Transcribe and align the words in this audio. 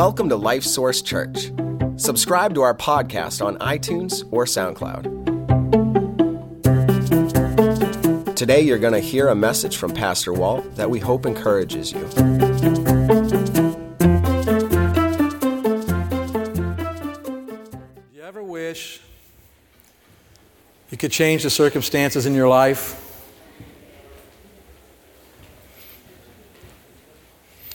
Welcome 0.00 0.30
to 0.30 0.36
Life 0.36 0.64
Source 0.64 1.02
Church. 1.02 1.52
Subscribe 1.96 2.54
to 2.54 2.62
our 2.62 2.74
podcast 2.74 3.44
on 3.44 3.58
iTunes 3.58 4.26
or 4.32 4.46
SoundCloud. 4.46 5.04
Today, 8.34 8.62
you're 8.62 8.78
going 8.78 8.94
to 8.94 9.00
hear 9.00 9.28
a 9.28 9.34
message 9.34 9.76
from 9.76 9.92
Pastor 9.92 10.32
Walt 10.32 10.74
that 10.76 10.88
we 10.88 11.00
hope 11.00 11.26
encourages 11.26 11.92
you. 11.92 12.00
Do 12.08 12.16
you 18.14 18.22
ever 18.22 18.42
wish 18.42 19.02
you 20.90 20.96
could 20.96 21.12
change 21.12 21.42
the 21.42 21.50
circumstances 21.50 22.24
in 22.24 22.34
your 22.34 22.48
life? 22.48 23.09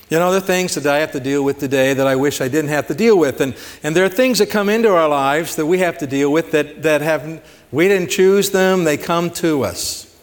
You 0.10 0.20
know, 0.20 0.30
there 0.30 0.38
are 0.38 0.46
things 0.46 0.76
that 0.76 0.86
I 0.86 1.00
have 1.00 1.14
to 1.14 1.20
deal 1.20 1.44
with 1.44 1.58
today 1.58 1.96
that 1.96 2.06
I 2.06 2.16
wish 2.16 2.40
I 2.40 2.48
didn't 2.48 2.70
have 2.70 2.88
to 2.88 2.94
deal 2.94 3.18
with. 3.18 3.42
And, 3.42 3.56
and 3.82 3.96
there 3.96 4.06
are 4.06 4.10
things 4.10 4.38
that 4.38 4.52
come 4.52 4.70
into 4.70 4.90
our 4.90 5.10
lives 5.10 5.56
that 5.56 5.66
we 5.66 5.80
have 5.80 5.98
to 5.98 6.08
deal 6.08 6.32
with 6.32 6.52
that, 6.52 6.84
that 6.84 7.02
have, 7.02 7.44
we 7.72 7.88
didn't 7.88 8.12
choose 8.12 8.52
them, 8.52 8.84
they 8.84 8.98
come 8.98 9.32
to 9.32 9.64
us. 9.64 10.16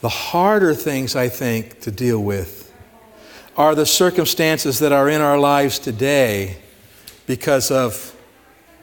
The 0.00 0.10
harder 0.10 0.74
things, 0.74 1.16
I 1.16 1.28
think, 1.30 1.80
to 1.80 1.90
deal 1.90 2.22
with 2.22 2.70
are 3.56 3.74
the 3.74 3.86
circumstances 3.86 4.78
that 4.80 4.92
are 4.92 5.08
in 5.08 5.20
our 5.20 5.38
lives 5.38 5.78
today 5.78 6.58
because 7.26 7.70
of 7.70 8.14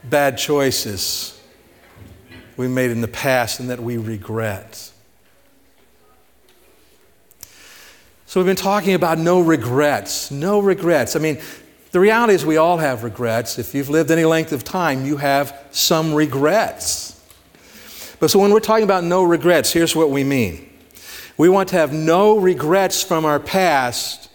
bad 0.03 0.37
choices 0.37 1.39
we 2.57 2.67
made 2.67 2.91
in 2.91 3.01
the 3.01 3.07
past 3.07 3.59
and 3.59 3.69
that 3.69 3.79
we 3.79 3.97
regret. 3.97 4.91
So, 8.35 8.41
we've 8.41 8.47
been 8.47 8.57
talking 8.57 8.95
about 8.95 9.17
no 9.17 9.39
regrets. 9.39 10.29
No 10.29 10.59
regrets. 10.59 11.15
I 11.15 11.19
mean, 11.19 11.39
the 11.91 12.01
reality 12.01 12.33
is 12.33 12.45
we 12.45 12.57
all 12.57 12.75
have 12.75 13.05
regrets. 13.05 13.57
If 13.57 13.73
you've 13.73 13.87
lived 13.87 14.11
any 14.11 14.25
length 14.25 14.51
of 14.51 14.65
time, 14.65 15.05
you 15.05 15.15
have 15.15 15.57
some 15.71 16.13
regrets. 16.13 17.17
But 18.19 18.29
so, 18.29 18.39
when 18.39 18.51
we're 18.51 18.59
talking 18.59 18.83
about 18.83 19.05
no 19.05 19.23
regrets, 19.23 19.71
here's 19.71 19.95
what 19.95 20.09
we 20.09 20.25
mean 20.25 20.69
we 21.37 21.47
want 21.47 21.69
to 21.69 21.77
have 21.77 21.93
no 21.93 22.37
regrets 22.37 23.01
from 23.01 23.23
our 23.23 23.39
past 23.39 24.29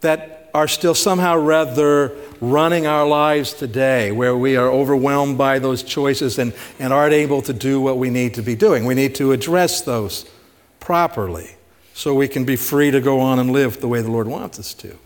that 0.00 0.48
are 0.54 0.66
still 0.66 0.94
somehow 0.94 1.36
rather 1.36 2.16
running 2.40 2.86
our 2.86 3.06
lives 3.06 3.52
today, 3.52 4.12
where 4.12 4.34
we 4.34 4.56
are 4.56 4.70
overwhelmed 4.70 5.36
by 5.36 5.58
those 5.58 5.82
choices 5.82 6.38
and, 6.38 6.54
and 6.78 6.90
aren't 6.90 7.12
able 7.12 7.42
to 7.42 7.52
do 7.52 7.82
what 7.82 7.98
we 7.98 8.08
need 8.08 8.32
to 8.32 8.42
be 8.42 8.56
doing. 8.56 8.86
We 8.86 8.94
need 8.94 9.14
to 9.16 9.32
address 9.32 9.82
those 9.82 10.24
properly 10.80 11.56
so 11.94 12.12
we 12.12 12.26
can 12.28 12.44
be 12.44 12.56
free 12.56 12.90
to 12.90 13.00
go 13.00 13.20
on 13.20 13.38
and 13.38 13.52
live 13.52 13.80
the 13.80 13.88
way 13.88 14.02
the 14.02 14.10
Lord 14.10 14.26
wants 14.26 14.58
us 14.58 14.74
to. 14.74 14.98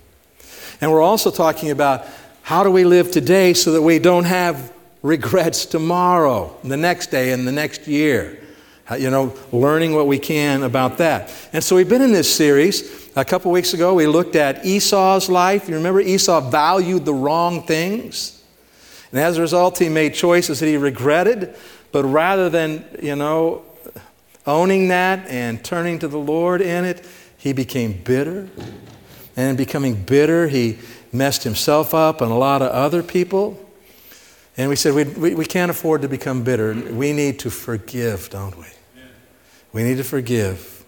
And 0.81 0.91
we're 0.91 1.03
also 1.03 1.31
talking 1.31 1.70
about 1.70 2.06
how 2.42 2.64
do 2.64 2.70
we 2.70 2.84
live 2.84 3.11
today 3.11 3.53
so 3.53 3.72
that 3.72 3.83
we 3.83 3.98
don't 3.98 4.25
have 4.25 4.72
regrets 5.03 5.66
tomorrow, 5.66 6.56
the 6.64 6.78
next 6.78 7.11
day, 7.11 7.33
and 7.33 7.47
the 7.47 7.53
next 7.53 7.86
year. 7.86 8.42
Uh, 8.91 8.94
you 8.94 9.11
know, 9.11 9.34
learning 9.53 9.94
what 9.94 10.06
we 10.06 10.19
can 10.19 10.62
about 10.62 10.97
that. 10.97 11.31
And 11.53 11.62
so 11.62 11.77
we've 11.77 11.89
been 11.89 12.00
in 12.00 12.12
this 12.12 12.34
series. 12.34 13.11
A 13.16 13.25
couple 13.25 13.50
weeks 13.50 13.75
ago, 13.75 13.92
we 13.92 14.06
looked 14.06 14.34
at 14.34 14.64
Esau's 14.64 15.28
life. 15.28 15.69
You 15.69 15.75
remember 15.75 16.00
Esau 16.00 16.48
valued 16.48 17.05
the 17.05 17.12
wrong 17.12 17.66
things? 17.66 18.42
And 19.12 19.20
as 19.20 19.36
a 19.36 19.42
result, 19.42 19.78
he 19.78 19.91
made 19.91 20.14
choices 20.14 20.61
that 20.61 20.66
he 20.66 20.78
regretted. 20.78 21.55
But 21.92 22.05
rather 22.05 22.48
than, 22.48 22.84
you 23.03 23.14
know, 23.14 23.62
owning 24.48 24.88
that 24.88 25.28
and 25.28 25.62
turning 25.62 25.98
to 26.00 26.08
the 26.08 26.18
Lord 26.18 26.60
in 26.60 26.84
it, 26.84 27.06
he 27.36 27.52
became 27.52 27.92
bitter. 28.02 28.48
And 29.36 29.50
in 29.50 29.56
becoming 29.56 30.02
bitter, 30.02 30.48
he 30.48 30.78
messed 31.12 31.44
himself 31.44 31.94
up 31.94 32.20
and 32.20 32.32
a 32.32 32.34
lot 32.34 32.62
of 32.62 32.70
other 32.70 33.02
people. 33.02 33.64
And 34.56 34.69
we 34.69 34.74
said, 34.74 34.94
we, 34.94 35.04
we, 35.04 35.34
we 35.36 35.44
can't 35.44 35.70
afford 35.70 36.02
to 36.02 36.08
become 36.08 36.42
bitter. 36.42 36.74
We 36.74 37.12
need 37.12 37.38
to 37.41 37.50
forgive, 37.50 38.31
don't 38.31 38.56
we? 38.59 38.66
We 39.72 39.84
need 39.84 39.98
to 39.98 40.04
forgive 40.04 40.84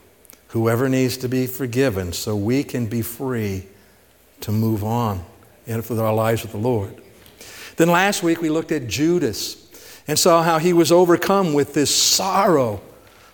whoever 0.48 0.88
needs 0.88 1.16
to 1.18 1.28
be 1.28 1.46
forgiven 1.46 2.12
so 2.12 2.34
we 2.34 2.64
can 2.64 2.86
be 2.86 3.02
free 3.02 3.66
to 4.40 4.50
move 4.50 4.82
on 4.82 5.24
with 5.66 6.00
our 6.00 6.14
lives 6.14 6.42
with 6.42 6.50
the 6.50 6.58
Lord. 6.58 7.00
Then 7.76 7.88
last 7.88 8.22
week 8.24 8.40
we 8.40 8.50
looked 8.50 8.72
at 8.72 8.88
Judas 8.88 9.56
and 10.08 10.18
saw 10.18 10.42
how 10.42 10.58
he 10.58 10.72
was 10.72 10.90
overcome 10.90 11.52
with 11.52 11.74
this 11.74 11.94
sorrow 11.94 12.80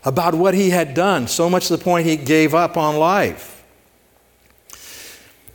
about 0.07 0.37
what 0.37 0.55
he 0.55 0.71
had 0.71 0.95
done, 0.95 1.27
so 1.27 1.51
much 1.51 1.67
to 1.67 1.77
the 1.77 1.83
point 1.83 2.07
he 2.07 2.17
gave 2.17 2.55
up 2.55 2.77
on 2.77 2.97
life. 2.97 3.65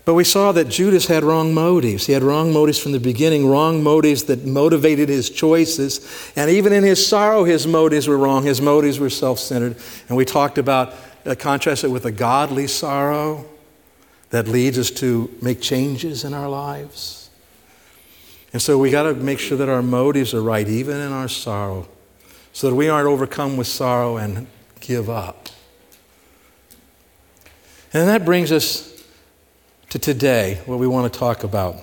But 0.03 0.15
we 0.15 0.25
saw 0.25 0.51
that 0.51 0.67
Judas 0.67 1.07
had 1.07 1.23
wrong 1.23 1.53
motives. 1.53 2.05
He 2.05 2.11
had 2.11 2.21
wrong 2.21 2.51
motives 2.51 2.77
from 2.77 2.91
the 2.91 2.99
beginning, 2.99 3.47
wrong 3.47 3.81
motives 3.81 4.25
that 4.25 4.45
motivated 4.45 5.07
his 5.07 5.29
choices. 5.29 6.33
And 6.35 6.49
even 6.49 6.73
in 6.73 6.83
his 6.83 7.05
sorrow, 7.05 7.45
his 7.45 7.65
motives 7.65 8.09
were 8.09 8.17
wrong. 8.17 8.43
His 8.43 8.61
motives 8.61 8.99
were 8.99 9.09
self 9.09 9.39
centered. 9.39 9.77
And 10.09 10.17
we 10.17 10.25
talked 10.25 10.57
about, 10.57 10.93
uh, 11.25 11.35
contrast 11.35 11.85
it 11.85 11.89
with 11.89 12.05
a 12.05 12.11
godly 12.11 12.67
sorrow 12.67 13.45
that 14.31 14.49
leads 14.49 14.77
us 14.77 14.91
to 14.91 15.33
make 15.41 15.61
changes 15.61 16.25
in 16.25 16.33
our 16.33 16.49
lives. 16.49 17.29
And 18.51 18.61
so 18.61 18.77
we 18.77 18.89
got 18.89 19.03
to 19.03 19.13
make 19.13 19.39
sure 19.39 19.57
that 19.59 19.69
our 19.69 19.83
motives 19.83 20.33
are 20.33 20.41
right, 20.41 20.67
even 20.67 20.99
in 20.99 21.13
our 21.13 21.29
sorrow 21.29 21.87
so 22.53 22.69
that 22.69 22.75
we 22.75 22.89
aren't 22.89 23.07
overcome 23.07 23.57
with 23.57 23.67
sorrow 23.67 24.17
and 24.17 24.47
give 24.79 25.09
up. 25.09 25.49
And 27.93 28.07
that 28.07 28.25
brings 28.25 28.51
us 28.51 29.03
to 29.89 29.99
today, 29.99 30.61
what 30.65 30.79
we 30.79 30.87
want 30.87 31.11
to 31.11 31.19
talk 31.19 31.43
about. 31.43 31.75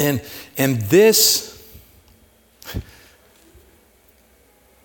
And, 0.00 0.22
and 0.56 0.80
this, 0.82 1.52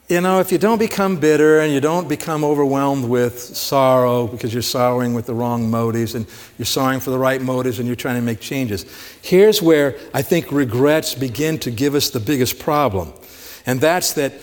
you 0.10 0.20
know, 0.20 0.40
if 0.40 0.52
you 0.52 0.58
don't 0.58 0.78
become 0.78 1.20
bitter 1.20 1.62
and 1.62 1.74
you 1.74 1.80
don't 1.80 2.10
become 2.10 2.44
overwhelmed 2.44 3.06
with 3.06 3.40
sorrow 3.40 4.28
because 4.28 4.54
you're 4.54 4.62
sorrowing 4.62 5.14
with 5.14 5.26
the 5.26 5.34
wrong 5.34 5.70
motives 5.72 6.16
and 6.16 6.26
you're 6.58 6.66
sorrowing 6.66 7.00
for 7.00 7.12
the 7.12 7.18
right 7.18 7.42
motives 7.42 7.80
and 7.80 7.88
you're 7.88 7.96
trying 7.96 8.16
to 8.16 8.22
make 8.22 8.42
changes, 8.42 8.86
here's 9.22 9.62
where 9.62 9.98
I 10.14 10.22
think 10.22 10.52
regrets 10.52 11.16
begin 11.16 11.58
to 11.60 11.72
give 11.72 11.96
us 11.96 12.10
the 12.10 12.20
biggest 12.20 12.60
problem. 12.60 13.14
And 13.66 13.80
that's 13.80 14.14
that 14.14 14.34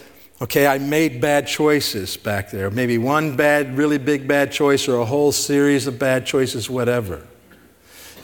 Okay, 0.45 0.67
I 0.67 0.77
made 0.77 1.23
bad 1.23 1.47
choices 1.47 2.19
back 2.19 2.51
there. 2.51 2.71
Maybe 2.71 2.99
one 2.99 3.35
bad, 3.35 3.79
really 3.79 3.97
big 3.97 4.29
bad 4.29 4.53
choice, 4.53 4.87
or 4.89 4.99
a 4.99 5.05
whole 5.07 5.33
series 5.33 5.87
of 5.87 5.99
bad 5.99 6.27
choices, 6.27 6.69
whatever. 6.69 7.27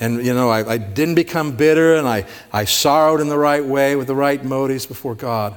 And, 0.00 0.22
you 0.22 0.34
know, 0.34 0.50
I, 0.50 0.72
I 0.72 0.76
didn't 0.76 1.14
become 1.14 1.56
bitter 1.56 1.96
and 1.96 2.06
I, 2.06 2.26
I 2.52 2.66
sorrowed 2.66 3.22
in 3.22 3.30
the 3.30 3.38
right 3.38 3.64
way 3.64 3.96
with 3.96 4.06
the 4.06 4.14
right 4.14 4.44
motives 4.44 4.84
before 4.84 5.14
God. 5.14 5.56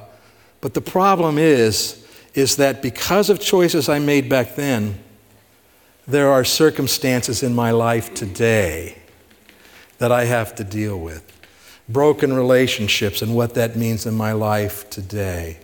But 0.62 0.72
the 0.72 0.80
problem 0.80 1.36
is, 1.36 2.02
is 2.32 2.56
that 2.56 2.80
because 2.80 3.28
of 3.28 3.40
choices 3.40 3.90
I 3.90 3.98
made 3.98 4.30
back 4.30 4.54
then, 4.54 4.98
there 6.06 6.30
are 6.30 6.44
circumstances 6.44 7.42
in 7.42 7.54
my 7.54 7.72
life 7.72 8.14
today 8.14 8.96
that 9.98 10.10
I 10.10 10.24
have 10.24 10.54
to 10.54 10.64
deal 10.64 10.98
with. 10.98 11.30
Broken 11.90 12.32
relationships 12.32 13.20
and 13.20 13.36
what 13.36 13.52
that 13.52 13.76
means 13.76 14.06
in 14.06 14.14
my 14.14 14.32
life 14.32 14.88
today 14.88 15.58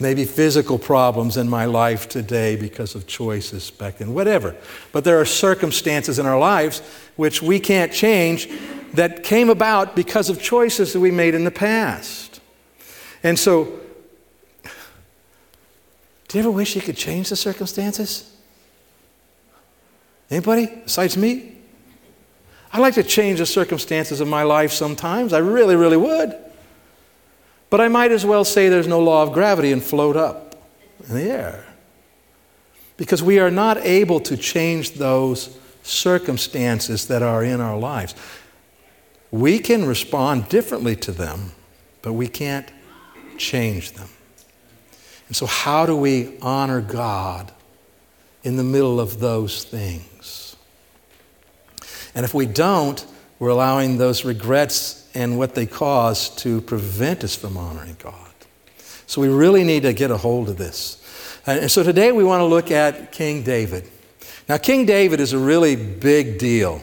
maybe 0.00 0.24
physical 0.24 0.78
problems 0.78 1.36
in 1.36 1.48
my 1.48 1.64
life 1.64 2.08
today 2.08 2.56
because 2.56 2.94
of 2.94 3.06
choices 3.06 3.70
back 3.70 3.98
then, 3.98 4.14
whatever. 4.14 4.54
But 4.92 5.04
there 5.04 5.20
are 5.20 5.24
circumstances 5.24 6.18
in 6.18 6.26
our 6.26 6.38
lives 6.38 6.80
which 7.16 7.42
we 7.42 7.58
can't 7.58 7.92
change 7.92 8.48
that 8.94 9.22
came 9.22 9.50
about 9.50 9.96
because 9.96 10.30
of 10.30 10.40
choices 10.40 10.92
that 10.92 11.00
we 11.00 11.10
made 11.10 11.34
in 11.34 11.44
the 11.44 11.50
past. 11.50 12.40
And 13.22 13.38
so, 13.38 13.80
do 16.28 16.38
you 16.38 16.40
ever 16.40 16.50
wish 16.50 16.76
you 16.76 16.82
could 16.82 16.96
change 16.96 17.30
the 17.30 17.36
circumstances? 17.36 18.34
Anybody 20.30 20.66
besides 20.84 21.16
me? 21.16 21.56
I'd 22.72 22.80
like 22.80 22.94
to 22.94 23.02
change 23.02 23.38
the 23.38 23.46
circumstances 23.46 24.20
of 24.20 24.28
my 24.28 24.42
life 24.42 24.72
sometimes. 24.72 25.32
I 25.32 25.38
really, 25.38 25.74
really 25.74 25.96
would. 25.96 26.38
But 27.70 27.80
I 27.80 27.88
might 27.88 28.12
as 28.12 28.24
well 28.24 28.44
say 28.44 28.68
there's 28.68 28.86
no 28.86 29.00
law 29.00 29.22
of 29.22 29.32
gravity 29.32 29.72
and 29.72 29.82
float 29.82 30.16
up 30.16 30.56
in 31.08 31.14
the 31.14 31.30
air. 31.30 31.66
Because 32.96 33.22
we 33.22 33.38
are 33.38 33.50
not 33.50 33.78
able 33.78 34.20
to 34.20 34.36
change 34.36 34.94
those 34.94 35.56
circumstances 35.82 37.06
that 37.06 37.22
are 37.22 37.44
in 37.44 37.60
our 37.60 37.78
lives. 37.78 38.14
We 39.30 39.58
can 39.58 39.84
respond 39.84 40.48
differently 40.48 40.96
to 40.96 41.12
them, 41.12 41.52
but 42.02 42.14
we 42.14 42.28
can't 42.28 42.70
change 43.36 43.92
them. 43.92 44.08
And 45.28 45.36
so, 45.36 45.46
how 45.46 45.84
do 45.84 45.94
we 45.94 46.38
honor 46.40 46.80
God 46.80 47.52
in 48.42 48.56
the 48.56 48.64
middle 48.64 48.98
of 48.98 49.20
those 49.20 49.64
things? 49.64 50.56
And 52.14 52.24
if 52.24 52.32
we 52.32 52.46
don't, 52.46 53.04
we're 53.38 53.50
allowing 53.50 53.98
those 53.98 54.24
regrets 54.24 55.08
and 55.14 55.38
what 55.38 55.54
they 55.54 55.66
cause 55.66 56.28
to 56.36 56.60
prevent 56.60 57.24
us 57.24 57.34
from 57.34 57.56
honoring 57.56 57.96
God. 58.02 58.14
So 59.06 59.20
we 59.20 59.28
really 59.28 59.64
need 59.64 59.84
to 59.84 59.92
get 59.92 60.10
a 60.10 60.16
hold 60.16 60.48
of 60.48 60.56
this. 60.56 61.02
And 61.46 61.70
so 61.70 61.82
today 61.82 62.12
we 62.12 62.24
want 62.24 62.40
to 62.40 62.44
look 62.44 62.70
at 62.70 63.12
King 63.12 63.42
David. 63.42 63.88
Now, 64.48 64.58
King 64.58 64.86
David 64.86 65.20
is 65.20 65.32
a 65.32 65.38
really 65.38 65.76
big 65.76 66.38
deal. 66.38 66.82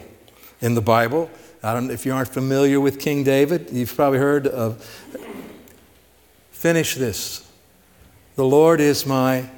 in 0.60 0.74
the 0.74 0.80
Bible. 0.80 1.30
I 1.62 1.74
don't 1.74 1.90
if 1.90 2.06
you 2.06 2.14
aren't 2.14 2.28
familiar 2.28 2.80
with 2.80 2.98
King 2.98 3.24
David, 3.24 3.68
you've 3.72 3.94
probably 3.94 4.18
heard 4.18 4.46
of 4.46 4.82
finish 6.50 6.94
this. 6.94 7.48
The 8.36 8.44
Lord 8.44 8.80
is 8.80 9.06
my 9.06 9.48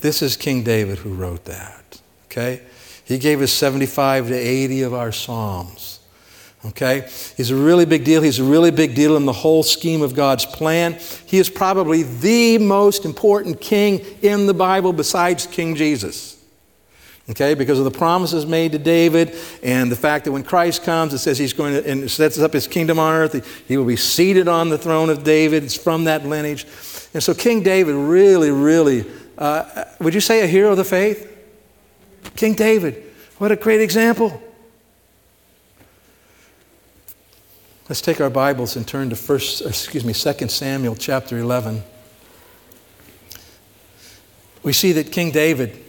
this 0.00 0.20
is 0.20 0.36
King 0.36 0.62
David 0.62 0.98
who 0.98 1.14
wrote 1.14 1.46
that. 1.46 2.00
Okay? 2.26 2.60
He 3.04 3.18
gave 3.18 3.40
us 3.40 3.52
75 3.52 4.28
to 4.28 4.34
80 4.34 4.82
of 4.82 4.92
our 4.92 5.12
Psalms. 5.12 5.93
Okay? 6.66 7.08
He's 7.36 7.50
a 7.50 7.56
really 7.56 7.84
big 7.84 8.04
deal. 8.04 8.22
He's 8.22 8.38
a 8.38 8.44
really 8.44 8.70
big 8.70 8.94
deal 8.94 9.16
in 9.16 9.26
the 9.26 9.32
whole 9.32 9.62
scheme 9.62 10.02
of 10.02 10.14
God's 10.14 10.46
plan. 10.46 10.94
He 11.26 11.38
is 11.38 11.50
probably 11.50 12.02
the 12.02 12.58
most 12.58 13.04
important 13.04 13.60
king 13.60 14.00
in 14.22 14.46
the 14.46 14.54
Bible 14.54 14.92
besides 14.92 15.46
King 15.46 15.74
Jesus. 15.74 16.34
Okay, 17.30 17.54
because 17.54 17.78
of 17.78 17.86
the 17.86 17.90
promises 17.90 18.44
made 18.44 18.72
to 18.72 18.78
David 18.78 19.34
and 19.62 19.90
the 19.90 19.96
fact 19.96 20.26
that 20.26 20.32
when 20.32 20.42
Christ 20.42 20.82
comes, 20.84 21.14
it 21.14 21.18
says 21.18 21.38
he's 21.38 21.54
going 21.54 21.72
to 21.72 21.90
and 21.90 22.10
sets 22.10 22.38
up 22.38 22.52
his 22.52 22.66
kingdom 22.66 22.98
on 22.98 23.14
earth. 23.14 23.66
He 23.66 23.78
will 23.78 23.86
be 23.86 23.96
seated 23.96 24.46
on 24.46 24.68
the 24.68 24.76
throne 24.76 25.08
of 25.08 25.24
David. 25.24 25.64
It's 25.64 25.74
from 25.74 26.04
that 26.04 26.26
lineage. 26.26 26.66
And 27.14 27.22
so 27.22 27.32
King 27.32 27.62
David 27.62 27.94
really, 27.94 28.50
really, 28.50 29.06
uh, 29.38 29.84
would 30.00 30.12
you 30.12 30.20
say 30.20 30.42
a 30.42 30.46
hero 30.46 30.72
of 30.72 30.76
the 30.76 30.84
faith? 30.84 31.30
King 32.36 32.54
David. 32.54 33.02
What 33.38 33.50
a 33.52 33.56
great 33.56 33.80
example. 33.80 34.42
Let's 37.86 38.00
take 38.00 38.18
our 38.18 38.30
Bibles 38.30 38.76
and 38.76 38.88
turn 38.88 39.10
to 39.10 39.16
first, 39.16 39.60
excuse 39.60 40.06
me, 40.06 40.14
2 40.14 40.48
Samuel 40.48 40.96
chapter 40.96 41.36
11. 41.36 41.82
We 44.62 44.72
see 44.72 44.92
that 44.92 45.12
King 45.12 45.30
David 45.32 45.84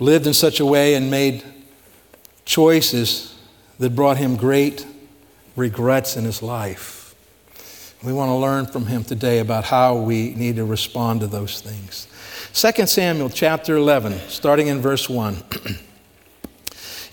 lived 0.00 0.26
in 0.26 0.34
such 0.34 0.58
a 0.58 0.66
way 0.66 0.94
and 0.94 1.12
made 1.12 1.44
choices 2.44 3.38
that 3.78 3.94
brought 3.94 4.16
him 4.16 4.34
great 4.34 4.84
regrets 5.54 6.16
in 6.16 6.24
his 6.24 6.42
life. 6.42 7.14
We 8.02 8.12
want 8.12 8.30
to 8.30 8.34
learn 8.34 8.66
from 8.66 8.86
him 8.86 9.04
today 9.04 9.38
about 9.38 9.62
how 9.62 9.94
we 9.94 10.34
need 10.34 10.56
to 10.56 10.64
respond 10.64 11.20
to 11.20 11.28
those 11.28 11.60
things. 11.60 12.08
2 12.52 12.86
Samuel 12.88 13.30
chapter 13.30 13.76
11, 13.76 14.18
starting 14.26 14.66
in 14.66 14.80
verse 14.80 15.08
1. 15.08 15.36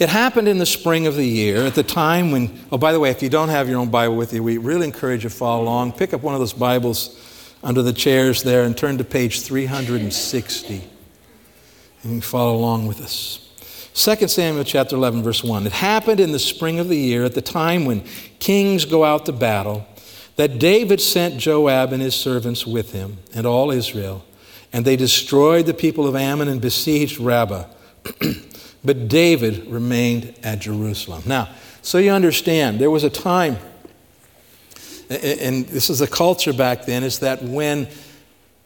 it 0.04 0.10
happened 0.10 0.50
in 0.50 0.58
the 0.58 0.66
spring 0.66 1.08
of 1.08 1.16
the 1.16 1.26
year, 1.26 1.66
at 1.66 1.76
the 1.76 1.84
time 1.84 2.32
when, 2.32 2.60
oh, 2.72 2.78
by 2.78 2.92
the 2.92 3.00
way, 3.00 3.10
if 3.10 3.24
you 3.24 3.30
don't 3.30 3.48
have 3.48 3.70
your 3.70 3.80
own 3.80 3.90
Bible 3.90 4.18
with 4.18 4.34
you, 4.34 4.44
we 4.44 4.58
really 4.58 4.86
encourage 4.86 5.24
you 5.24 5.30
to 5.30 5.36
follow 5.36 5.64
along. 5.64 5.94
Pick 5.94 6.14
up 6.14 6.22
one 6.22 6.34
of 6.34 6.42
those 6.42 6.52
Bibles 6.52 7.18
under 7.64 7.82
the 7.82 7.94
chairs 7.94 8.44
there 8.44 8.64
and 8.64 8.78
turn 8.78 8.98
to 8.98 9.06
page 9.06 9.42
360. 9.42 10.84
and 12.04 12.22
follow 12.22 12.54
along 12.54 12.86
with 12.86 13.00
us. 13.00 13.40
2 13.94 14.28
Samuel 14.28 14.66
chapter 14.66 14.98
11, 14.98 15.24
verse 15.24 15.42
1. 15.42 15.66
It 15.66 15.72
happened 15.72 16.20
in 16.20 16.34
the 16.34 16.40
spring 16.40 16.80
of 16.80 16.90
the 16.90 16.98
year, 16.98 17.24
at 17.24 17.34
the 17.34 17.42
time 17.42 17.86
when 17.86 18.04
kings 18.40 18.84
go 18.84 19.06
out 19.06 19.26
to 19.28 19.32
battle, 19.32 19.88
that 20.36 20.60
David 20.60 21.00
sent 21.00 21.38
Joab 21.38 21.94
and 21.94 22.02
his 22.02 22.14
servants 22.14 22.68
with 22.68 22.92
him 22.92 23.20
and 23.34 23.46
all 23.46 23.72
Israel, 23.72 24.26
and 24.74 24.84
they 24.84 24.98
destroyed 24.98 25.66
the 25.66 25.74
people 25.74 26.08
of 26.08 26.16
Ammon 26.16 26.50
and 26.50 26.60
besieged 26.60 27.20
Rabbah. 27.20 27.68
but 28.84 29.08
David 29.08 29.68
remained 29.68 30.34
at 30.44 30.60
Jerusalem. 30.60 31.24
Now, 31.26 31.50
so 31.82 31.98
you 31.98 32.12
understand, 32.12 32.80
there 32.80 32.90
was 32.90 33.04
a 33.04 33.10
time, 33.10 33.58
and 35.10 35.66
this 35.68 35.90
is 35.90 36.02
a 36.02 36.08
culture 36.08 36.54
back 36.54 36.86
then, 36.86 37.04
is 37.04 37.20
that 37.20 37.44
when 37.44 37.88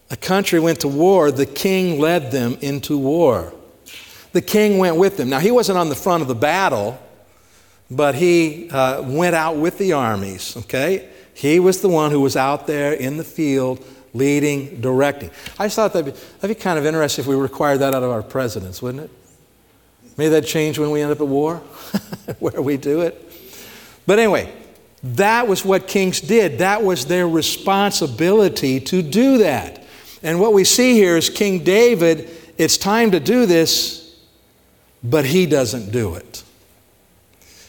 a 0.10 0.16
country 0.16 0.60
went 0.60 0.80
to 0.82 0.88
war, 0.88 1.32
the 1.32 1.46
king 1.46 2.00
led 2.00 2.32
them 2.32 2.58
into 2.62 2.98
war. 2.98 3.54
The 4.34 4.42
king 4.42 4.78
went 4.78 4.98
with 4.98 5.18
them. 5.18 5.30
Now, 5.30 5.40
he 5.40 5.52
wasn't 5.52 5.78
on 5.78 5.90
the 5.90 5.96
front 5.96 6.22
of 6.22 6.28
the 6.28 6.36
battle, 6.36 7.00
but 7.90 8.16
he 8.16 8.70
uh, 8.70 9.02
went 9.02 9.36
out 9.36 9.58
with 9.58 9.78
the 9.78 9.94
armies, 9.94 10.56
okay? 10.58 11.10
He 11.34 11.60
was 11.60 11.82
the 11.82 11.90
one 11.90 12.12
who 12.12 12.22
was 12.22 12.36
out 12.36 12.68
there 12.68 12.94
in 12.94 13.18
the 13.18 13.24
field 13.24 13.84
leading, 14.14 14.82
directing. 14.82 15.32
I 15.60 15.66
just 15.66 15.76
thought 15.76 15.94
that'd 15.94 16.14
be, 16.14 16.20
that'd 16.40 16.56
be 16.56 16.62
kind 16.62 16.80
of 16.80 16.86
interesting 16.86 17.24
if 17.24 17.28
we 17.28 17.36
required 17.36 17.80
that 17.80 17.94
out 17.94 18.04
of 18.04 18.12
our 18.12 18.24
presidents, 18.24 18.82
wouldn't 18.82 19.06
it? 19.06 19.12
May 20.18 20.30
that 20.30 20.46
change 20.46 20.80
when 20.80 20.92
we 20.92 21.02
end 21.02 21.12
up 21.12 21.22
at 21.22 21.28
war, 21.28 21.58
where 22.40 22.62
we 22.62 22.76
do 22.78 23.02
it. 23.02 23.24
But 24.08 24.20
anyway, 24.20 24.52
that 25.04 25.48
was 25.48 25.64
what 25.64 25.88
kings 25.88 26.20
did. 26.20 26.58
That 26.60 26.84
was 26.84 27.06
their 27.06 27.28
responsibility 27.28 28.80
to 28.80 29.02
do 29.02 29.38
that. 29.40 29.84
And 30.24 30.40
what 30.40 30.54
we 30.54 30.64
see 30.64 30.94
here 30.94 31.18
is 31.18 31.30
King 31.30 31.64
David, 31.64 32.30
it's 32.58 32.78
time 32.78 33.12
to 33.12 33.20
do 33.20 33.46
this, 33.46 34.20
but 35.04 35.26
he 35.26 35.46
doesn't 35.46 35.92
do 35.92 36.16
it. 36.16 36.44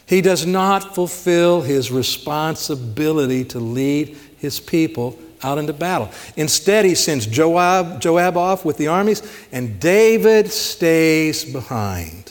He 0.07 0.23
does 0.23 0.47
not 0.47 0.95
fulfill 0.95 1.61
his 1.61 1.93
responsibility 1.93 3.45
to 3.47 3.59
lead 3.59 4.17
his 4.39 4.59
people 4.59 5.19
out 5.43 5.59
into 5.59 5.75
battle. 5.75 6.11
Instead, 6.37 6.87
he 6.87 6.95
sends 6.95 7.27
Joab, 7.27 8.01
Joab 8.01 8.37
off 8.37 8.65
with 8.65 8.79
the 8.79 8.89
armies, 8.89 9.23
and 9.53 9.79
David 9.79 10.51
stays 10.51 11.45
behind. 11.45 12.28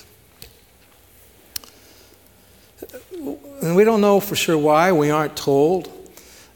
And 3.61 3.75
we 3.75 3.83
don't 3.83 4.01
know 4.01 4.19
for 4.19 4.35
sure 4.35 4.57
why, 4.57 4.91
we 4.91 5.09
aren't 5.09 5.35
told. 5.35 5.91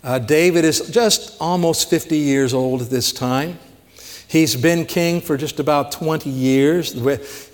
Uh, 0.04 0.20
David 0.20 0.66
is 0.66 0.90
just 0.90 1.36
almost 1.40 1.90
50 1.90 2.18
years 2.18 2.54
old 2.54 2.82
at 2.82 2.90
this 2.90 3.12
time. 3.12 3.60
He's 4.28 4.56
been 4.56 4.86
king 4.86 5.20
for 5.20 5.36
just 5.36 5.60
about 5.60 5.92
20 5.92 6.30
years 6.30 6.94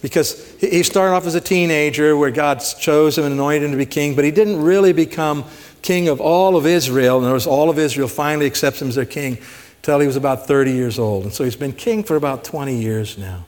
because 0.02 0.56
he 0.60 0.84
started 0.84 1.16
off 1.16 1.26
as 1.26 1.34
a 1.34 1.42
teenager 1.42 2.16
where 2.16 2.30
God 2.30 2.58
chose 2.58 3.18
him 3.18 3.24
and 3.24 3.34
anointed 3.34 3.64
him 3.64 3.72
to 3.72 3.78
be 3.78 3.86
king, 3.86 4.16
but 4.16 4.24
he 4.24 4.32
didn't 4.32 4.62
really 4.62 4.94
become 4.94 5.44
king 5.82 6.08
of 6.08 6.22
all 6.22 6.56
of 6.56 6.68
Israel. 6.68 7.24
And 7.24 7.34
was 7.34 7.48
all 7.48 7.70
of 7.70 7.80
Israel 7.80 8.08
finally 8.08 8.46
accepts 8.46 8.82
him 8.82 8.90
as 8.90 8.96
their 8.96 9.06
king 9.06 9.40
until 9.78 10.00
he 10.00 10.08
was 10.08 10.18
about 10.18 10.46
30 10.46 10.72
years 10.72 11.00
old. 11.00 11.24
And 11.24 11.34
so 11.34 11.44
he's 11.44 11.56
been 11.56 11.74
king 11.74 12.04
for 12.04 12.16
about 12.16 12.44
20 12.44 12.80
years 12.80 13.18
now. 13.18 13.46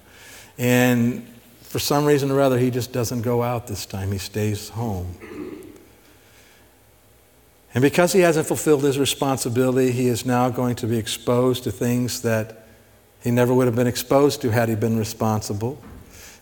And 0.57 1.27
for 1.61 1.77
some 1.77 2.05
reason 2.05 2.31
or 2.31 2.41
other, 2.41 2.57
he 2.57 2.71
just 2.71 2.91
doesn't 2.91 3.21
go 3.21 3.43
out 3.43 3.67
this 3.67 3.85
time, 3.85 4.11
he 4.11 4.17
stays 4.17 4.69
home. 4.69 5.48
And 7.73 7.81
because 7.81 8.13
he 8.13 8.21
hasn't 8.21 8.47
fulfilled 8.47 8.83
his 8.83 8.97
responsibility, 8.97 9.91
he 9.91 10.07
is 10.07 10.25
now 10.25 10.49
going 10.49 10.75
to 10.77 10.87
be 10.87 10.97
exposed 10.97 11.63
to 11.65 11.71
things 11.71 12.21
that 12.23 12.65
he 13.21 13.31
never 13.31 13.53
would 13.53 13.67
have 13.67 13.75
been 13.75 13.87
exposed 13.87 14.41
to 14.41 14.49
had 14.49 14.69
he 14.69 14.75
been 14.75 14.97
responsible. 14.97 15.79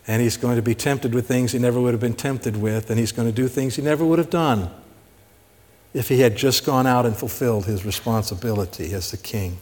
And 0.06 0.22
he's 0.22 0.38
going 0.38 0.56
to 0.56 0.62
be 0.62 0.74
tempted 0.74 1.14
with 1.14 1.28
things 1.28 1.52
he 1.52 1.58
never 1.58 1.80
would 1.80 1.92
have 1.92 2.00
been 2.00 2.14
tempted 2.14 2.56
with. 2.56 2.88
And 2.88 2.98
he's 2.98 3.12
going 3.12 3.28
to 3.28 3.34
do 3.34 3.46
things 3.46 3.76
he 3.76 3.82
never 3.82 4.06
would 4.06 4.18
have 4.18 4.30
done 4.30 4.70
if 5.92 6.08
he 6.08 6.20
had 6.20 6.36
just 6.36 6.64
gone 6.64 6.86
out 6.86 7.04
and 7.04 7.16
fulfilled 7.16 7.66
his 7.66 7.84
responsibility 7.84 8.92
as 8.94 9.10
the 9.10 9.16
king. 9.16 9.58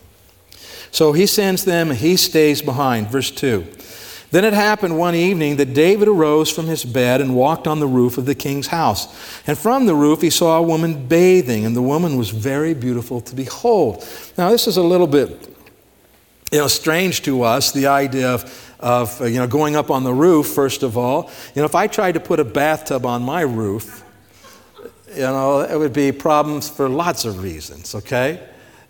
So 0.93 1.13
he 1.13 1.27
sends 1.27 1.65
them, 1.65 1.91
and 1.91 1.99
he 1.99 2.17
stays 2.17 2.63
behind. 2.63 3.09
Verse 3.09 3.31
2. 3.31 3.67
Then 4.31 4.45
it 4.45 4.53
happened 4.53 4.99
one 4.99 5.15
evening 5.15 5.57
that 5.57 5.73
David 5.73 6.09
arose 6.09 6.51
from 6.51 6.67
his 6.67 6.85
bed 6.85 7.21
and 7.21 7.35
walked 7.35 7.67
on 7.67 7.81
the 7.81 7.87
roof 7.87 8.19
of 8.19 8.27
the 8.27 8.35
king's 8.35 8.67
house. 8.67 9.07
And 9.47 9.57
from 9.57 9.87
the 9.87 9.95
roof 9.95 10.21
he 10.21 10.31
saw 10.31 10.59
a 10.59 10.63
woman 10.63 11.07
bathing, 11.07 11.65
and 11.65 11.77
the 11.77 11.83
woman 11.83 12.17
was 12.17 12.31
very 12.31 12.75
beautiful 12.75 13.21
to 13.21 13.35
behold. 13.35 14.07
Now, 14.37 14.51
this 14.51 14.67
is 14.67 14.77
a 14.77 14.83
little 14.83 15.07
bit 15.07 15.57
you 16.53 16.59
know, 16.59 16.69
strange 16.69 17.23
to 17.23 17.43
us, 17.43 17.73
the 17.73 17.87
idea 17.87 18.31
of, 18.31 18.77
of 18.79 19.21
uh, 19.21 19.25
you 19.25 19.39
know, 19.39 19.47
going 19.47 19.75
up 19.75 19.91
on 19.91 20.05
the 20.05 20.15
roof, 20.15 20.47
first 20.47 20.83
of 20.83 20.97
all. 20.97 21.31
You 21.55 21.63
know, 21.63 21.67
if 21.67 21.75
I 21.75 21.87
tried 21.87 22.13
to 22.13 22.21
put 22.21 22.39
a 22.39 22.45
bathtub 22.45 23.05
on 23.05 23.23
my 23.23 23.41
roof, 23.41 24.05
you 25.15 25.23
know, 25.23 25.61
it 25.61 25.77
would 25.77 25.93
be 25.93 26.13
problems 26.13 26.69
for 26.69 26.89
lots 26.89 27.25
of 27.25 27.43
reasons, 27.43 27.95
okay? 27.95 28.41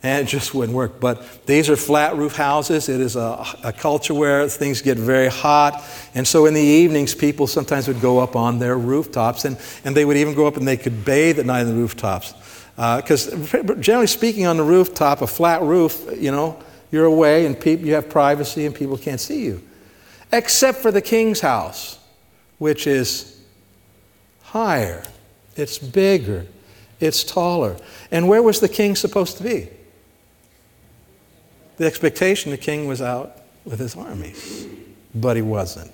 And 0.06 0.24
it 0.24 0.30
just 0.30 0.54
wouldn't 0.54 0.76
work. 0.76 1.00
But 1.00 1.46
these 1.46 1.68
are 1.68 1.74
flat 1.74 2.14
roof 2.14 2.36
houses. 2.36 2.88
It 2.88 3.00
is 3.00 3.16
a, 3.16 3.44
a, 3.64 3.72
culture 3.72 4.14
where 4.14 4.48
things 4.48 4.80
get 4.80 4.96
very 4.96 5.26
hot. 5.26 5.82
And 6.14 6.26
so 6.26 6.46
in 6.46 6.54
the 6.54 6.60
evenings, 6.60 7.12
people 7.12 7.48
sometimes 7.48 7.88
would 7.88 8.00
go 8.00 8.20
up 8.20 8.36
on 8.36 8.60
their 8.60 8.78
rooftops, 8.78 9.44
and, 9.44 9.58
and 9.84 9.96
they 9.96 10.04
would 10.04 10.16
even 10.16 10.34
go 10.34 10.46
up 10.46 10.56
and 10.56 10.66
they 10.66 10.76
could 10.76 11.04
bathe 11.04 11.40
at 11.40 11.46
night 11.46 11.62
on 11.62 11.66
the 11.66 11.74
rooftops. 11.74 12.34
Because 12.76 13.52
uh, 13.52 13.74
generally 13.80 14.06
speaking, 14.06 14.46
on 14.46 14.56
the 14.58 14.62
rooftop, 14.62 15.22
a 15.22 15.26
flat 15.26 15.62
roof, 15.62 16.06
you 16.16 16.30
know, 16.30 16.62
you're 16.92 17.06
away 17.06 17.44
and 17.44 17.58
people, 17.58 17.84
you 17.84 17.94
have 17.94 18.08
privacy 18.08 18.64
and 18.64 18.74
people 18.74 18.96
can't 18.96 19.20
see 19.20 19.44
you. 19.44 19.60
Except 20.30 20.78
for 20.78 20.92
the 20.92 21.02
king's 21.02 21.40
house, 21.40 21.98
which 22.58 22.86
is 22.86 23.40
higher, 24.42 25.02
it's 25.56 25.78
bigger, 25.78 26.46
it's 27.00 27.24
taller. 27.24 27.76
And 28.12 28.28
where 28.28 28.42
was 28.42 28.60
the 28.60 28.68
king 28.68 28.94
supposed 28.94 29.36
to 29.38 29.42
be? 29.42 29.68
The 31.76 31.86
expectation 31.86 32.50
the 32.50 32.58
king 32.58 32.86
was 32.86 33.02
out 33.02 33.38
with 33.64 33.78
his 33.78 33.96
armies, 33.96 34.66
but 35.14 35.36
he 35.36 35.42
wasn't. 35.42 35.90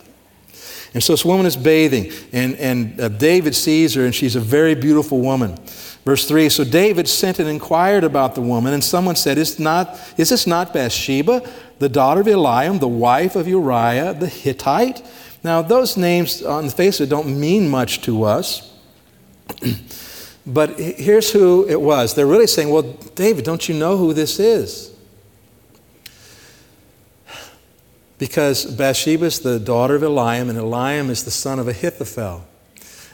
And 0.95 1.03
so 1.03 1.15
this 1.15 1.25
woman 1.25 1.47
is 1.47 1.57
bathing, 1.57 2.13
and, 2.33 2.55
and 2.57 3.01
uh, 3.01 3.09
David 3.09 3.55
sees 3.55 3.95
her, 3.95 4.05
and 4.05 4.15
she's 4.15 4.37
a 4.37 4.41
very 4.41 4.75
beautiful 4.75 5.21
woman. 5.21 5.57
Verse 6.05 6.27
3 6.29 6.49
So 6.51 6.65
David 6.65 7.09
sent 7.09 7.39
and 7.39 7.49
inquired 7.49 8.05
about 8.05 8.35
the 8.35 8.43
woman, 8.43 8.75
and 8.75 8.85
someone 8.85 9.17
said, 9.17 9.39
Is, 9.39 9.59
not, 9.59 9.99
is 10.19 10.29
this 10.29 10.47
not 10.47 10.75
Bathsheba, 10.75 11.49
the 11.79 11.89
daughter 11.89 12.21
of 12.21 12.27
Eliam, 12.27 12.79
the 12.79 12.89
wife 12.89 13.37
of 13.37 13.49
Uriah 13.49 14.15
the 14.15 14.29
Hittite? 14.29 15.03
Now, 15.43 15.63
those 15.63 15.97
names 15.97 16.43
on 16.43 16.67
the 16.67 16.73
face 16.73 17.01
of 17.01 17.07
it 17.07 17.11
don't 17.11 17.41
mean 17.41 17.69
much 17.69 18.03
to 18.03 18.25
us. 18.25 18.73
but 20.47 20.79
here's 20.79 21.33
who 21.33 21.67
it 21.69 21.81
was. 21.81 22.15
They're 22.15 22.27
really 22.27 22.47
saying, 22.47 22.69
Well, 22.69 22.83
David, 23.15 23.45
don't 23.45 23.67
you 23.67 23.75
know 23.75 23.97
who 23.97 24.13
this 24.13 24.39
is? 24.39 24.92
Because 28.19 28.65
Bathsheba 28.65 29.27
is 29.27 29.41
the 29.41 29.59
daughter 29.59 29.97
of 29.97 30.03
Eliam, 30.03 30.49
and 30.49 30.59
Eliam 30.59 31.11
is 31.11 31.25
the 31.25 31.31
son 31.31 31.59
of 31.59 31.69
Ahithophel. 31.69 32.45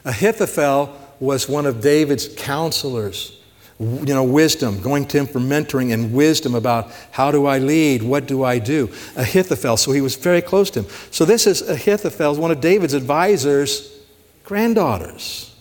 Ahithophel 0.05 0.97
was 1.21 1.49
one 1.49 1.67
of 1.67 1.81
David's 1.81 2.28
counselors 2.37 3.38
you 3.78 4.12
know, 4.12 4.25
wisdom, 4.25 4.81
going 4.81 5.07
to 5.07 5.19
him 5.19 5.26
for 5.26 5.38
mentoring 5.38 5.93
and 5.93 6.12
wisdom 6.12 6.57
about 6.57 6.90
how 7.12 7.31
do 7.31 7.47
I 7.47 7.59
lead, 7.59 8.02
what 8.02 8.26
do 8.26 8.43
I 8.43 8.59
do. 8.59 8.90
Ahithophel, 9.14 9.76
so 9.76 9.93
he 9.93 10.00
was 10.00 10.17
very 10.17 10.43
close 10.43 10.69
to 10.71 10.83
him. 10.83 10.90
So 11.12 11.25
this 11.25 11.47
is 11.47 11.62
Ahithophel, 11.62 12.35
one 12.37 12.50
of 12.50 12.61
David's 12.61 12.95
advisors' 12.95 13.97
granddaughters. 14.43 15.55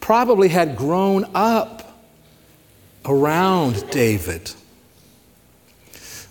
Probably 0.00 0.48
had 0.48 0.76
grown 0.76 1.26
up 1.34 2.02
around 3.04 3.88
David. 3.90 4.50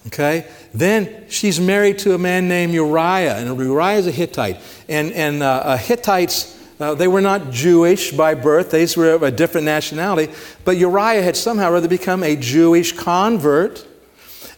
Okay? 0.08 0.46
Then 0.76 1.26
she's 1.30 1.60
married 1.60 2.00
to 2.00 2.14
a 2.14 2.18
man 2.18 2.48
named 2.48 2.74
Uriah, 2.74 3.38
and 3.38 3.58
Uriah 3.58 3.98
is 3.98 4.08
a 4.08 4.12
Hittite. 4.12 4.60
And, 4.90 5.14
and 5.14 5.42
uh, 5.42 5.78
Hittites 5.78 6.56
uh, 6.80 6.94
they 6.94 7.08
were 7.08 7.22
not 7.22 7.52
Jewish 7.52 8.12
by 8.12 8.34
birth, 8.34 8.72
they 8.72 8.86
were 8.98 9.14
of 9.14 9.24
a 9.24 9.32
different 9.32 9.64
nationality, 9.64 10.34
but 10.66 10.76
Uriah 10.76 11.22
had 11.22 11.38
somehow 11.38 11.72
or 11.72 11.78
other 11.78 11.88
become 11.88 12.22
a 12.22 12.36
Jewish 12.36 12.92
convert, 12.92 13.88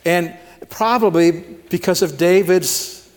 and 0.03 0.35
probably 0.69 1.31
because 1.69 2.01
of 2.01 2.17
David's 2.17 3.07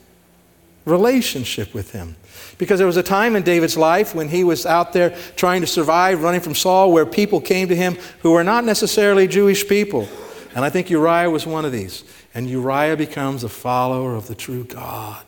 relationship 0.84 1.72
with 1.72 1.92
him. 1.92 2.16
Because 2.58 2.78
there 2.78 2.86
was 2.86 2.98
a 2.98 3.02
time 3.02 3.36
in 3.36 3.42
David's 3.42 3.78
life 3.78 4.14
when 4.14 4.28
he 4.28 4.44
was 4.44 4.66
out 4.66 4.92
there 4.92 5.16
trying 5.34 5.62
to 5.62 5.66
survive, 5.66 6.22
running 6.22 6.42
from 6.42 6.54
Saul, 6.54 6.92
where 6.92 7.06
people 7.06 7.40
came 7.40 7.68
to 7.68 7.76
him 7.76 7.96
who 8.20 8.32
were 8.32 8.44
not 8.44 8.64
necessarily 8.64 9.26
Jewish 9.26 9.66
people. 9.66 10.06
And 10.54 10.62
I 10.62 10.68
think 10.68 10.90
Uriah 10.90 11.30
was 11.30 11.46
one 11.46 11.64
of 11.64 11.72
these. 11.72 12.04
And 12.34 12.48
Uriah 12.48 12.96
becomes 12.96 13.44
a 13.44 13.48
follower 13.48 14.14
of 14.14 14.28
the 14.28 14.34
true 14.34 14.64
God. 14.64 15.24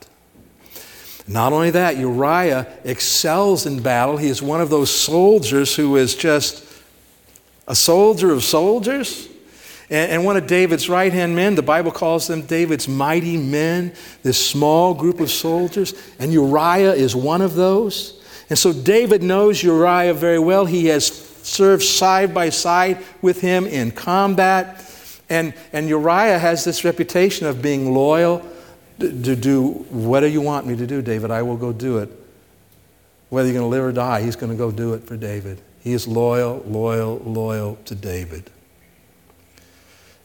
Not 1.27 1.53
only 1.53 1.71
that, 1.71 1.97
Uriah 1.97 2.67
excels 2.85 3.67
in 3.67 3.83
battle. 3.83 4.17
He 4.17 4.29
is 4.29 4.43
one 4.43 4.61
of 4.61 4.71
those 4.71 4.91
soldiers 4.91 5.75
who 5.75 5.97
is 5.97 6.15
just 6.15 6.65
a 7.69 7.75
soldier 7.75 8.33
of 8.33 8.43
soldiers. 8.43 9.29
And, 9.91 10.25
one 10.25 10.39
of 10.39 10.47
David's 10.47 10.89
right 10.89 11.13
hand 11.13 11.37
men, 11.37 11.55
the 11.55 11.63
Bible 11.63 11.91
calls 11.91 12.27
them 12.27 12.43
David's 12.43 12.89
mighty 12.89 13.37
men, 13.37 13.93
this 14.23 14.45
small 14.45 14.95
group 14.95 15.21
of 15.21 15.31
soldiers. 15.31 15.93
And 16.19 16.33
Uriah 16.33 16.95
is 16.95 17.15
one 17.15 17.43
of 17.43 17.55
those. 17.55 18.19
And 18.49 18.59
so 18.59 18.73
David 18.73 19.23
knows 19.23 19.63
Uriah 19.63 20.15
very 20.15 20.39
well. 20.39 20.65
He 20.65 20.87
has 20.87 21.07
served 21.07 21.83
side 21.83 22.33
by 22.33 22.49
side 22.49 23.05
with 23.21 23.41
him 23.43 23.67
in 23.67 23.91
combat. 23.91 24.81
And, 25.33 25.55
and 25.73 25.89
Uriah 25.89 26.39
has 26.39 26.63
this 26.63 26.85
reputation 26.85 27.47
of 27.47 27.63
being 27.63 27.95
loyal 27.95 28.47
to 28.99 29.35
do 29.35 29.69
whatever 29.89 30.31
you 30.31 30.43
want 30.43 30.67
me 30.67 30.77
to 30.77 30.87
do, 30.87 31.01
David, 31.01 31.31
I 31.31 31.41
will 31.41 31.57
go 31.57 31.73
do 31.73 31.99
it. 31.99 32.11
Whether 33.31 33.49
you're 33.49 33.59
going 33.59 33.65
to 33.65 33.75
live 33.75 33.83
or 33.83 33.93
die, 33.93 34.21
he's 34.21 34.37
going 34.37 34.53
to 34.53 34.59
go 34.59 34.71
do 34.71 34.93
it 34.93 35.07
for 35.07 35.17
David. 35.17 35.59
He 35.81 35.95
is 35.95 36.07
loyal, 36.07 36.63
loyal, 36.67 37.17
loyal 37.21 37.77
to 37.87 37.95
David. 37.95 38.51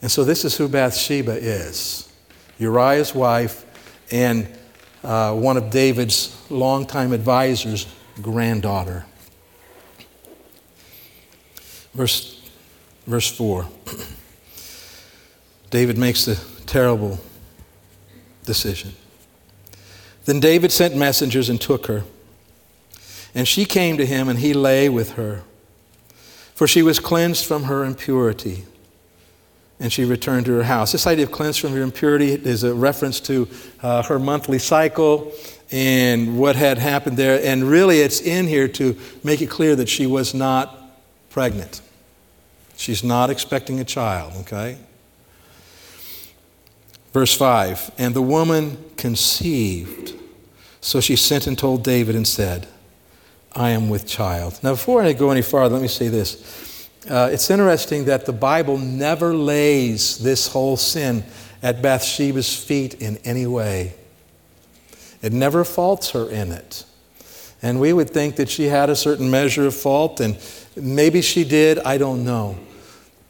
And 0.02 0.10
so 0.10 0.24
this 0.24 0.44
is 0.44 0.58
who 0.58 0.68
Bathsheba 0.68 1.32
is 1.32 2.12
Uriah's 2.58 3.14
wife 3.14 3.64
and 4.12 4.46
uh, 5.02 5.34
one 5.34 5.56
of 5.56 5.70
David's 5.70 6.38
longtime 6.50 7.14
advisors' 7.14 7.86
granddaughter. 8.20 9.06
Verse, 11.94 12.46
verse 13.06 13.34
4. 13.34 13.66
David 15.70 15.98
makes 15.98 16.24
the 16.24 16.36
terrible 16.66 17.18
decision. 18.44 18.92
Then 20.24 20.40
David 20.40 20.72
sent 20.72 20.96
messengers 20.96 21.48
and 21.48 21.60
took 21.60 21.86
her. 21.86 22.04
And 23.34 23.46
she 23.46 23.64
came 23.64 23.96
to 23.98 24.06
him, 24.06 24.28
and 24.28 24.38
he 24.38 24.54
lay 24.54 24.88
with 24.88 25.12
her. 25.12 25.42
For 26.54 26.66
she 26.66 26.82
was 26.82 26.98
cleansed 26.98 27.46
from 27.46 27.64
her 27.64 27.84
impurity. 27.84 28.64
And 29.78 29.92
she 29.92 30.04
returned 30.04 30.46
to 30.46 30.52
her 30.52 30.64
house. 30.64 30.92
This 30.92 31.06
idea 31.06 31.24
of 31.24 31.32
cleansed 31.32 31.60
from 31.60 31.72
her 31.72 31.82
impurity 31.82 32.32
is 32.32 32.64
a 32.64 32.74
reference 32.74 33.20
to 33.20 33.48
uh, 33.82 34.02
her 34.02 34.18
monthly 34.18 34.58
cycle 34.58 35.32
and 35.70 36.38
what 36.38 36.56
had 36.56 36.78
happened 36.78 37.16
there. 37.16 37.40
And 37.44 37.64
really, 37.64 38.00
it's 38.00 38.20
in 38.20 38.46
here 38.46 38.68
to 38.68 38.98
make 39.22 39.40
it 39.40 39.50
clear 39.50 39.76
that 39.76 39.88
she 39.88 40.06
was 40.06 40.34
not 40.34 40.98
pregnant. 41.30 41.80
She's 42.76 43.04
not 43.04 43.30
expecting 43.30 43.78
a 43.78 43.84
child, 43.84 44.32
okay? 44.40 44.78
Verse 47.18 47.34
5 47.34 47.90
And 47.98 48.14
the 48.14 48.22
woman 48.22 48.78
conceived. 48.96 50.14
So 50.80 51.00
she 51.00 51.16
sent 51.16 51.48
and 51.48 51.58
told 51.58 51.82
David 51.82 52.14
and 52.14 52.24
said, 52.24 52.68
I 53.56 53.70
am 53.70 53.88
with 53.88 54.06
child. 54.06 54.60
Now, 54.62 54.74
before 54.74 55.02
I 55.02 55.14
go 55.14 55.32
any 55.32 55.42
farther, 55.42 55.74
let 55.74 55.82
me 55.82 55.88
say 55.88 56.06
this. 56.06 56.88
Uh, 57.10 57.28
it's 57.32 57.50
interesting 57.50 58.04
that 58.04 58.24
the 58.24 58.32
Bible 58.32 58.78
never 58.78 59.34
lays 59.34 60.18
this 60.18 60.46
whole 60.46 60.76
sin 60.76 61.24
at 61.60 61.82
Bathsheba's 61.82 62.54
feet 62.54 62.94
in 63.02 63.16
any 63.24 63.48
way. 63.48 63.94
It 65.20 65.32
never 65.32 65.64
faults 65.64 66.10
her 66.10 66.30
in 66.30 66.52
it. 66.52 66.84
And 67.62 67.80
we 67.80 67.92
would 67.92 68.10
think 68.10 68.36
that 68.36 68.48
she 68.48 68.66
had 68.66 68.90
a 68.90 68.94
certain 68.94 69.28
measure 69.28 69.66
of 69.66 69.74
fault, 69.74 70.20
and 70.20 70.38
maybe 70.76 71.20
she 71.20 71.42
did, 71.42 71.80
I 71.80 71.98
don't 71.98 72.24
know. 72.24 72.56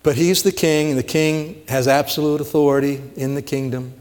But 0.08 0.16
he's 0.16 0.42
the 0.42 0.52
king, 0.52 0.88
and 0.88 0.98
the 0.98 1.02
king 1.02 1.64
has 1.68 1.86
absolute 1.86 2.40
authority 2.40 3.02
in 3.16 3.34
the 3.34 3.42
kingdom. 3.42 3.92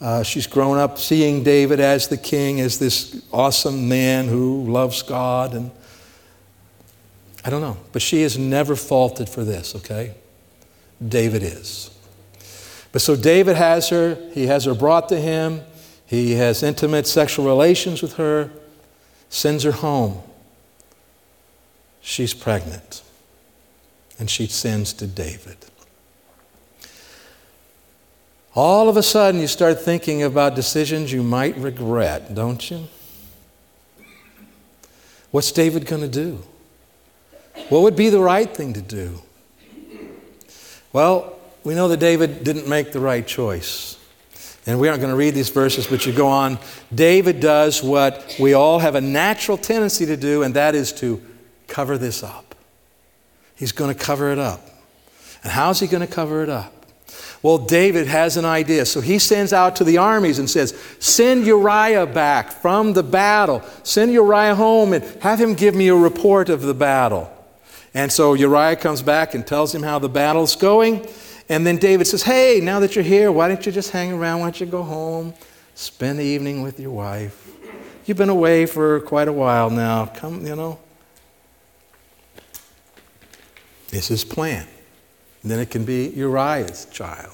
Uh, 0.00 0.24
she's 0.24 0.48
grown 0.48 0.78
up 0.78 0.98
seeing 0.98 1.44
David 1.44 1.78
as 1.78 2.08
the 2.08 2.16
king, 2.16 2.58
as 2.58 2.80
this 2.80 3.24
awesome 3.32 3.88
man 3.88 4.26
who 4.26 4.64
loves 4.64 5.00
God. 5.02 5.54
And 5.54 5.70
I 7.44 7.50
don't 7.50 7.60
know. 7.60 7.76
But 7.92 8.02
she 8.02 8.22
is 8.22 8.36
never 8.36 8.74
faulted 8.74 9.28
for 9.28 9.44
this, 9.44 9.76
okay? 9.76 10.16
David 11.06 11.44
is. 11.44 11.96
But 12.90 13.00
so 13.00 13.14
David 13.14 13.54
has 13.54 13.90
her, 13.90 14.18
he 14.32 14.48
has 14.48 14.64
her 14.64 14.74
brought 14.74 15.08
to 15.10 15.20
him, 15.20 15.60
he 16.04 16.32
has 16.32 16.64
intimate 16.64 17.06
sexual 17.06 17.46
relations 17.46 18.02
with 18.02 18.14
her, 18.14 18.50
sends 19.28 19.62
her 19.62 19.70
home. 19.70 20.20
She's 22.00 22.34
pregnant 22.34 23.02
and 24.18 24.28
she 24.28 24.46
sends 24.46 24.92
to 24.94 25.06
David. 25.06 25.56
All 28.54 28.88
of 28.88 28.96
a 28.96 29.02
sudden, 29.02 29.40
you 29.40 29.46
start 29.46 29.80
thinking 29.80 30.22
about 30.22 30.56
decisions 30.56 31.12
you 31.12 31.22
might 31.22 31.56
regret, 31.56 32.34
don't 32.34 32.70
you? 32.70 32.88
What's 35.30 35.52
David 35.52 35.86
going 35.86 36.02
to 36.02 36.08
do? 36.08 36.42
What 37.68 37.82
would 37.82 37.96
be 37.96 38.08
the 38.08 38.20
right 38.20 38.52
thing 38.52 38.72
to 38.72 38.82
do? 38.82 39.20
Well, 40.92 41.38
we 41.64 41.74
know 41.74 41.88
that 41.88 42.00
David 42.00 42.44
didn't 42.44 42.66
make 42.66 42.92
the 42.92 43.00
right 43.00 43.26
choice. 43.26 43.96
And 44.66 44.80
we 44.80 44.88
aren't 44.88 45.00
going 45.00 45.12
to 45.12 45.16
read 45.16 45.34
these 45.34 45.50
verses, 45.50 45.86
but 45.86 46.04
you 46.04 46.12
go 46.12 46.28
on. 46.28 46.58
David 46.94 47.40
does 47.40 47.82
what 47.82 48.36
we 48.38 48.54
all 48.54 48.78
have 48.78 48.94
a 48.94 49.00
natural 49.00 49.56
tendency 49.56 50.04
to 50.06 50.16
do, 50.16 50.42
and 50.42 50.54
that 50.54 50.74
is 50.74 50.92
to 50.94 51.22
cover 51.66 51.96
this 51.96 52.22
up. 52.22 52.47
He's 53.58 53.72
going 53.72 53.94
to 53.94 54.00
cover 54.00 54.30
it 54.30 54.38
up. 54.38 54.60
And 55.42 55.52
how's 55.52 55.80
he 55.80 55.86
going 55.86 56.06
to 56.06 56.12
cover 56.12 56.42
it 56.42 56.48
up? 56.48 56.72
Well, 57.42 57.58
David 57.58 58.06
has 58.08 58.36
an 58.36 58.44
idea. 58.44 58.84
So 58.84 59.00
he 59.00 59.18
sends 59.18 59.52
out 59.52 59.76
to 59.76 59.84
the 59.84 59.98
armies 59.98 60.38
and 60.38 60.48
says, 60.48 60.78
Send 60.98 61.46
Uriah 61.46 62.06
back 62.06 62.50
from 62.50 62.92
the 62.92 63.02
battle. 63.02 63.62
Send 63.84 64.12
Uriah 64.12 64.54
home 64.54 64.92
and 64.92 65.04
have 65.22 65.40
him 65.40 65.54
give 65.54 65.74
me 65.74 65.88
a 65.88 65.94
report 65.94 66.48
of 66.48 66.62
the 66.62 66.74
battle. 66.74 67.32
And 67.94 68.12
so 68.12 68.34
Uriah 68.34 68.76
comes 68.76 69.02
back 69.02 69.34
and 69.34 69.46
tells 69.46 69.74
him 69.74 69.82
how 69.82 69.98
the 69.98 70.08
battle's 70.08 70.56
going. 70.56 71.06
And 71.48 71.66
then 71.66 71.78
David 71.78 72.06
says, 72.06 72.22
Hey, 72.22 72.60
now 72.62 72.80
that 72.80 72.94
you're 72.94 73.04
here, 73.04 73.32
why 73.32 73.48
don't 73.48 73.64
you 73.64 73.72
just 73.72 73.90
hang 73.90 74.12
around? 74.12 74.40
Why 74.40 74.46
don't 74.46 74.60
you 74.60 74.66
go 74.66 74.82
home, 74.82 75.32
spend 75.74 76.18
the 76.18 76.24
evening 76.24 76.62
with 76.62 76.78
your 76.78 76.90
wife? 76.90 77.48
You've 78.04 78.18
been 78.18 78.30
away 78.30 78.66
for 78.66 79.00
quite 79.00 79.28
a 79.28 79.32
while 79.32 79.70
now. 79.70 80.06
Come, 80.06 80.46
you 80.46 80.56
know, 80.56 80.78
It's 83.92 84.08
his 84.08 84.24
plan. 84.24 84.66
And 85.42 85.50
then 85.50 85.60
it 85.60 85.70
can 85.70 85.84
be 85.84 86.08
Uriah's 86.08 86.86
child. 86.86 87.32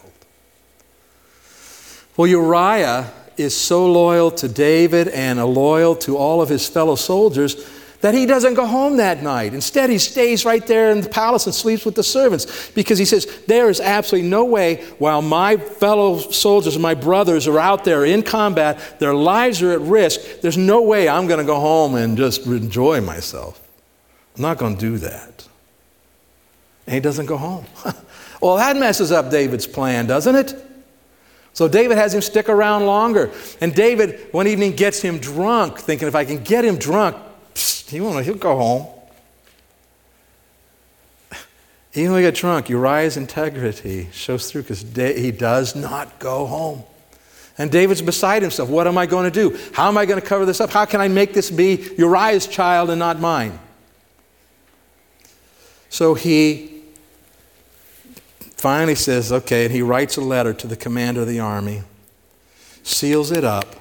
Well, 2.16 2.28
Uriah 2.28 3.10
is 3.36 3.56
so 3.56 3.90
loyal 3.90 4.30
to 4.30 4.48
David 4.48 5.08
and 5.08 5.44
loyal 5.44 5.96
to 5.96 6.16
all 6.16 6.40
of 6.40 6.48
his 6.48 6.68
fellow 6.68 6.94
soldiers 6.94 7.68
that 8.04 8.14
he 8.14 8.26
doesn't 8.26 8.52
go 8.52 8.66
home 8.66 8.98
that 8.98 9.22
night. 9.22 9.54
Instead, 9.54 9.88
he 9.88 9.96
stays 9.96 10.44
right 10.44 10.64
there 10.66 10.90
in 10.90 11.00
the 11.00 11.08
palace 11.08 11.46
and 11.46 11.54
sleeps 11.54 11.86
with 11.86 11.94
the 11.94 12.02
servants 12.02 12.70
because 12.72 12.98
he 12.98 13.06
says, 13.06 13.26
There 13.46 13.70
is 13.70 13.80
absolutely 13.80 14.28
no 14.28 14.44
way, 14.44 14.84
while 14.98 15.22
my 15.22 15.56
fellow 15.56 16.18
soldiers, 16.18 16.78
my 16.78 16.92
brothers 16.92 17.48
are 17.48 17.58
out 17.58 17.84
there 17.84 18.04
in 18.04 18.22
combat, 18.22 19.00
their 19.00 19.14
lives 19.14 19.62
are 19.62 19.72
at 19.72 19.80
risk, 19.80 20.20
there's 20.42 20.58
no 20.58 20.82
way 20.82 21.08
I'm 21.08 21.26
going 21.26 21.38
to 21.38 21.46
go 21.46 21.58
home 21.58 21.94
and 21.94 22.18
just 22.18 22.46
enjoy 22.46 23.00
myself. 23.00 23.58
I'm 24.36 24.42
not 24.42 24.58
going 24.58 24.74
to 24.76 24.80
do 24.80 24.98
that. 24.98 25.48
And 26.86 26.94
he 26.94 27.00
doesn't 27.00 27.26
go 27.26 27.36
home. 27.36 27.64
well, 28.40 28.56
that 28.56 28.76
messes 28.76 29.12
up 29.12 29.30
David's 29.30 29.66
plan, 29.66 30.06
doesn't 30.06 30.36
it? 30.36 30.54
So 31.54 31.68
David 31.68 31.96
has 31.96 32.12
him 32.12 32.20
stick 32.20 32.48
around 32.48 32.84
longer. 32.84 33.30
And 33.60 33.74
David, 33.74 34.28
one 34.32 34.48
evening, 34.48 34.72
gets 34.72 35.00
him 35.00 35.18
drunk, 35.18 35.78
thinking 35.78 36.08
if 36.08 36.14
I 36.14 36.24
can 36.24 36.42
get 36.42 36.64
him 36.64 36.76
drunk, 36.76 37.16
he 37.86 38.00
won't, 38.00 38.24
he'll 38.24 38.34
go 38.34 38.56
home. 38.56 38.86
Even 41.94 42.10
though 42.10 42.18
he 42.18 42.24
got 42.24 42.34
drunk, 42.34 42.68
Uriah's 42.68 43.16
integrity 43.16 44.08
shows 44.12 44.50
through 44.50 44.62
because 44.62 44.82
he 44.82 45.30
does 45.30 45.76
not 45.76 46.18
go 46.18 46.44
home. 46.46 46.82
And 47.56 47.70
David's 47.70 48.02
beside 48.02 48.42
himself. 48.42 48.68
What 48.68 48.88
am 48.88 48.98
I 48.98 49.06
going 49.06 49.30
to 49.30 49.50
do? 49.50 49.56
How 49.72 49.86
am 49.86 49.96
I 49.96 50.06
going 50.06 50.20
to 50.20 50.26
cover 50.26 50.44
this 50.44 50.60
up? 50.60 50.70
How 50.70 50.84
can 50.86 51.00
I 51.00 51.06
make 51.06 51.34
this 51.34 51.52
be 51.52 51.88
Uriah's 51.96 52.48
child 52.48 52.90
and 52.90 52.98
not 52.98 53.20
mine? 53.20 53.60
So 55.88 56.14
he 56.14 56.73
finally 58.56 58.94
says, 58.94 59.32
okay, 59.32 59.64
and 59.64 59.74
he 59.74 59.82
writes 59.82 60.16
a 60.16 60.20
letter 60.20 60.54
to 60.54 60.66
the 60.66 60.76
commander 60.76 61.22
of 61.22 61.28
the 61.28 61.40
army, 61.40 61.82
seals 62.82 63.30
it 63.30 63.44
up, 63.44 63.76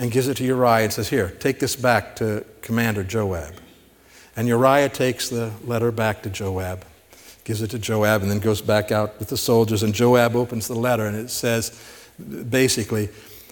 and 0.00 0.10
gives 0.10 0.28
it 0.28 0.38
to 0.38 0.44
Uriah 0.44 0.84
and 0.84 0.92
says, 0.92 1.10
Here, 1.10 1.28
take 1.28 1.60
this 1.60 1.76
back 1.76 2.16
to 2.16 2.44
Commander 2.62 3.04
Joab. 3.04 3.54
And 4.34 4.48
Uriah 4.48 4.88
takes 4.88 5.28
the 5.28 5.52
letter 5.64 5.92
back 5.92 6.22
to 6.22 6.30
Joab, 6.30 6.86
gives 7.44 7.60
it 7.60 7.70
to 7.72 7.78
Joab, 7.78 8.22
and 8.22 8.30
then 8.30 8.38
goes 8.38 8.62
back 8.62 8.90
out 8.90 9.18
with 9.18 9.28
the 9.28 9.36
soldiers. 9.36 9.82
And 9.82 9.92
Joab 9.92 10.34
opens 10.34 10.68
the 10.68 10.74
letter, 10.74 11.04
and 11.04 11.14
it 11.14 11.28
says 11.28 11.78
basically, 12.48 13.10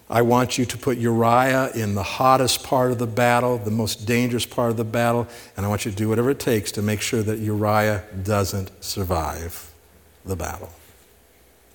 I 0.09 0.23
want 0.23 0.57
you 0.57 0.65
to 0.65 0.79
put 0.79 0.97
Uriah 0.97 1.71
in 1.75 1.95
the 1.95 2.03
hottest 2.03 2.65
part 2.65 2.93
of 2.93 2.99
the 2.99 3.07
battle, 3.07 3.59
the 3.59 3.71
most 3.71 4.07
dangerous 4.07 4.47
part 4.47 4.71
of 4.71 4.79
the 4.79 4.85
battle, 4.85 5.29
and 5.55 5.67
I 5.67 5.69
want 5.69 5.85
you 5.85 5.91
to 5.91 5.97
do 5.97 6.09
whatever 6.09 6.31
it 6.31 6.39
takes 6.39 6.73
to 6.73 6.83
make 6.83 7.03
sure 7.03 7.23
that 7.23 7.41
Uriah 7.41 8.05
doesn't 8.23 8.71
survive 8.83 9.68
the 10.29 10.37
battle. 10.37 10.73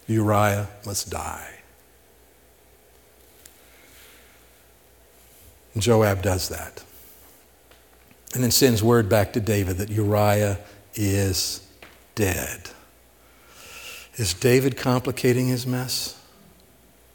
Uriah 0.08 0.68
must 0.86 1.10
die. 1.10 1.60
Joab 5.78 6.22
does 6.22 6.50
that. 6.50 6.84
And 8.34 8.44
then 8.44 8.52
sends 8.52 8.84
word 8.84 9.10
back 9.10 9.34
to 9.34 9.40
David 9.40 9.78
that 9.78 9.90
Uriah 9.90 10.60
is 10.96 11.66
dead. 12.16 12.70
Is 14.16 14.34
David 14.34 14.78
complicating 14.78 15.48
his 15.48 15.66
mess? 15.66 16.20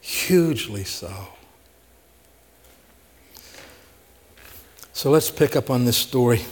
Hugely 0.01 0.85
so. 0.85 1.29
So 4.93 5.11
let's 5.11 5.31
pick 5.31 5.55
up 5.55 5.71
on 5.71 5.85
this 5.85 5.97
story. 5.97 6.43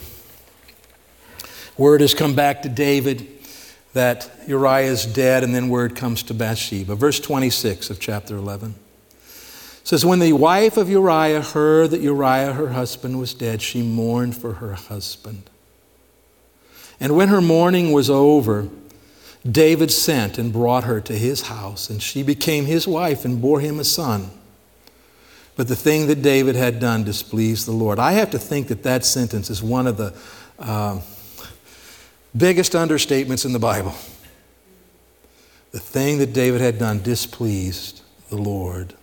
Word 1.76 2.00
has 2.00 2.14
come 2.14 2.34
back 2.34 2.62
to 2.62 2.68
David 2.68 3.35
that 3.96 4.30
Uriah 4.46 4.90
is 4.90 5.06
dead, 5.06 5.42
and 5.42 5.54
then 5.54 5.70
word 5.70 5.96
comes 5.96 6.22
to 6.24 6.34
Bathsheba. 6.34 6.94
Verse 6.94 7.18
26 7.18 7.88
of 7.88 7.98
chapter 7.98 8.36
11 8.36 8.74
says, 9.84 10.04
When 10.04 10.18
the 10.18 10.34
wife 10.34 10.76
of 10.76 10.90
Uriah 10.90 11.40
heard 11.40 11.92
that 11.92 12.02
Uriah, 12.02 12.52
her 12.52 12.68
husband, 12.68 13.18
was 13.18 13.32
dead, 13.32 13.62
she 13.62 13.80
mourned 13.80 14.36
for 14.36 14.54
her 14.54 14.74
husband. 14.74 15.48
And 17.00 17.16
when 17.16 17.28
her 17.28 17.40
mourning 17.40 17.92
was 17.92 18.10
over, 18.10 18.68
David 19.50 19.90
sent 19.90 20.36
and 20.36 20.52
brought 20.52 20.84
her 20.84 21.00
to 21.00 21.14
his 21.14 21.42
house, 21.42 21.88
and 21.88 22.02
she 22.02 22.22
became 22.22 22.66
his 22.66 22.86
wife 22.86 23.24
and 23.24 23.40
bore 23.40 23.60
him 23.60 23.80
a 23.80 23.84
son. 23.84 24.30
But 25.56 25.68
the 25.68 25.76
thing 25.76 26.06
that 26.08 26.20
David 26.20 26.54
had 26.54 26.80
done 26.80 27.02
displeased 27.02 27.66
the 27.66 27.72
Lord. 27.72 27.98
I 27.98 28.12
have 28.12 28.30
to 28.32 28.38
think 28.38 28.68
that 28.68 28.82
that 28.82 29.06
sentence 29.06 29.48
is 29.48 29.62
one 29.62 29.86
of 29.86 29.96
the. 29.96 30.14
Uh, 30.58 31.00
biggest 32.36 32.72
understatements 32.72 33.44
in 33.44 33.52
the 33.52 33.58
Bible. 33.58 33.94
The 35.72 35.80
thing 35.80 36.18
that 36.18 36.32
David 36.32 36.60
had 36.60 36.78
done 36.78 37.02
displeased 37.02 38.02
the 38.30 38.36
Lord. 38.36 38.94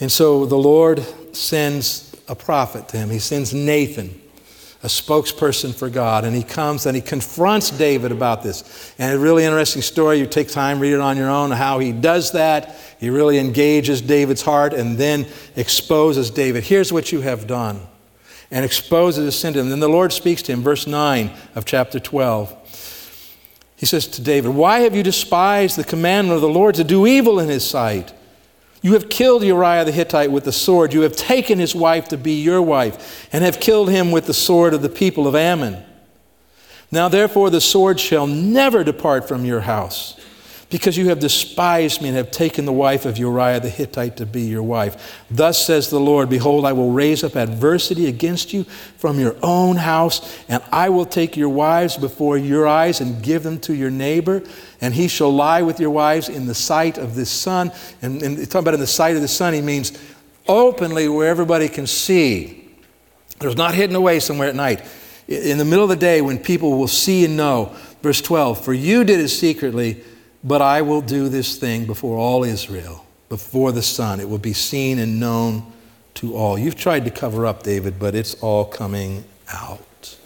And 0.00 0.10
so 0.10 0.46
the 0.46 0.56
Lord 0.56 1.04
sends 1.36 2.14
a 2.28 2.34
prophet 2.34 2.88
to 2.90 2.96
him. 2.96 3.10
He 3.10 3.18
sends 3.18 3.52
Nathan, 3.52 4.20
a 4.82 4.86
spokesperson 4.86 5.74
for 5.74 5.90
God, 5.90 6.24
and 6.24 6.36
he 6.36 6.42
comes 6.42 6.86
and 6.86 6.94
he 6.94 7.02
confronts 7.02 7.70
David 7.70 8.12
about 8.12 8.42
this. 8.42 8.94
And 8.98 9.14
a 9.14 9.18
really 9.18 9.44
interesting 9.44 9.82
story. 9.82 10.18
You 10.18 10.26
take 10.26 10.48
time, 10.48 10.78
read 10.78 10.92
it 10.92 11.00
on 11.00 11.16
your 11.16 11.30
own, 11.30 11.50
how 11.50 11.78
he 11.78 11.92
does 11.92 12.32
that. 12.32 12.76
He 13.00 13.10
really 13.10 13.38
engages 13.38 14.00
David's 14.00 14.42
heart 14.42 14.72
and 14.72 14.96
then 14.96 15.26
exposes 15.56 16.30
David. 16.30 16.64
Here's 16.64 16.92
what 16.92 17.10
you 17.12 17.20
have 17.22 17.46
done 17.46 17.80
and 18.50 18.64
exposes 18.64 19.24
his 19.24 19.38
sin 19.38 19.52
to 19.52 19.60
him. 19.60 19.70
Then 19.70 19.80
the 19.80 19.88
Lord 19.88 20.12
speaks 20.12 20.42
to 20.42 20.52
him, 20.52 20.62
verse 20.62 20.86
9 20.86 21.30
of 21.54 21.64
chapter 21.64 22.00
12. 22.00 22.54
He 23.76 23.86
says 23.86 24.06
to 24.08 24.22
David, 24.22 24.54
Why 24.54 24.80
have 24.80 24.96
you 24.96 25.02
despised 25.02 25.76
the 25.76 25.84
commandment 25.84 26.34
of 26.34 26.42
the 26.42 26.48
Lord 26.48 26.74
to 26.76 26.84
do 26.84 27.06
evil 27.06 27.38
in 27.38 27.48
his 27.48 27.68
sight? 27.68 28.12
You 28.80 28.94
have 28.94 29.08
killed 29.08 29.42
Uriah 29.42 29.84
the 29.84 29.92
Hittite 29.92 30.30
with 30.30 30.44
the 30.44 30.52
sword. 30.52 30.92
You 30.92 31.02
have 31.02 31.16
taken 31.16 31.58
his 31.58 31.74
wife 31.74 32.08
to 32.08 32.16
be 32.16 32.42
your 32.42 32.62
wife, 32.62 33.28
and 33.32 33.44
have 33.44 33.60
killed 33.60 33.90
him 33.90 34.10
with 34.10 34.26
the 34.26 34.34
sword 34.34 34.72
of 34.72 34.82
the 34.82 34.88
people 34.88 35.26
of 35.26 35.34
Ammon. 35.34 35.82
Now, 36.90 37.08
therefore, 37.08 37.50
the 37.50 37.60
sword 37.60 38.00
shall 38.00 38.26
never 38.26 38.82
depart 38.82 39.28
from 39.28 39.44
your 39.44 39.60
house 39.60 40.17
because 40.70 40.98
you 40.98 41.08
have 41.08 41.18
despised 41.18 42.02
me 42.02 42.08
and 42.08 42.16
have 42.16 42.30
taken 42.30 42.66
the 42.66 42.72
wife 42.72 43.06
of 43.06 43.16
Uriah 43.16 43.60
the 43.60 43.70
Hittite 43.70 44.18
to 44.18 44.26
be 44.26 44.42
your 44.42 44.62
wife. 44.62 45.24
Thus 45.30 45.64
says 45.64 45.88
the 45.88 46.00
Lord 46.00 46.28
Behold, 46.28 46.66
I 46.66 46.72
will 46.72 46.90
raise 46.90 47.24
up 47.24 47.36
adversity 47.36 48.06
against 48.06 48.52
you 48.52 48.64
from 48.64 49.18
your 49.18 49.34
own 49.42 49.76
house, 49.76 50.44
and 50.48 50.62
I 50.70 50.90
will 50.90 51.06
take 51.06 51.36
your 51.36 51.48
wives 51.48 51.96
before 51.96 52.36
your 52.36 52.66
eyes 52.66 53.00
and 53.00 53.22
give 53.22 53.42
them 53.42 53.58
to 53.60 53.74
your 53.74 53.90
neighbor, 53.90 54.42
and 54.80 54.92
he 54.92 55.08
shall 55.08 55.32
lie 55.32 55.62
with 55.62 55.80
your 55.80 55.90
wives 55.90 56.28
in 56.28 56.46
the 56.46 56.54
sight 56.54 56.98
of 56.98 57.14
the 57.14 57.24
sun. 57.24 57.72
And, 58.02 58.22
and 58.22 58.36
talking 58.50 58.60
about 58.60 58.74
in 58.74 58.80
the 58.80 58.86
sight 58.86 59.16
of 59.16 59.22
the 59.22 59.28
sun, 59.28 59.54
he 59.54 59.62
means 59.62 59.98
openly 60.46 61.08
where 61.08 61.28
everybody 61.28 61.68
can 61.68 61.86
see. 61.86 62.68
There's 63.38 63.56
not 63.56 63.74
hidden 63.74 63.96
away 63.96 64.20
somewhere 64.20 64.48
at 64.48 64.54
night. 64.54 64.84
In 65.28 65.58
the 65.58 65.64
middle 65.64 65.84
of 65.84 65.90
the 65.90 65.96
day 65.96 66.20
when 66.20 66.38
people 66.38 66.76
will 66.76 66.88
see 66.88 67.24
and 67.24 67.36
know. 67.36 67.74
Verse 68.02 68.20
12, 68.20 68.64
for 68.64 68.72
you 68.72 69.04
did 69.04 69.20
it 69.20 69.28
secretly 69.28 70.02
but 70.44 70.62
I 70.62 70.82
will 70.82 71.00
do 71.00 71.28
this 71.28 71.56
thing 71.56 71.86
before 71.86 72.18
all 72.18 72.44
Israel, 72.44 73.04
before 73.28 73.72
the 73.72 73.82
sun. 73.82 74.20
It 74.20 74.28
will 74.28 74.38
be 74.38 74.52
seen 74.52 74.98
and 74.98 75.18
known 75.18 75.72
to 76.14 76.36
all. 76.36 76.58
You've 76.58 76.76
tried 76.76 77.04
to 77.04 77.10
cover 77.10 77.46
up, 77.46 77.62
David, 77.62 77.98
but 77.98 78.14
it's 78.14 78.34
all 78.42 78.64
coming 78.64 79.24
out 79.52 80.16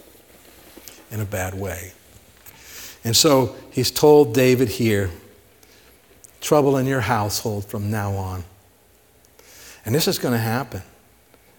in 1.11 1.19
a 1.19 1.25
bad 1.25 1.53
way. 1.53 1.93
And 3.03 3.15
so 3.15 3.55
he's 3.71 3.91
told 3.91 4.33
David 4.33 4.69
here 4.69 5.11
trouble 6.41 6.77
in 6.77 6.85
your 6.85 7.01
household 7.01 7.65
from 7.65 7.91
now 7.91 8.13
on. 8.13 8.43
And 9.85 9.93
this 9.93 10.07
is 10.07 10.17
going 10.17 10.33
to 10.33 10.39
happen 10.39 10.81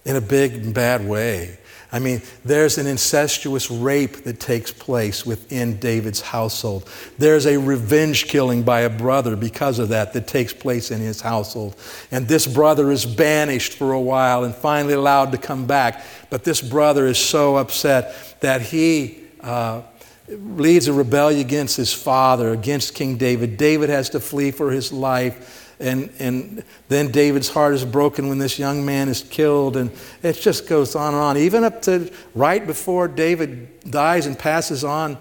in 0.05 0.17
a 0.17 0.21
big, 0.21 0.75
bad 0.75 1.07
way. 1.07 1.59
I 1.95 2.01
mean, 2.01 2.23
there's 2.45 2.77
an 2.77 2.89
incestuous 2.89 3.71
rape 3.71 4.25
that 4.25 4.41
takes 4.41 4.73
place 4.73 5.25
within 5.25 5.79
David's 5.79 6.21
household. 6.21 6.91
There's 7.19 7.47
a 7.47 7.57
revenge 7.57 8.27
killing 8.27 8.65
by 8.65 8.81
a 8.81 8.91
brother 8.91 9.37
because 9.37 9.79
of 9.79 9.91
that 9.91 10.13
that 10.15 10.27
takes 10.27 10.53
place 10.53 10.91
in 10.91 10.99
his 11.01 11.21
household. 11.21 11.77
And 12.11 12.27
this 12.27 12.49
brother 12.49 12.91
is 12.91 13.07
banished 13.07 13.75
for 13.75 13.93
a 13.93 14.01
while 14.01 14.43
and 14.43 14.53
finally 14.53 14.95
allowed 14.95 15.31
to 15.33 15.39
come 15.39 15.67
back. 15.67 16.05
But 16.31 16.43
this 16.43 16.61
brother 16.61 17.07
is 17.07 17.17
so 17.17 17.57
upset 17.57 18.41
that 18.41 18.61
he. 18.61 19.21
Uh, 19.41 19.83
leads 20.27 20.89
a 20.89 20.93
rebellion 20.93 21.39
against 21.39 21.77
his 21.77 21.93
father, 21.93 22.51
against 22.53 22.95
King 22.95 23.19
David. 23.19 23.59
David 23.59 23.91
has 23.91 24.09
to 24.09 24.21
flee 24.21 24.51
for 24.53 24.71
his 24.71 24.91
life. 24.91 25.64
And, 25.81 26.11
and 26.19 26.65
then 26.89 27.11
David's 27.11 27.49
heart 27.49 27.75
is 27.75 27.85
broken 27.85 28.29
when 28.29 28.39
this 28.39 28.59
young 28.59 28.85
man 28.85 29.09
is 29.09 29.23
killed. 29.23 29.77
And 29.77 29.91
it 30.23 30.35
just 30.35 30.69
goes 30.69 30.95
on 30.95 31.15
and 31.15 31.23
on. 31.23 31.37
Even 31.37 31.65
up 31.65 31.83
to 31.83 32.13
right 32.35 32.65
before 32.65 33.09
David 33.09 33.91
dies 33.91 34.27
and 34.27 34.39
passes 34.39 34.85
on 34.85 35.19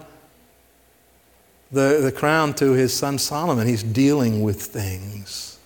the, 1.72 2.00
the 2.02 2.12
crown 2.12 2.54
to 2.54 2.72
his 2.72 2.94
son 2.94 3.18
Solomon, 3.18 3.66
he's 3.66 3.82
dealing 3.82 4.42
with 4.42 4.62
things. 4.62 5.58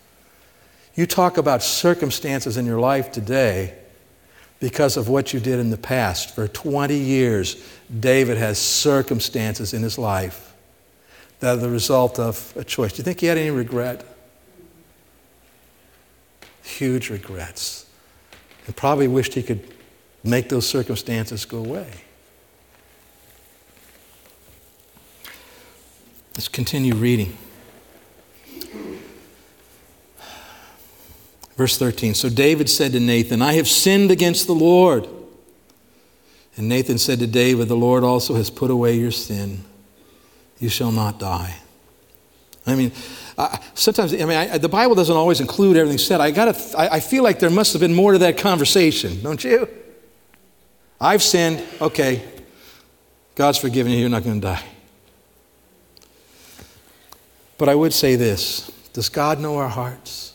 You 0.94 1.07
talk 1.07 1.37
about 1.37 1.62
circumstances 1.62 2.57
in 2.57 2.66
your 2.66 2.81
life 2.81 3.12
today 3.12 3.74
because 4.59 4.96
of 4.96 5.09
what 5.09 5.33
you 5.33 5.38
did 5.38 5.61
in 5.61 5.70
the 5.70 5.77
past. 5.77 6.35
For 6.35 6.48
20 6.48 6.96
years, 6.96 7.62
David 8.01 8.38
has 8.38 8.59
circumstances 8.59 9.72
in 9.72 9.83
his 9.83 9.98
life 9.98 10.55
that 11.40 11.55
are 11.55 11.61
the 11.61 11.68
result 11.68 12.18
of 12.18 12.53
a 12.57 12.64
choice. 12.64 12.92
Do 12.92 12.98
you 12.98 13.05
think 13.05 13.20
he 13.20 13.27
had 13.27 13.38
any 13.38 13.51
regret? 13.51 14.05
Huge 16.68 17.11
regrets 17.11 17.87
and 18.66 18.76
probably 18.76 19.09
wished 19.09 19.35
he 19.35 19.42
could 19.42 19.74
make 20.22 20.48
those 20.48 20.68
circumstances 20.68 21.44
go 21.44 21.59
away. 21.59 21.90
Let's 26.35 26.48
continue 26.48 26.94
reading. 26.94 27.37
Verse 31.57 31.76
13 31.76 32.14
So 32.14 32.28
David 32.28 32.70
said 32.70 32.92
to 32.92 33.00
Nathan, 33.00 33.42
I 33.42 33.54
have 33.54 33.66
sinned 33.66 34.11
against 34.11 34.46
the 34.46 34.54
Lord. 34.54 35.09
And 36.57 36.68
Nathan 36.68 36.98
said 36.98 37.20
to 37.20 37.26
David, 37.26 37.68
The 37.68 37.76
Lord 37.76 38.04
also 38.04 38.35
has 38.35 38.50
put 38.50 38.70
away 38.70 38.96
your 38.96 39.11
sin. 39.11 39.64
You 40.59 40.68
shall 40.68 40.92
not 40.92 41.18
die. 41.18 41.57
I 42.70 42.74
mean, 42.74 42.92
sometimes, 43.74 44.12
I 44.12 44.16
mean, 44.18 44.31
I, 44.31 44.59
the 44.59 44.68
Bible 44.68 44.94
doesn't 44.94 45.14
always 45.14 45.40
include 45.40 45.76
everything 45.76 45.98
said. 45.98 46.20
I, 46.20 46.31
gotta, 46.31 46.78
I, 46.78 46.96
I 46.96 47.00
feel 47.00 47.22
like 47.22 47.38
there 47.38 47.50
must 47.50 47.72
have 47.72 47.81
been 47.81 47.94
more 47.94 48.12
to 48.12 48.18
that 48.18 48.37
conversation, 48.38 49.22
don't 49.22 49.42
you? 49.42 49.68
I've 51.00 51.22
sinned. 51.22 51.62
Okay. 51.81 52.22
God's 53.35 53.59
forgiven 53.59 53.92
you. 53.92 53.98
You're 53.98 54.09
not 54.09 54.24
going 54.24 54.40
to 54.40 54.46
die. 54.46 54.64
But 57.57 57.68
I 57.68 57.74
would 57.74 57.92
say 57.92 58.16
this 58.16 58.70
Does 58.92 59.09
God 59.09 59.40
know 59.40 59.57
our 59.59 59.68
hearts? 59.68 60.27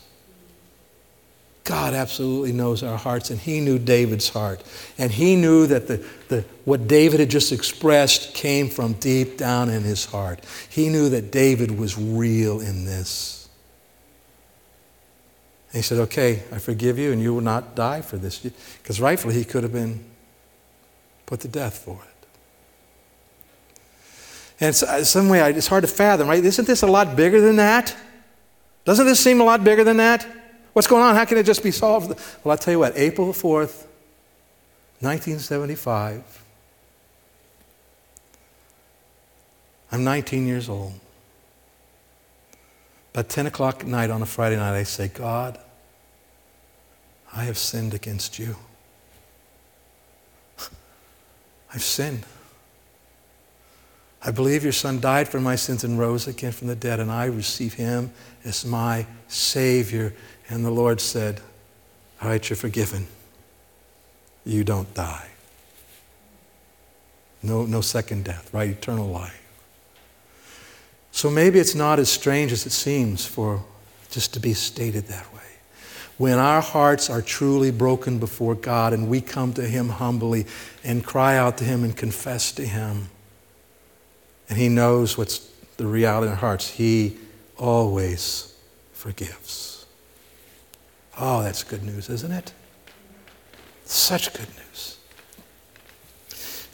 God 1.64 1.94
absolutely 1.94 2.52
knows 2.52 2.82
our 2.82 2.98
hearts, 2.98 3.30
and 3.30 3.40
He 3.40 3.58
knew 3.60 3.78
David's 3.78 4.28
heart. 4.28 4.62
And 4.98 5.10
He 5.10 5.34
knew 5.34 5.66
that 5.66 5.88
the, 5.88 6.06
the, 6.28 6.44
what 6.66 6.86
David 6.86 7.20
had 7.20 7.30
just 7.30 7.52
expressed 7.52 8.34
came 8.34 8.68
from 8.68 8.92
deep 8.94 9.38
down 9.38 9.70
in 9.70 9.82
his 9.82 10.04
heart. 10.04 10.44
He 10.68 10.90
knew 10.90 11.08
that 11.08 11.32
David 11.32 11.78
was 11.78 11.96
real 11.98 12.60
in 12.60 12.84
this. 12.84 13.48
And 15.68 15.76
he 15.78 15.82
said, 15.82 15.98
Okay, 16.00 16.42
I 16.52 16.58
forgive 16.58 16.98
you, 16.98 17.12
and 17.12 17.22
you 17.22 17.32
will 17.32 17.40
not 17.40 17.74
die 17.74 18.02
for 18.02 18.18
this. 18.18 18.40
Because 18.82 19.00
rightfully, 19.00 19.34
he 19.34 19.44
could 19.44 19.62
have 19.62 19.72
been 19.72 20.04
put 21.24 21.40
to 21.40 21.48
death 21.48 21.78
for 21.78 21.94
it. 21.94 22.28
And 24.60 24.82
uh, 24.86 25.02
some 25.02 25.30
way, 25.30 25.40
it's 25.50 25.66
hard 25.66 25.82
to 25.82 25.88
fathom, 25.88 26.28
right? 26.28 26.44
Isn't 26.44 26.66
this 26.66 26.82
a 26.82 26.86
lot 26.86 27.16
bigger 27.16 27.40
than 27.40 27.56
that? 27.56 27.96
Doesn't 28.84 29.06
this 29.06 29.18
seem 29.18 29.40
a 29.40 29.44
lot 29.44 29.64
bigger 29.64 29.82
than 29.82 29.96
that? 29.96 30.26
What's 30.74 30.88
going 30.88 31.02
on? 31.02 31.14
How 31.14 31.24
can 31.24 31.38
it 31.38 31.46
just 31.46 31.62
be 31.62 31.70
solved? 31.70 32.08
Well, 32.42 32.50
I'll 32.50 32.58
tell 32.58 32.72
you 32.72 32.80
what, 32.80 32.98
April 32.98 33.28
4th, 33.28 33.86
1975, 35.00 36.42
I'm 39.92 40.02
19 40.02 40.48
years 40.48 40.68
old. 40.68 40.94
About 43.12 43.28
10 43.28 43.46
o'clock 43.46 43.82
at 43.82 43.86
night 43.86 44.10
on 44.10 44.20
a 44.20 44.26
Friday 44.26 44.56
night, 44.56 44.76
I 44.76 44.82
say, 44.82 45.06
God, 45.06 45.60
I 47.32 47.44
have 47.44 47.56
sinned 47.56 47.94
against 47.94 48.40
you. 48.40 48.56
I've 51.72 51.84
sinned. 51.84 52.24
I 54.26 54.32
believe 54.32 54.64
your 54.64 54.72
son 54.72 54.98
died 55.00 55.28
for 55.28 55.38
my 55.38 55.54
sins 55.54 55.84
and 55.84 55.98
rose 55.98 56.26
again 56.26 56.50
from 56.50 56.66
the 56.66 56.74
dead, 56.74 56.98
and 56.98 57.12
I 57.12 57.26
receive 57.26 57.74
him 57.74 58.10
as 58.42 58.64
my 58.64 59.06
Savior. 59.28 60.14
And 60.48 60.64
the 60.64 60.70
Lord 60.70 61.00
said, 61.00 61.40
All 62.22 62.28
right, 62.28 62.48
you're 62.48 62.56
forgiven. 62.56 63.06
You 64.44 64.64
don't 64.64 64.92
die. 64.94 65.28
No, 67.42 67.66
no 67.66 67.80
second 67.80 68.24
death, 68.24 68.52
right? 68.52 68.70
Eternal 68.70 69.06
life. 69.06 69.40
So 71.12 71.30
maybe 71.30 71.58
it's 71.58 71.74
not 71.74 71.98
as 71.98 72.10
strange 72.10 72.52
as 72.52 72.66
it 72.66 72.72
seems 72.72 73.24
for 73.24 73.62
just 74.10 74.34
to 74.34 74.40
be 74.40 74.54
stated 74.54 75.06
that 75.08 75.32
way. 75.32 75.40
When 76.16 76.38
our 76.38 76.60
hearts 76.60 77.10
are 77.10 77.20
truly 77.20 77.70
broken 77.70 78.18
before 78.18 78.54
God 78.54 78.92
and 78.92 79.08
we 79.08 79.20
come 79.20 79.52
to 79.54 79.62
Him 79.62 79.88
humbly 79.88 80.46
and 80.82 81.04
cry 81.04 81.36
out 81.36 81.58
to 81.58 81.64
Him 81.64 81.84
and 81.84 81.96
confess 81.96 82.52
to 82.52 82.64
Him, 82.64 83.10
and 84.48 84.58
He 84.58 84.68
knows 84.68 85.18
what's 85.18 85.38
the 85.76 85.86
reality 85.86 86.26
in 86.26 86.32
our 86.32 86.38
hearts. 86.38 86.68
He 86.68 87.16
always 87.58 88.54
forgives. 88.92 89.73
Oh, 91.18 91.42
that's 91.42 91.62
good 91.62 91.82
news, 91.82 92.08
isn't 92.08 92.32
it? 92.32 92.52
Such 93.84 94.32
good 94.32 94.48
news. 94.48 94.98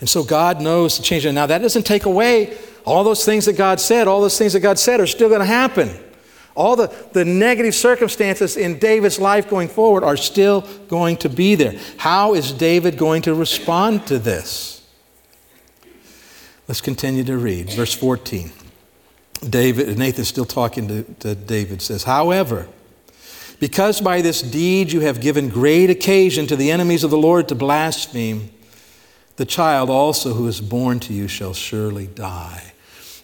And 0.00 0.08
so 0.08 0.24
God 0.24 0.60
knows 0.60 0.96
to 0.96 1.02
change 1.02 1.26
it. 1.26 1.32
Now, 1.32 1.46
that 1.46 1.60
doesn't 1.60 1.84
take 1.84 2.06
away 2.06 2.56
all 2.84 3.04
those 3.04 3.24
things 3.24 3.44
that 3.44 3.54
God 3.54 3.80
said. 3.80 4.08
All 4.08 4.20
those 4.20 4.38
things 4.38 4.54
that 4.54 4.60
God 4.60 4.78
said 4.78 5.00
are 5.00 5.06
still 5.06 5.28
going 5.28 5.40
to 5.40 5.46
happen. 5.46 5.90
All 6.54 6.74
the, 6.74 6.92
the 7.12 7.24
negative 7.24 7.74
circumstances 7.74 8.56
in 8.56 8.78
David's 8.78 9.18
life 9.18 9.48
going 9.48 9.68
forward 9.68 10.02
are 10.02 10.16
still 10.16 10.62
going 10.88 11.16
to 11.18 11.28
be 11.28 11.54
there. 11.54 11.78
How 11.98 12.34
is 12.34 12.52
David 12.52 12.96
going 12.96 13.22
to 13.22 13.34
respond 13.34 14.06
to 14.08 14.18
this? 14.18 14.86
Let's 16.66 16.80
continue 16.80 17.24
to 17.24 17.36
read. 17.36 17.70
Verse 17.70 17.94
14. 17.94 18.52
David, 19.48 19.98
Nathan's 19.98 20.28
still 20.28 20.44
talking 20.44 20.88
to, 20.88 21.02
to 21.20 21.34
David, 21.34 21.82
says, 21.82 22.04
However, 22.04 22.68
because 23.60 24.00
by 24.00 24.22
this 24.22 24.42
deed 24.42 24.90
you 24.90 25.00
have 25.00 25.20
given 25.20 25.48
great 25.48 25.90
occasion 25.90 26.46
to 26.48 26.56
the 26.56 26.70
enemies 26.70 27.04
of 27.04 27.10
the 27.10 27.18
Lord 27.18 27.48
to 27.48 27.54
blaspheme, 27.54 28.50
the 29.36 29.44
child 29.44 29.88
also 29.88 30.32
who 30.32 30.48
is 30.48 30.60
born 30.60 30.98
to 31.00 31.12
you 31.12 31.28
shall 31.28 31.54
surely 31.54 32.06
die. 32.06 32.72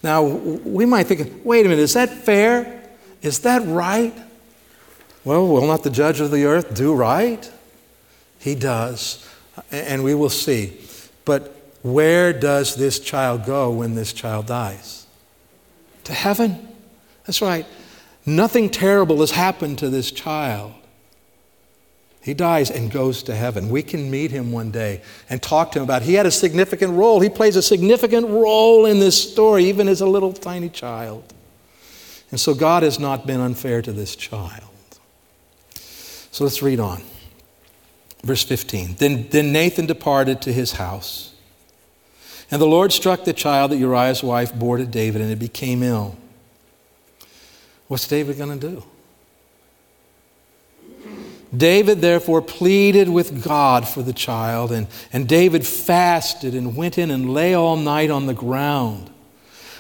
Now, 0.02 0.22
we 0.22 0.86
might 0.86 1.08
think, 1.08 1.44
wait 1.44 1.66
a 1.66 1.68
minute, 1.68 1.82
is 1.82 1.94
that 1.94 2.10
fair? 2.10 2.88
Is 3.22 3.40
that 3.40 3.66
right? 3.66 4.14
Well, 5.24 5.48
will 5.48 5.66
not 5.66 5.82
the 5.82 5.90
judge 5.90 6.20
of 6.20 6.30
the 6.30 6.44
earth 6.44 6.74
do 6.74 6.94
right? 6.94 7.50
He 8.38 8.54
does, 8.54 9.28
and 9.72 10.04
we 10.04 10.14
will 10.14 10.30
see. 10.30 10.78
But 11.24 11.56
where 11.82 12.32
does 12.32 12.76
this 12.76 13.00
child 13.00 13.44
go 13.44 13.70
when 13.70 13.94
this 13.94 14.12
child 14.12 14.46
dies? 14.46 15.06
To 16.04 16.12
heaven. 16.12 16.68
That's 17.24 17.42
right. 17.42 17.66
Nothing 18.26 18.68
terrible 18.68 19.20
has 19.20 19.30
happened 19.30 19.78
to 19.78 19.88
this 19.88 20.10
child. 20.10 20.74
He 22.20 22.34
dies 22.34 22.72
and 22.72 22.90
goes 22.90 23.22
to 23.22 23.36
heaven. 23.36 23.68
We 23.68 23.84
can 23.84 24.10
meet 24.10 24.32
him 24.32 24.50
one 24.50 24.72
day 24.72 25.00
and 25.30 25.40
talk 25.40 25.70
to 25.72 25.78
him 25.78 25.84
about 25.84 26.02
it. 26.02 26.06
He 26.06 26.14
had 26.14 26.26
a 26.26 26.32
significant 26.32 26.94
role. 26.94 27.20
He 27.20 27.28
plays 27.28 27.54
a 27.54 27.62
significant 27.62 28.26
role 28.26 28.84
in 28.84 28.98
this 28.98 29.30
story, 29.30 29.66
even 29.66 29.86
as 29.86 30.00
a 30.00 30.06
little 30.06 30.32
tiny 30.32 30.68
child. 30.68 31.32
And 32.32 32.40
so 32.40 32.52
God 32.52 32.82
has 32.82 32.98
not 32.98 33.28
been 33.28 33.38
unfair 33.38 33.80
to 33.80 33.92
this 33.92 34.16
child. 34.16 34.64
So 36.32 36.42
let's 36.42 36.62
read 36.62 36.80
on. 36.80 37.00
Verse 38.24 38.42
15. 38.42 38.96
Then, 38.96 39.28
then 39.28 39.52
Nathan 39.52 39.86
departed 39.86 40.42
to 40.42 40.52
his 40.52 40.72
house. 40.72 41.32
And 42.50 42.60
the 42.60 42.66
Lord 42.66 42.92
struck 42.92 43.24
the 43.24 43.32
child 43.32 43.70
that 43.70 43.76
Uriah's 43.76 44.24
wife 44.24 44.52
bore 44.52 44.78
to 44.78 44.84
David, 44.84 45.22
and 45.22 45.30
it 45.30 45.38
became 45.38 45.84
ill. 45.84 46.16
What's 47.88 48.08
David 48.08 48.36
going 48.38 48.58
to 48.58 48.68
do? 48.70 48.82
David 51.56 52.00
therefore 52.00 52.42
pleaded 52.42 53.08
with 53.08 53.44
God 53.44 53.86
for 53.88 54.02
the 54.02 54.12
child, 54.12 54.72
and, 54.72 54.88
and 55.12 55.28
David 55.28 55.66
fasted 55.66 56.54
and 56.54 56.76
went 56.76 56.98
in 56.98 57.10
and 57.10 57.32
lay 57.32 57.54
all 57.54 57.76
night 57.76 58.10
on 58.10 58.26
the 58.26 58.34
ground. 58.34 59.10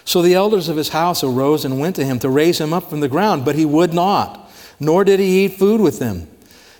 So 0.04 0.22
the 0.22 0.34
elders 0.34 0.68
of 0.68 0.76
his 0.76 0.90
house 0.90 1.24
arose 1.24 1.64
and 1.64 1.80
went 1.80 1.96
to 1.96 2.04
him 2.04 2.20
to 2.20 2.30
raise 2.30 2.60
him 2.60 2.72
up 2.72 2.88
from 2.88 3.00
the 3.00 3.08
ground, 3.08 3.44
but 3.44 3.56
he 3.56 3.64
would 3.64 3.92
not, 3.92 4.50
nor 4.78 5.02
did 5.02 5.18
he 5.18 5.44
eat 5.44 5.54
food 5.54 5.80
with 5.80 5.98
them. 5.98 6.28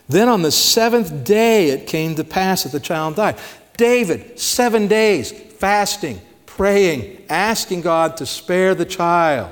Then 0.09 0.29
on 0.29 0.43
the 0.43 0.53
seventh 0.53 1.25
day 1.25 1.71
it 1.71 1.89
came 1.89 2.15
to 2.15 2.23
pass 2.23 2.63
that 2.63 2.71
the 2.71 2.79
child 2.79 3.17
died. 3.17 3.37
David, 3.77 4.39
seven 4.39 4.87
days, 4.87 5.33
fasting, 5.33 6.21
praying, 6.47 7.25
asking 7.29 7.81
God 7.81 8.17
to 8.19 8.27
spare 8.27 8.77
the 8.77 8.85
child. 8.85 9.51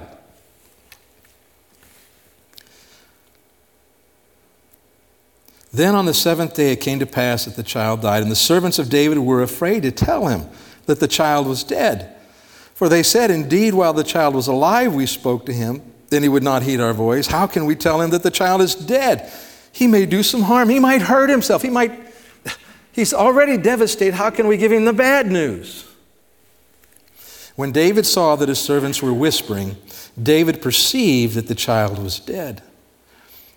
Then 5.74 5.96
on 5.96 6.06
the 6.06 6.14
seventh 6.14 6.54
day 6.54 6.70
it 6.70 6.80
came 6.80 7.00
to 7.00 7.06
pass 7.06 7.46
that 7.46 7.56
the 7.56 7.64
child 7.64 8.02
died, 8.02 8.22
and 8.22 8.30
the 8.30 8.36
servants 8.36 8.78
of 8.78 8.88
David 8.88 9.18
were 9.18 9.42
afraid 9.42 9.82
to 9.82 9.90
tell 9.90 10.28
him 10.28 10.46
that 10.86 11.00
the 11.00 11.08
child 11.08 11.48
was 11.48 11.64
dead. 11.64 12.14
For 12.74 12.88
they 12.88 13.02
said, 13.02 13.32
Indeed, 13.32 13.74
while 13.74 13.92
the 13.92 14.04
child 14.04 14.36
was 14.36 14.46
alive, 14.46 14.94
we 14.94 15.06
spoke 15.06 15.46
to 15.46 15.52
him. 15.52 15.82
Then 16.10 16.22
he 16.22 16.28
would 16.28 16.44
not 16.44 16.62
heed 16.62 16.80
our 16.80 16.92
voice. 16.92 17.26
How 17.26 17.48
can 17.48 17.66
we 17.66 17.74
tell 17.74 18.00
him 18.00 18.10
that 18.10 18.22
the 18.22 18.30
child 18.30 18.60
is 18.60 18.76
dead? 18.76 19.32
He 19.72 19.88
may 19.88 20.06
do 20.06 20.22
some 20.22 20.42
harm. 20.42 20.68
He 20.68 20.78
might 20.78 21.02
hurt 21.02 21.28
himself. 21.28 21.62
He 21.62 21.70
might. 21.70 21.98
He's 22.92 23.12
already 23.12 23.56
devastated. 23.56 24.14
How 24.14 24.30
can 24.30 24.46
we 24.46 24.56
give 24.56 24.70
him 24.70 24.84
the 24.84 24.92
bad 24.92 25.26
news? 25.26 25.90
When 27.56 27.72
David 27.72 28.06
saw 28.06 28.36
that 28.36 28.48
his 28.48 28.60
servants 28.60 29.02
were 29.02 29.12
whispering, 29.12 29.76
David 30.20 30.62
perceived 30.62 31.34
that 31.34 31.48
the 31.48 31.54
child 31.56 32.00
was 32.00 32.20
dead. 32.20 32.62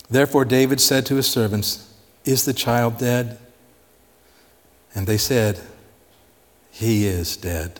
Therefore, 0.10 0.46
David 0.46 0.82
said 0.82 1.06
to 1.08 1.16
his 1.16 1.28
servants, 1.28 1.87
Is 2.28 2.44
the 2.44 2.54
child 2.54 2.98
dead? 2.98 3.40
And 4.94 5.08
they 5.08 5.18
said, 5.18 5.62
He 6.70 7.08
is 7.08 7.38
dead. 7.38 7.80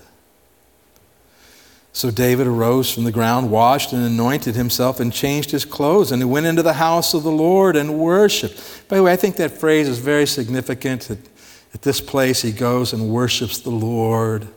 So 1.92 2.12
David 2.12 2.48
arose 2.48 2.94
from 2.94 3.04
the 3.04 3.12
ground, 3.12 3.52
washed 3.52 3.92
and 3.92 4.06
anointed 4.06 4.56
himself, 4.56 5.02
and 5.02 5.12
changed 5.12 5.52
his 5.52 5.66
clothes, 5.66 6.14
and 6.14 6.22
he 6.22 6.26
went 6.26 6.46
into 6.46 6.64
the 6.64 6.74
house 6.74 7.14
of 7.14 7.24
the 7.24 7.32
Lord 7.32 7.76
and 7.76 8.00
worshiped. 8.00 8.88
By 8.88 8.96
the 8.96 9.04
way, 9.04 9.12
I 9.12 9.18
think 9.18 9.36
that 9.36 9.52
phrase 9.52 9.90
is 9.90 10.00
very 10.00 10.26
significant. 10.26 11.10
At 11.10 11.82
this 11.82 12.00
place, 12.00 12.42
he 12.42 12.54
goes 12.54 12.94
and 12.94 13.10
worships 13.10 13.60
the 13.60 13.72
Lord. 13.72 14.48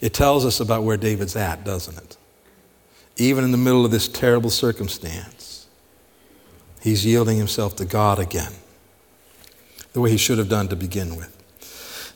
It 0.00 0.14
tells 0.14 0.44
us 0.44 0.60
about 0.60 0.84
where 0.84 0.96
David's 0.96 1.34
at, 1.34 1.64
doesn't 1.64 1.96
it? 1.96 2.16
Even 3.16 3.42
in 3.42 3.50
the 3.50 3.58
middle 3.58 3.84
of 3.84 3.90
this 3.90 4.06
terrible 4.06 4.50
circumstance, 4.50 5.37
he's 6.80 7.04
yielding 7.04 7.38
himself 7.38 7.76
to 7.76 7.84
God 7.84 8.18
again, 8.18 8.52
the 9.92 10.00
way 10.00 10.10
he 10.10 10.16
should 10.16 10.38
have 10.38 10.48
done 10.48 10.68
to 10.68 10.76
begin 10.76 11.16
with. 11.16 11.34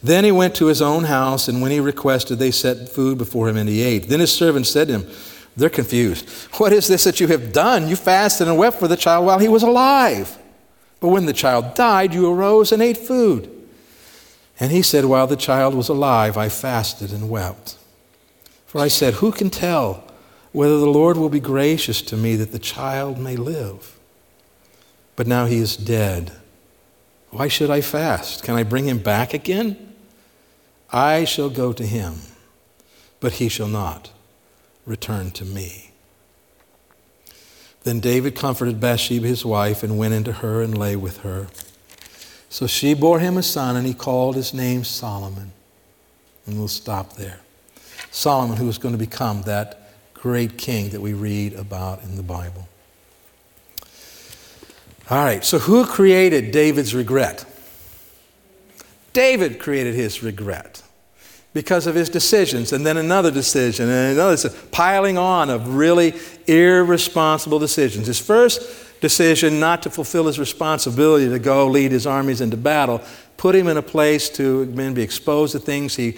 Then 0.03 0.25
he 0.25 0.33
went 0.33 0.57
to 0.57 0.66
his 0.66 0.83
own 0.83 1.05
house, 1.05 1.46
and 1.46 1.62
when 1.62 1.70
he 1.70 1.79
requested, 1.79 2.38
they 2.38 2.51
set 2.51 2.88
food 2.88 3.18
before 3.18 3.48
him, 3.48 3.57
and 3.57 3.68
he 3.68 3.83
ate. 3.83 4.09
Then 4.09 4.20
his 4.20 4.33
servants 4.33 4.70
said 4.70 4.88
to 4.88 4.98
him, 4.98 5.11
They're 5.57 5.70
confused. 5.70 6.29
What 6.59 6.72
is 6.72 6.88
this 6.88 7.05
that 7.05 7.20
you 7.20 7.29
have 7.29 7.53
done? 7.53 7.88
You 7.88 7.94
fasted 7.94 8.48
and 8.48 8.59
wept 8.59 8.81
for 8.81 8.88
the 8.88 8.96
child 8.96 9.27
while 9.27 9.38
he 9.38 9.48
was 9.48 9.62
alive. 9.62 10.37
But 10.98 11.09
when 11.09 11.27
the 11.27 11.33
child 11.33 11.75
died, 11.75 12.14
you 12.14 12.31
arose 12.33 12.72
and 12.72 12.83
ate 12.83 12.96
food. 12.96 13.48
And 14.59 14.72
he 14.72 14.83
said, 14.83 15.05
While 15.05 15.29
the 15.29 15.37
child 15.37 15.75
was 15.75 15.88
alive, 15.88 16.37
I 16.37 16.48
fasted 16.48 17.12
and 17.12 17.31
wept. 17.31 17.77
For 18.66 18.81
I 18.81 18.88
said, 18.88 19.14
Who 19.14 19.31
can 19.31 19.51
tell 19.51 20.05
whether 20.51 20.79
the 20.79 20.87
Lord 20.87 21.16
will 21.16 21.29
be 21.29 21.40
gracious 21.40 22.03
to 22.03 22.16
me 22.16 22.37
that 22.37 22.53
the 22.53 22.59
child 22.59 23.18
may 23.18 23.37
live? 23.37 23.98
But 25.16 25.27
now 25.27 25.46
he 25.46 25.59
is 25.59 25.77
dead. 25.77 26.33
Why 27.31 27.48
should 27.48 27.70
I 27.70 27.81
fast? 27.81 28.42
Can 28.42 28.55
I 28.55 28.62
bring 28.62 28.87
him 28.87 28.98
back 28.98 29.35
again? 29.35 29.94
I 30.92 31.25
shall 31.25 31.48
go 31.48 31.72
to 31.72 31.87
him, 31.87 32.16
but 33.20 33.35
he 33.35 33.48
shall 33.48 33.68
not 33.68 34.11
return 34.85 35.31
to 35.33 35.44
me. 35.44 35.92
Then 37.85 38.01
David 38.01 38.37
comforted 38.37 38.81
Bathsheba, 38.81 39.27
his 39.27 39.44
wife, 39.44 39.83
and 39.83 39.98
went 39.98 40.14
into 40.14 40.33
her 40.33 40.62
and 40.62 40.77
lay 40.77 40.94
with 40.94 41.18
her. 41.18 41.48
So 42.48 42.66
she 42.66 42.94
bore 42.94 43.18
him 43.18 43.37
a 43.37 43.42
son, 43.42 43.77
and 43.77 43.87
he 43.87 43.94
called 43.94 44.37
his 44.37 44.53
name 44.53 44.85
Solomon. 44.85 45.53
And 46.46 46.59
we'll 46.59 46.68
stop 46.68 47.14
there. 47.14 47.40
Solomon, 48.11 48.59
who 48.59 48.66
was 48.66 48.79
going 48.79 48.92
to 48.92 48.98
become 48.98 49.42
that 49.42 49.90
great 50.12 50.59
king 50.59 50.90
that 50.90 51.01
we 51.01 51.14
read 51.14 51.55
about 51.55 52.03
in 52.03 52.16
the 52.16 52.22
Bible. 52.22 52.68
All 55.12 55.18
right, 55.18 55.44
so 55.44 55.59
who 55.59 55.85
created 55.85 56.53
David's 56.53 56.94
regret? 56.94 57.44
David 59.12 59.59
created 59.59 59.94
his 59.94 60.22
regret 60.22 60.83
because 61.53 61.87
of 61.87 61.94
his 61.94 62.09
decisions, 62.09 62.72
and 62.72 62.87
then 62.87 62.96
another 62.96 63.31
decision, 63.31 63.90
and 63.90 64.18
another 64.18 64.48
piling 64.70 65.18
on 65.18 65.51
of 65.51 65.75
really 65.75 66.14
irresponsible 66.46 67.59
decisions. 67.59 68.07
His 68.07 68.18
first 68.18 68.62
decision 69.03 69.61
not 69.61 69.83
to 69.83 69.90
fulfill 69.90 70.29
his 70.29 70.38
responsibility 70.38 71.29
to 71.29 71.38
go 71.38 71.66
lead 71.66 71.92
his 71.92 72.07
armies 72.07 72.40
into 72.40 72.57
battle 72.57 73.03
put 73.37 73.55
him 73.55 73.68
in 73.68 73.77
a 73.77 73.83
place 73.83 74.31
to 74.31 74.64
be 74.64 75.03
exposed 75.03 75.53
to 75.53 75.59
things 75.59 75.94
he 75.94 76.16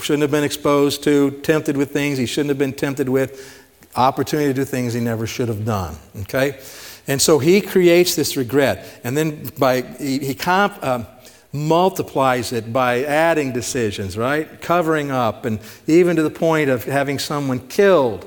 shouldn't 0.00 0.22
have 0.22 0.30
been 0.30 0.44
exposed 0.44 1.02
to, 1.02 1.32
tempted 1.42 1.76
with 1.76 1.90
things 1.90 2.16
he 2.16 2.26
shouldn't 2.26 2.50
have 2.50 2.58
been 2.58 2.72
tempted 2.72 3.08
with, 3.08 3.66
opportunity 3.96 4.50
to 4.50 4.54
do 4.54 4.64
things 4.64 4.94
he 4.94 5.00
never 5.00 5.26
should 5.26 5.48
have 5.48 5.64
done. 5.64 5.96
Okay? 6.20 6.60
And 7.08 7.22
so 7.22 7.38
he 7.38 7.60
creates 7.60 8.16
this 8.16 8.36
regret. 8.36 9.00
And 9.04 9.16
then 9.16 9.50
by, 9.58 9.82
he, 9.82 10.18
he 10.18 10.34
comp, 10.34 10.78
uh, 10.82 11.04
multiplies 11.52 12.52
it 12.52 12.72
by 12.72 13.04
adding 13.04 13.52
decisions, 13.52 14.16
right? 14.16 14.60
Covering 14.60 15.10
up, 15.10 15.44
and 15.44 15.60
even 15.86 16.16
to 16.16 16.22
the 16.22 16.30
point 16.30 16.68
of 16.68 16.84
having 16.84 17.18
someone 17.18 17.66
killed. 17.68 18.26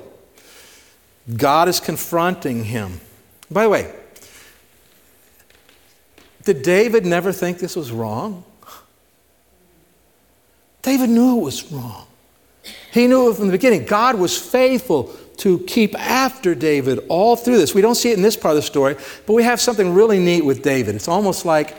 God 1.36 1.68
is 1.68 1.80
confronting 1.80 2.64
him. 2.66 3.02
By 3.52 3.64
the 3.64 3.70
way, 3.70 3.94
did 6.44 6.64
David 6.64 7.06
never 7.06 7.32
think 7.32 7.60
this 7.60 7.76
was 7.76 7.92
wrong? 7.92 8.44
David 10.82 11.10
knew 11.10 11.38
it 11.40 11.44
was 11.44 11.72
wrong. 11.72 12.08
He 12.92 13.06
knew 13.08 13.30
it 13.30 13.36
from 13.36 13.48
the 13.48 13.52
beginning. 13.52 13.86
God 13.86 14.16
was 14.16 14.38
faithful 14.38 15.16
to 15.40 15.60
keep 15.60 15.98
after 16.00 16.54
David 16.54 17.00
all 17.08 17.36
through 17.36 17.58
this. 17.58 17.74
We 17.74 17.82
don't 17.82 17.96
see 17.96 18.12
it 18.12 18.18
in 18.18 18.22
this 18.22 18.36
part 18.36 18.52
of 18.52 18.58
the 18.58 18.62
story, 18.62 18.96
but 19.26 19.34
we 19.34 19.44
have 19.44 19.60
something 19.60 19.94
really 19.94 20.20
neat 20.20 20.44
with 20.44 20.62
David. 20.62 20.96
It's 20.96 21.08
almost 21.08 21.46
like 21.46 21.76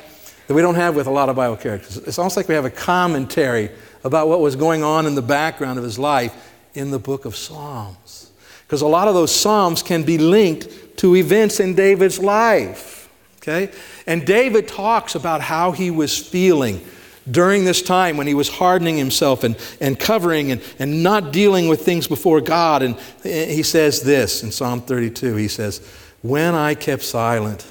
that 0.47 0.55
we 0.55 0.63
don't 0.63 0.75
have 0.75 0.97
with 0.97 1.07
a 1.07 1.11
lot 1.11 1.29
of 1.29 1.37
Bible 1.37 1.57
characters. 1.57 1.97
It's 1.99 2.19
almost 2.19 2.37
like 2.37 2.49
we 2.49 2.55
have 2.55 2.65
a 2.65 2.71
commentary 2.71 3.71
about 4.03 4.29
what 4.29 4.41
was 4.41 4.57
going 4.57 4.83
on 4.83 5.07
in 5.07 5.15
the 5.15 5.23
background 5.23 5.79
of 5.79 5.85
his 5.85 5.99
life 5.99 6.53
in 6.75 6.91
the 6.91 6.99
book 6.99 7.25
of 7.25 7.37
Psalms. 7.37 8.33
Because 8.67 8.83
a 8.83 8.87
lot 8.87 9.09
of 9.09 9.15
those 9.15 9.35
Psalms 9.35 9.83
can 9.83 10.03
be 10.03 10.17
linked 10.17 10.97
to 10.99 11.17
events 11.17 11.61
in 11.61 11.75
David's 11.75 12.19
life. 12.19 13.09
Okay? 13.39 13.73
And 14.07 14.27
David 14.27 14.69
talks 14.69 15.15
about 15.15 15.41
how 15.41 15.73
he 15.73 15.91
was 15.91 16.17
feeling 16.17 16.81
during 17.29 17.65
this 17.65 17.83
time 17.83 18.17
when 18.17 18.27
he 18.27 18.35
was 18.35 18.49
hardening 18.49 18.97
himself 18.97 19.45
and, 19.45 19.57
and 19.81 19.99
covering 19.99 20.53
and, 20.53 20.63
and 20.79 21.03
not 21.03 21.33
dealing 21.33 21.69
with 21.69 21.85
things 21.85 22.07
before 22.07 22.41
God. 22.41 22.83
And 22.83 22.97
he 23.23 23.63
says 23.63 24.03
this 24.03 24.43
in 24.43 24.53
Psalm 24.53 24.81
32 24.81 25.37
He 25.37 25.49
says, 25.49 25.87
When 26.23 26.55
I 26.55 26.75
kept 26.75 27.03
silent, 27.03 27.67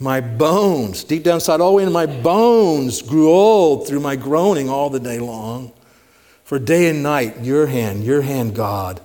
my 0.00 0.20
bones, 0.20 1.02
deep 1.04 1.24
down 1.24 1.36
inside, 1.36 1.60
all 1.60 1.70
the 1.70 1.76
way 1.76 1.82
into 1.82 1.92
my 1.92 2.06
bones, 2.06 3.02
grew 3.02 3.30
old 3.30 3.88
through 3.88 4.00
my 4.00 4.16
groaning 4.16 4.68
all 4.68 4.90
the 4.90 5.00
day 5.00 5.18
long. 5.18 5.72
For 6.44 6.58
day 6.58 6.88
and 6.88 7.02
night, 7.02 7.40
your 7.40 7.66
hand, 7.66 8.04
your 8.04 8.22
hand, 8.22 8.54
God, 8.54 9.00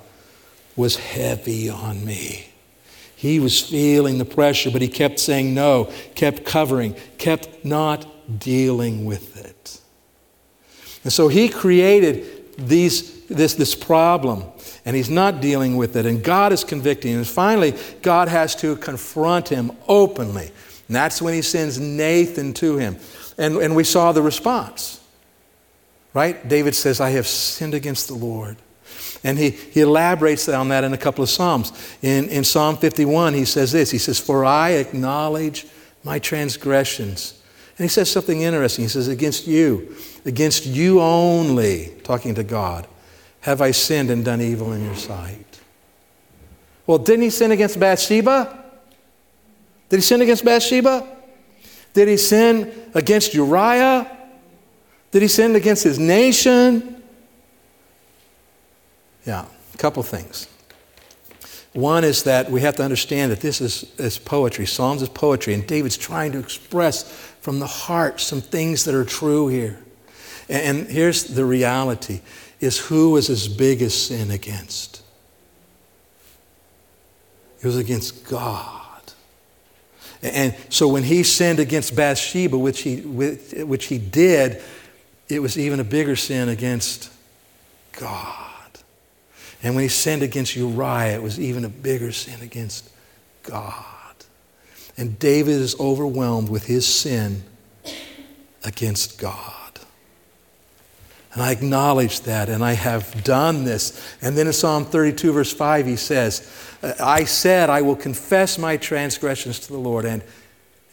was 0.75 0.95
heavy 0.95 1.69
on 1.69 2.05
me. 2.05 2.47
He 3.15 3.39
was 3.39 3.59
feeling 3.59 4.17
the 4.17 4.25
pressure, 4.25 4.69
but 4.69 4.81
he 4.81 4.87
kept 4.87 5.19
saying 5.19 5.53
no, 5.53 5.91
kept 6.15 6.45
covering, 6.45 6.95
kept 7.17 7.65
not 7.65 8.05
dealing 8.39 9.05
with 9.05 9.29
it. 9.29 9.32
And 11.03 11.11
so 11.11 11.27
he 11.27 11.49
created 11.49 12.57
these, 12.57 13.25
this, 13.25 13.55
this 13.55 13.75
problem, 13.75 14.43
and 14.85 14.95
he's 14.95 15.09
not 15.09 15.41
dealing 15.41 15.75
with 15.77 15.95
it, 15.95 16.05
and 16.05 16.23
God 16.23 16.53
is 16.53 16.63
convicting. 16.63 17.13
Him. 17.13 17.19
And 17.19 17.27
finally, 17.27 17.73
God 18.01 18.27
has 18.27 18.55
to 18.57 18.75
confront 18.77 19.49
him 19.49 19.71
openly. 19.87 20.51
And 20.87 20.95
that's 20.95 21.21
when 21.21 21.33
he 21.33 21.41
sends 21.41 21.79
Nathan 21.79 22.53
to 22.55 22.77
him. 22.77 22.97
And, 23.37 23.57
and 23.57 23.75
we 23.75 23.83
saw 23.83 24.11
the 24.11 24.21
response. 24.21 24.99
Right? 26.13 26.47
David 26.47 26.75
says, 26.75 27.01
I 27.01 27.09
have 27.11 27.25
sinned 27.25 27.73
against 27.73 28.07
the 28.07 28.13
Lord. 28.13 28.57
And 29.23 29.39
he, 29.39 29.51
he 29.51 29.81
elaborates 29.81 30.47
on 30.49 30.69
that 30.69 30.83
in 30.83 30.93
a 30.93 30.97
couple 30.97 31.23
of 31.23 31.29
Psalms. 31.29 31.71
In, 32.01 32.29
in 32.29 32.43
Psalm 32.43 32.77
51, 32.77 33.33
he 33.33 33.45
says 33.45 33.71
this 33.71 33.89
He 33.89 33.97
says, 33.97 34.19
For 34.19 34.45
I 34.45 34.71
acknowledge 34.71 35.65
my 36.03 36.19
transgressions. 36.19 37.41
And 37.83 37.89
he 37.89 37.93
says 37.93 38.09
something 38.09 38.43
interesting. 38.43 38.85
He 38.85 38.87
says, 38.87 39.09
Against 39.09 39.45
you, 39.45 39.93
against 40.23 40.65
you 40.65 41.01
only, 41.01 41.91
talking 42.05 42.33
to 42.35 42.41
God, 42.41 42.87
have 43.41 43.59
I 43.59 43.71
sinned 43.71 44.09
and 44.09 44.23
done 44.23 44.39
evil 44.39 44.71
in 44.71 44.85
your 44.85 44.95
sight. 44.95 45.59
Well, 46.87 46.97
didn't 46.97 47.23
he 47.23 47.29
sin 47.29 47.51
against 47.51 47.77
Bathsheba? 47.77 48.63
Did 49.89 49.97
he 49.97 50.01
sin 50.01 50.21
against 50.21 50.45
Bathsheba? 50.45 51.05
Did 51.93 52.07
he 52.07 52.15
sin 52.15 52.71
against 52.93 53.33
Uriah? 53.33 54.09
Did 55.11 55.21
he 55.21 55.27
sin 55.27 55.53
against 55.53 55.83
his 55.83 55.99
nation? 55.99 57.03
Yeah, 59.25 59.45
a 59.73 59.77
couple 59.77 60.01
things. 60.03 60.47
One 61.73 62.03
is 62.03 62.23
that 62.23 62.51
we 62.51 62.61
have 62.61 62.75
to 62.75 62.83
understand 62.83 63.31
that 63.31 63.41
this 63.41 63.59
is, 63.59 63.91
is 63.97 64.19
poetry. 64.19 64.67
Psalms 64.67 65.01
is 65.01 65.09
poetry, 65.09 65.55
and 65.55 65.65
David's 65.65 65.97
trying 65.97 66.31
to 66.33 66.39
express 66.39 67.32
from 67.43 67.59
the 67.59 67.67
heart 67.67 68.21
some 68.21 68.39
things 68.39 68.85
that 68.85 68.95
are 68.95 69.03
true 69.03 69.49
here. 69.49 69.77
And, 70.47 70.87
here's 70.87 71.25
the 71.25 71.43
reality 71.43 72.21
is 72.61 72.79
who 72.79 73.11
was 73.11 73.27
his 73.27 73.49
biggest 73.49 74.07
sin 74.07 74.31
against? 74.31 75.01
It 77.61 77.65
was 77.67 77.75
against 77.75 78.25
God. 78.29 78.79
And 80.21 80.55
so 80.69 80.87
when 80.87 81.03
he 81.03 81.23
sinned 81.23 81.59
against 81.59 81.97
Bathsheba, 81.97 82.57
which 82.57 82.79
he, 82.79 83.01
which 83.01 83.85
he 83.87 83.97
did, 83.97 84.61
it 85.27 85.41
was 85.41 85.59
even 85.59 85.81
a 85.81 85.83
bigger 85.83 86.15
sin 86.15 86.47
against 86.47 87.11
God. 87.91 88.79
And 89.61 89.75
when 89.75 89.81
he 89.81 89.89
sinned 89.89 90.23
against 90.23 90.55
Uriah, 90.55 91.15
it 91.15 91.21
was 91.21 91.41
even 91.41 91.65
a 91.65 91.69
bigger 91.69 92.13
sin 92.13 92.39
against 92.41 92.89
God. 93.43 93.92
And 94.97 95.17
David 95.17 95.55
is 95.55 95.79
overwhelmed 95.79 96.49
with 96.49 96.67
his 96.67 96.85
sin 96.85 97.43
against 98.63 99.19
God. 99.19 99.53
And 101.33 101.41
I 101.41 101.51
acknowledge 101.51 102.21
that, 102.21 102.47
and 102.47 102.63
I 102.63 102.73
have 102.73 103.23
done 103.23 103.63
this. 103.63 104.15
And 104.21 104.37
then 104.37 104.45
in 104.45 104.53
Psalm 104.53 104.85
32, 104.85 105.31
verse 105.33 105.51
5, 105.51 105.87
he 105.87 105.95
says, 105.95 106.47
I 106.99 107.23
said, 107.23 107.71
I 107.71 107.81
will 107.81 107.95
confess 107.95 108.59
my 108.59 108.77
transgressions 108.77 109.59
to 109.61 109.71
the 109.71 109.79
Lord, 109.79 110.05
and 110.05 110.21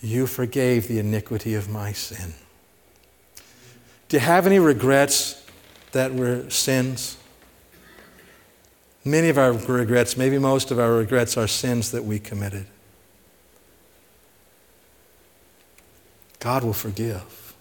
you 0.00 0.26
forgave 0.26 0.88
the 0.88 0.98
iniquity 0.98 1.54
of 1.54 1.68
my 1.68 1.92
sin. 1.92 2.32
Do 4.08 4.16
you 4.16 4.20
have 4.20 4.46
any 4.46 4.58
regrets 4.58 5.44
that 5.92 6.14
were 6.14 6.48
sins? 6.48 7.18
Many 9.04 9.28
of 9.28 9.36
our 9.36 9.52
regrets, 9.52 10.16
maybe 10.16 10.38
most 10.38 10.70
of 10.70 10.78
our 10.78 10.92
regrets, 10.92 11.36
are 11.36 11.46
sins 11.46 11.90
that 11.90 12.04
we 12.04 12.18
committed. 12.18 12.66
God 16.40 16.64
will 16.64 16.72
forgive. 16.72 17.54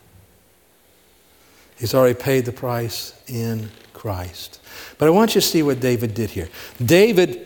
He's 1.78 1.94
already 1.94 2.20
paid 2.20 2.46
the 2.46 2.52
price 2.52 3.14
in 3.28 3.70
Christ. 3.94 4.62
But 4.98 5.08
I 5.08 5.12
want 5.12 5.36
you 5.36 5.42
to 5.42 5.48
see 5.48 5.64
what 5.64 5.80
David 5.80 6.14
did 6.14 6.30
here. 6.30 6.50
David, 6.84 7.46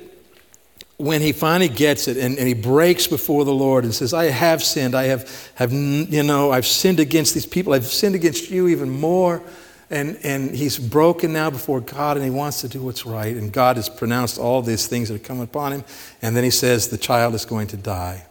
when 0.98 1.22
he 1.22 1.32
finally 1.32 1.70
gets 1.70 2.08
it 2.08 2.18
and, 2.18 2.38
and 2.38 2.48
he 2.48 2.54
breaks 2.54 3.08
before 3.08 3.46
the 3.46 3.54
Lord 3.54 3.84
and 3.84 3.94
says, 3.94 4.14
I 4.14 4.26
have 4.26 4.64
sinned. 4.64 4.96
I 4.96 5.04
have, 5.04 5.52
have, 5.56 5.74
you 5.74 6.24
know, 6.24 6.52
I've 6.52 6.66
sinned 6.66 7.00
against 7.00 7.34
these 7.34 7.46
people. 7.46 7.74
I've 7.74 7.86
sinned 7.86 8.16
against 8.16 8.50
you 8.50 8.68
even 8.68 8.90
more. 8.90 9.42
And, 9.90 10.18
and 10.24 10.56
he's 10.56 10.80
broken 10.80 11.34
now 11.34 11.52
before 11.52 11.82
God 11.82 12.18
and 12.18 12.26
he 12.26 12.32
wants 12.32 12.62
to 12.62 12.68
do 12.68 12.82
what's 12.82 13.06
right. 13.06 13.36
And 13.36 13.52
God 13.52 13.76
has 13.76 13.90
pronounced 13.90 14.40
all 14.40 14.62
these 14.62 14.88
things 14.88 15.10
that 15.10 15.16
have 15.16 15.24
come 15.24 15.40
upon 15.40 15.74
him. 15.74 15.84
And 16.22 16.36
then 16.36 16.44
he 16.44 16.50
says, 16.50 16.88
The 16.88 16.98
child 16.98 17.36
is 17.36 17.46
going 17.46 17.68
to 17.68 17.78
die. 17.78 18.26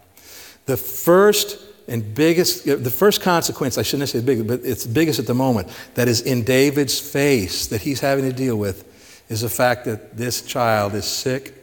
The 0.67 0.77
first 0.77 1.59
and 1.89 2.15
biggest, 2.15 2.65
the 2.65 2.91
first 2.91 3.21
consequence, 3.21 3.77
I 3.79 3.83
shouldn't 3.83 4.09
say 4.09 4.21
big, 4.21 4.47
but 4.47 4.61
it's 4.63 4.87
biggest 4.87 5.19
at 5.19 5.27
the 5.27 5.35
moment, 5.35 5.69
that 5.95 6.09
is 6.09 6.21
in 6.21 6.45
David's 6.45 6.99
face 6.99 7.67
that 7.67 7.81
he's 7.83 8.01
having 8.01 8.25
to 8.25 8.33
deal 8.33 8.57
with 8.57 8.89
is 9.29 9.41
the 9.41 9.49
fact 9.49 9.85
that 9.87 10.17
this 10.17 10.43
child 10.43 10.95
is 10.95 11.05
sick 11.05 11.55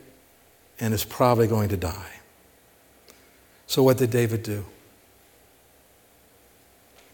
and 0.79 0.93
is 0.93 1.03
probably 1.03 1.47
going 1.47 1.69
to 1.69 1.77
die. 1.77 2.13
So, 3.67 3.83
what 3.83 3.97
did 3.97 4.09
David 4.09 4.43
do? 4.43 4.65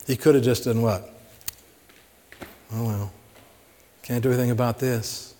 He 0.07 0.15
could 0.15 0.35
have 0.35 0.43
just 0.43 0.63
done 0.63 0.81
what? 0.81 1.09
Oh, 2.71 2.85
well, 2.85 3.13
can't 4.03 4.23
do 4.23 4.29
anything 4.29 4.51
about 4.51 4.79
this. 4.79 5.33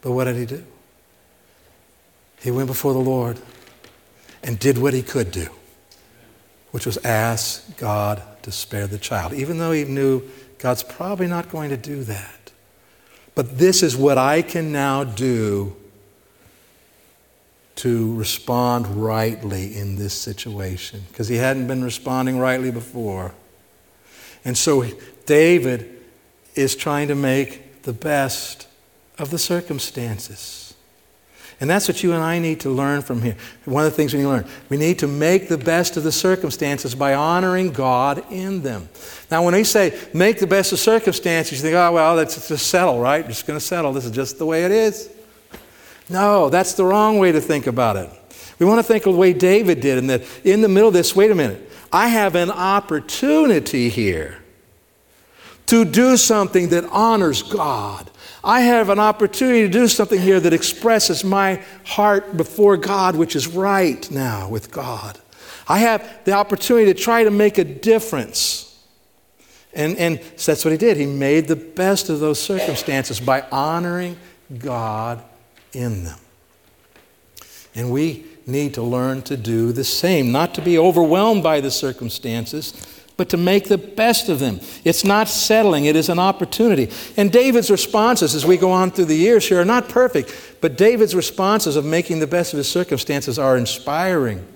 But 0.00 0.12
what 0.12 0.24
did 0.24 0.36
he 0.36 0.46
do? 0.46 0.64
He 2.40 2.50
went 2.50 2.66
before 2.66 2.92
the 2.92 2.98
Lord 2.98 3.38
and 4.42 4.58
did 4.58 4.78
what 4.78 4.94
he 4.94 5.02
could 5.02 5.30
do, 5.30 5.48
which 6.72 6.84
was 6.84 6.98
ask 7.04 7.76
God 7.78 8.22
to 8.42 8.50
spare 8.50 8.86
the 8.86 8.98
child, 8.98 9.32
even 9.32 9.58
though 9.58 9.72
he 9.72 9.84
knew 9.84 10.22
God's 10.58 10.82
probably 10.82 11.28
not 11.28 11.48
going 11.48 11.70
to 11.70 11.76
do 11.76 12.02
that. 12.04 12.50
But 13.34 13.58
this 13.58 13.82
is 13.82 13.96
what 13.96 14.18
I 14.18 14.42
can 14.42 14.72
now 14.72 15.04
do 15.04 15.76
to 17.76 18.14
respond 18.14 18.86
rightly 18.86 19.76
in 19.76 19.96
this 19.96 20.12
situation, 20.12 21.02
because 21.08 21.28
he 21.28 21.36
hadn't 21.36 21.66
been 21.66 21.82
responding 21.82 22.38
rightly 22.38 22.70
before. 22.70 23.32
And 24.44 24.58
so 24.58 24.84
David 25.24 26.00
is 26.54 26.76
trying 26.76 27.08
to 27.08 27.14
make 27.14 27.82
the 27.82 27.92
best 27.92 28.66
of 29.18 29.30
the 29.30 29.38
circumstances. 29.38 30.61
And 31.62 31.70
that's 31.70 31.86
what 31.86 32.02
you 32.02 32.12
and 32.12 32.20
I 32.20 32.40
need 32.40 32.58
to 32.62 32.70
learn 32.70 33.02
from 33.02 33.22
here. 33.22 33.36
One 33.66 33.84
of 33.84 33.92
the 33.92 33.96
things 33.96 34.12
we 34.12 34.18
need 34.18 34.24
to 34.24 34.30
learn. 34.30 34.46
We 34.68 34.76
need 34.76 34.98
to 34.98 35.06
make 35.06 35.48
the 35.48 35.56
best 35.56 35.96
of 35.96 36.02
the 36.02 36.10
circumstances 36.10 36.92
by 36.96 37.14
honoring 37.14 37.70
God 37.70 38.24
in 38.32 38.62
them. 38.62 38.88
Now, 39.30 39.44
when 39.44 39.54
we 39.54 39.62
say 39.62 39.96
make 40.12 40.40
the 40.40 40.46
best 40.48 40.72
of 40.72 40.80
circumstances, 40.80 41.52
you 41.52 41.62
think, 41.62 41.76
oh, 41.76 41.92
well, 41.92 42.16
that's 42.16 42.48
just 42.48 42.66
settle, 42.66 42.98
right? 42.98 43.24
Just 43.24 43.46
going 43.46 43.56
to 43.56 43.64
settle. 43.64 43.92
This 43.92 44.04
is 44.04 44.10
just 44.10 44.38
the 44.38 44.44
way 44.44 44.64
it 44.64 44.72
is. 44.72 45.08
No, 46.08 46.50
that's 46.50 46.72
the 46.72 46.84
wrong 46.84 47.20
way 47.20 47.30
to 47.30 47.40
think 47.40 47.68
about 47.68 47.94
it. 47.94 48.10
We 48.58 48.66
want 48.66 48.80
to 48.80 48.82
think 48.82 49.06
of 49.06 49.12
the 49.12 49.18
way 49.20 49.32
David 49.32 49.80
did, 49.80 49.98
and 49.98 50.10
that 50.10 50.24
in 50.42 50.62
the 50.62 50.68
middle 50.68 50.88
of 50.88 50.94
this, 50.94 51.14
wait 51.14 51.30
a 51.30 51.34
minute, 51.36 51.70
I 51.92 52.08
have 52.08 52.34
an 52.34 52.50
opportunity 52.50 53.88
here 53.88 54.42
to 55.66 55.84
do 55.84 56.16
something 56.16 56.70
that 56.70 56.86
honors 56.86 57.40
God. 57.40 58.10
I 58.44 58.62
have 58.62 58.88
an 58.88 58.98
opportunity 58.98 59.62
to 59.62 59.68
do 59.68 59.86
something 59.86 60.20
here 60.20 60.40
that 60.40 60.52
expresses 60.52 61.22
my 61.22 61.62
heart 61.84 62.36
before 62.36 62.76
God, 62.76 63.14
which 63.14 63.36
is 63.36 63.46
right 63.46 64.10
now 64.10 64.48
with 64.48 64.70
God. 64.70 65.18
I 65.68 65.78
have 65.78 66.24
the 66.24 66.32
opportunity 66.32 66.92
to 66.92 66.98
try 66.98 67.22
to 67.24 67.30
make 67.30 67.58
a 67.58 67.64
difference. 67.64 68.68
And, 69.72 69.96
and 69.96 70.20
so 70.36 70.52
that's 70.52 70.64
what 70.64 70.72
he 70.72 70.78
did. 70.78 70.96
He 70.96 71.06
made 71.06 71.46
the 71.46 71.56
best 71.56 72.08
of 72.08 72.20
those 72.20 72.42
circumstances 72.42 73.20
by 73.20 73.42
honoring 73.52 74.16
God 74.58 75.22
in 75.72 76.04
them. 76.04 76.18
And 77.74 77.90
we 77.90 78.26
need 78.46 78.74
to 78.74 78.82
learn 78.82 79.22
to 79.22 79.36
do 79.36 79.72
the 79.72 79.84
same, 79.84 80.32
not 80.32 80.54
to 80.54 80.62
be 80.62 80.78
overwhelmed 80.78 81.42
by 81.42 81.60
the 81.60 81.70
circumstances, 81.70 82.74
but 83.16 83.28
to 83.28 83.36
make 83.36 83.68
the 83.68 83.78
best 83.78 84.28
of 84.28 84.38
them. 84.38 84.60
It's 84.84 85.04
not 85.04 85.28
settling, 85.28 85.84
it 85.84 85.96
is 85.96 86.08
an 86.08 86.18
opportunity. 86.18 86.90
And 87.16 87.30
David's 87.30 87.70
responses 87.70 88.34
as 88.34 88.46
we 88.46 88.56
go 88.56 88.70
on 88.70 88.90
through 88.90 89.06
the 89.06 89.16
years 89.16 89.48
here 89.48 89.60
are 89.60 89.64
not 89.64 89.88
perfect, 89.88 90.56
but 90.60 90.76
David's 90.76 91.14
responses 91.14 91.76
of 91.76 91.84
making 91.84 92.18
the 92.18 92.26
best 92.26 92.52
of 92.52 92.58
his 92.58 92.70
circumstances 92.70 93.38
are 93.38 93.56
inspiring. 93.56 94.46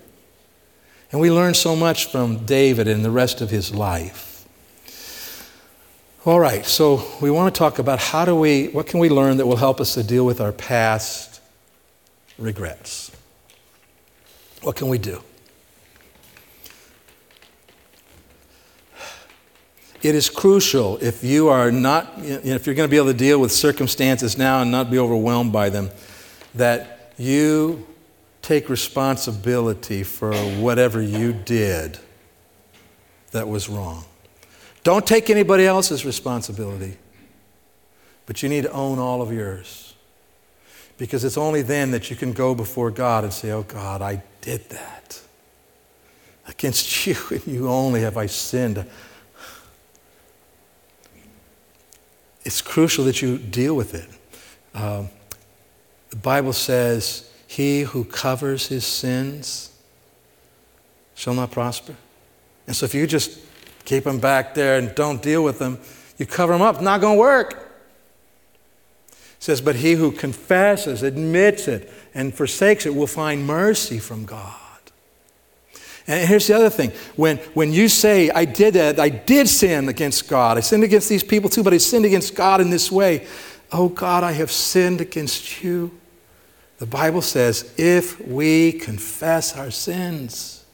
And 1.13 1.21
we 1.21 1.31
learn 1.31 1.55
so 1.55 1.77
much 1.77 2.07
from 2.07 2.45
David 2.47 2.89
and 2.89 3.05
the 3.05 3.11
rest 3.11 3.41
of 3.41 3.51
his 3.51 3.75
life. 3.75 4.47
All 6.25 6.41
right, 6.41 6.67
so 6.67 7.07
we 7.21 7.31
want 7.31 7.55
to 7.55 7.57
talk 7.57 7.79
about 7.79 8.01
how 8.01 8.25
do 8.25 8.35
we, 8.35 8.67
what 8.69 8.89
can 8.89 8.99
we 8.99 9.09
learn 9.09 9.37
that 9.37 9.47
will 9.47 9.57
help 9.57 9.81
us 9.81 9.95
to 9.95 10.03
deal 10.03 10.27
with 10.27 10.41
our 10.41 10.51
past 10.51 11.41
regrets? 12.37 13.13
What 14.63 14.75
can 14.75 14.89
we 14.89 14.99
do? 14.99 15.23
It 20.07 20.15
is 20.15 20.31
crucial 20.31 20.99
if 20.99 21.25
you 21.25 21.49
are 21.49 21.73
not, 21.73 22.13
if 22.19 22.65
you're 22.65 22.77
going 22.77 22.89
to 22.89 22.91
be 22.91 22.97
able 22.97 23.09
to 23.09 23.13
deal 23.13 23.41
with 23.41 23.51
circumstances 23.51 24.39
now 24.39 24.63
and 24.63 24.71
not 24.71 24.89
be 24.89 25.01
overwhelmed 25.01 25.53
by 25.53 25.69
them, 25.69 25.91
that 26.55 27.13
you 27.19 27.85
take 28.41 28.69
responsibility 28.69 30.05
for 30.05 30.33
whatever 30.33 31.03
you 31.03 31.33
did 31.33 31.99
that 33.33 33.49
was 33.49 33.69
wrong. 33.69 34.05
Don't 34.85 35.05
take 35.05 35.29
anybody 35.29 35.67
else's 35.67 36.07
responsibility, 36.07 36.99
but 38.27 38.45
you 38.45 38.49
need 38.49 38.63
to 38.63 38.71
own 38.71 39.01
all 39.01 39.21
of 39.23 39.33
yours. 39.33 39.97
Because 40.99 41.25
it's 41.25 41.37
only 41.37 41.63
then 41.63 41.91
that 41.91 42.11
you 42.11 42.15
can 42.15 42.33
go 42.33 42.55
before 42.55 42.93
God 42.93 43.25
and 43.25 43.33
say, 43.33 43.51
Oh 43.51 43.65
God, 43.65 44.03
I 44.03 44.23
did 44.41 44.69
that. 44.69 45.21
Against 46.47 47.07
you 47.09 47.17
and 47.31 47.45
you 47.45 47.69
only 47.69 48.03
have 48.03 48.17
I 48.17 48.27
sinned. 48.27 48.87
It's 52.47 52.63
crucial 52.63 53.05
that 53.07 53.21
you 53.21 53.39
deal 53.39 53.75
with 53.75 53.93
it. 53.93 54.09
Um, 54.73 55.09
the 56.11 56.17
Bible 56.17 56.53
says, 56.53 57.29
He 57.49 57.81
who 57.81 58.05
covers 58.05 58.69
his 58.69 58.87
sins 58.87 59.77
shall 61.17 61.35
not 61.35 61.51
prosper. 61.51 61.97
And 62.69 62.77
so 62.77 62.87
if 62.87 62.95
you 62.95 63.05
just 63.09 63.41
keep 63.85 64.05
them 64.05 64.21
back 64.21 64.55
there 64.55 64.79
and 64.79 64.95
don't 64.95 65.21
deal 65.21 65.43
with 65.43 65.59
them, 65.59 65.79
you 66.19 66.27
cover 66.27 66.53
them 66.53 66.63
up, 66.63 66.81
not 66.81 67.01
going 67.01 67.17
to 67.17 67.21
work. 67.21 67.69
It 69.11 69.17
says, 69.41 69.61
But 69.61 69.75
he 69.75 69.95
who 69.95 70.13
confesses, 70.13 71.03
admits 71.03 71.67
it, 71.67 71.93
and 72.15 72.33
forsakes 72.33 72.87
it 72.87 72.95
will 72.95 73.09
find 73.09 73.45
mercy 73.45 73.99
from 73.99 74.25
God. 74.25 74.55
And 76.07 76.29
here's 76.29 76.47
the 76.47 76.55
other 76.55 76.71
thing. 76.71 76.93
When, 77.17 77.39
when 77.55 77.73
you 77.73 77.89
say, 77.89 78.31
I 78.31 78.45
did 78.45 78.75
that, 78.75 79.01
I 79.01 79.09
did 79.09 79.49
sin 79.49 79.89
against 79.89 80.29
God, 80.29 80.57
I 80.57 80.61
sinned 80.61 80.85
against 80.85 81.09
these 81.09 81.25
people 81.25 81.51
too, 81.51 81.63
but 81.63 81.73
I 81.73 81.79
sinned 81.79 82.05
against 82.05 82.35
God 82.35 82.61
in 82.61 82.71
this 82.71 82.93
way. 82.93 83.27
Oh 83.73 83.89
God, 83.89 84.23
I 84.23 84.33
have 84.33 84.53
sinned 84.53 85.01
against 85.01 85.63
you. 85.63 85.91
The 86.79 86.87
Bible 86.87 87.23
says, 87.23 87.73
if 87.77 88.21
we 88.27 88.73
confess 88.73 89.57
our 89.57 89.71
sins, 89.71 90.65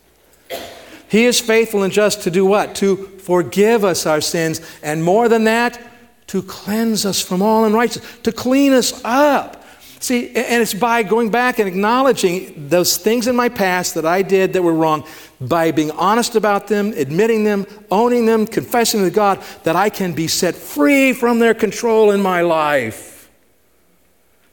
He 1.09 1.25
is 1.25 1.41
faithful 1.41 1.83
and 1.85 1.93
just 1.93 2.23
to 2.23 2.31
do 2.31 2.45
what? 2.45 2.75
To 2.77 2.97
forgive 3.19 3.85
us 3.85 4.05
our 4.05 4.21
sins, 4.21 4.61
and 4.83 5.03
more 5.03 5.29
than 5.29 5.45
that, 5.45 5.81
to 6.27 6.43
cleanse 6.43 7.07
us 7.07 7.21
from 7.21 7.41
all 7.41 7.65
unrighteousness, 7.65 8.19
to 8.25 8.33
clean 8.33 8.73
us 8.73 9.01
up. 9.05 9.62
See, 10.03 10.35
and 10.35 10.61
it's 10.61 10.75
by 10.75 11.05
going 11.05 11.31
back 11.31 11.61
and 11.61 11.69
acknowledging 11.69 12.69
those 12.69 12.97
things 12.97 13.29
in 13.29 13.37
my 13.37 13.49
past 13.49 13.95
that 13.95 14.05
I 14.05 14.23
did 14.23 14.53
that 14.53 14.61
were 14.61 14.75
wrong, 14.75 15.07
by 15.41 15.71
being 15.71 15.93
honest 15.93 16.35
about 16.35 16.67
them, 16.67 16.93
admitting 16.97 17.45
them, 17.45 17.67
owning 17.89 18.27
them, 18.27 18.45
confessing 18.49 19.05
to 19.05 19.11
God, 19.11 19.41
that 19.63 19.77
I 19.77 19.91
can 19.91 20.13
be 20.13 20.27
set 20.27 20.57
free 20.57 21.13
from 21.13 21.39
their 21.39 21.55
control 21.55 22.11
in 22.11 22.21
my 22.21 22.41
life. 22.41 23.31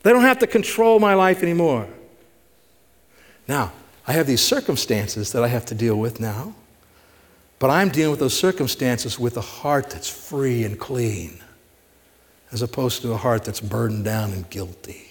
They 0.04 0.12
don't 0.12 0.22
have 0.22 0.38
to 0.40 0.48
control 0.48 1.00
my 1.00 1.16
life 1.16 1.42
anymore. 1.42 1.88
Now, 3.48 3.72
I 4.08 4.14
have 4.14 4.28
these 4.28 4.42
circumstances 4.42 5.32
that 5.32 5.44
I 5.44 5.48
have 5.48 5.66
to 5.66 5.76
deal 5.76 5.96
with 5.96 6.20
now, 6.20 6.54
but 7.58 7.72
I'm 7.72 7.90
dealing 7.90 8.12
with 8.12 8.20
those 8.20 8.38
circumstances 8.38 9.18
with 9.18 9.36
a 9.36 9.42
heart 9.42 9.90
that's 9.90 10.08
free 10.08 10.64
and 10.64 10.80
clean, 10.80 11.42
as 12.52 12.62
opposed 12.62 13.02
to 13.02 13.14
a 13.14 13.18
heart 13.18 13.46
that's 13.46 13.62
burdened 13.62 14.06
down 14.06 14.32
and 14.32 14.48
guilty. 14.52 15.09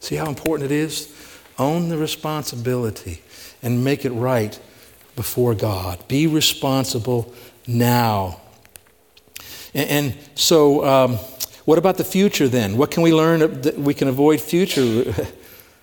See 0.00 0.16
how 0.16 0.28
important 0.28 0.70
it 0.70 0.74
is? 0.74 1.14
Own 1.58 1.88
the 1.88 1.98
responsibility 1.98 3.22
and 3.62 3.84
make 3.84 4.04
it 4.04 4.10
right 4.10 4.58
before 5.16 5.54
God. 5.54 6.06
Be 6.08 6.26
responsible 6.26 7.32
now. 7.66 8.40
And, 9.74 9.90
and 9.90 10.18
so, 10.34 10.84
um, 10.84 11.18
what 11.64 11.78
about 11.78 11.96
the 11.96 12.04
future 12.04 12.48
then? 12.48 12.76
What 12.76 12.90
can 12.90 13.02
we 13.02 13.12
learn 13.12 13.60
that 13.62 13.78
we 13.78 13.92
can 13.92 14.08
avoid 14.08 14.40
future? 14.40 15.14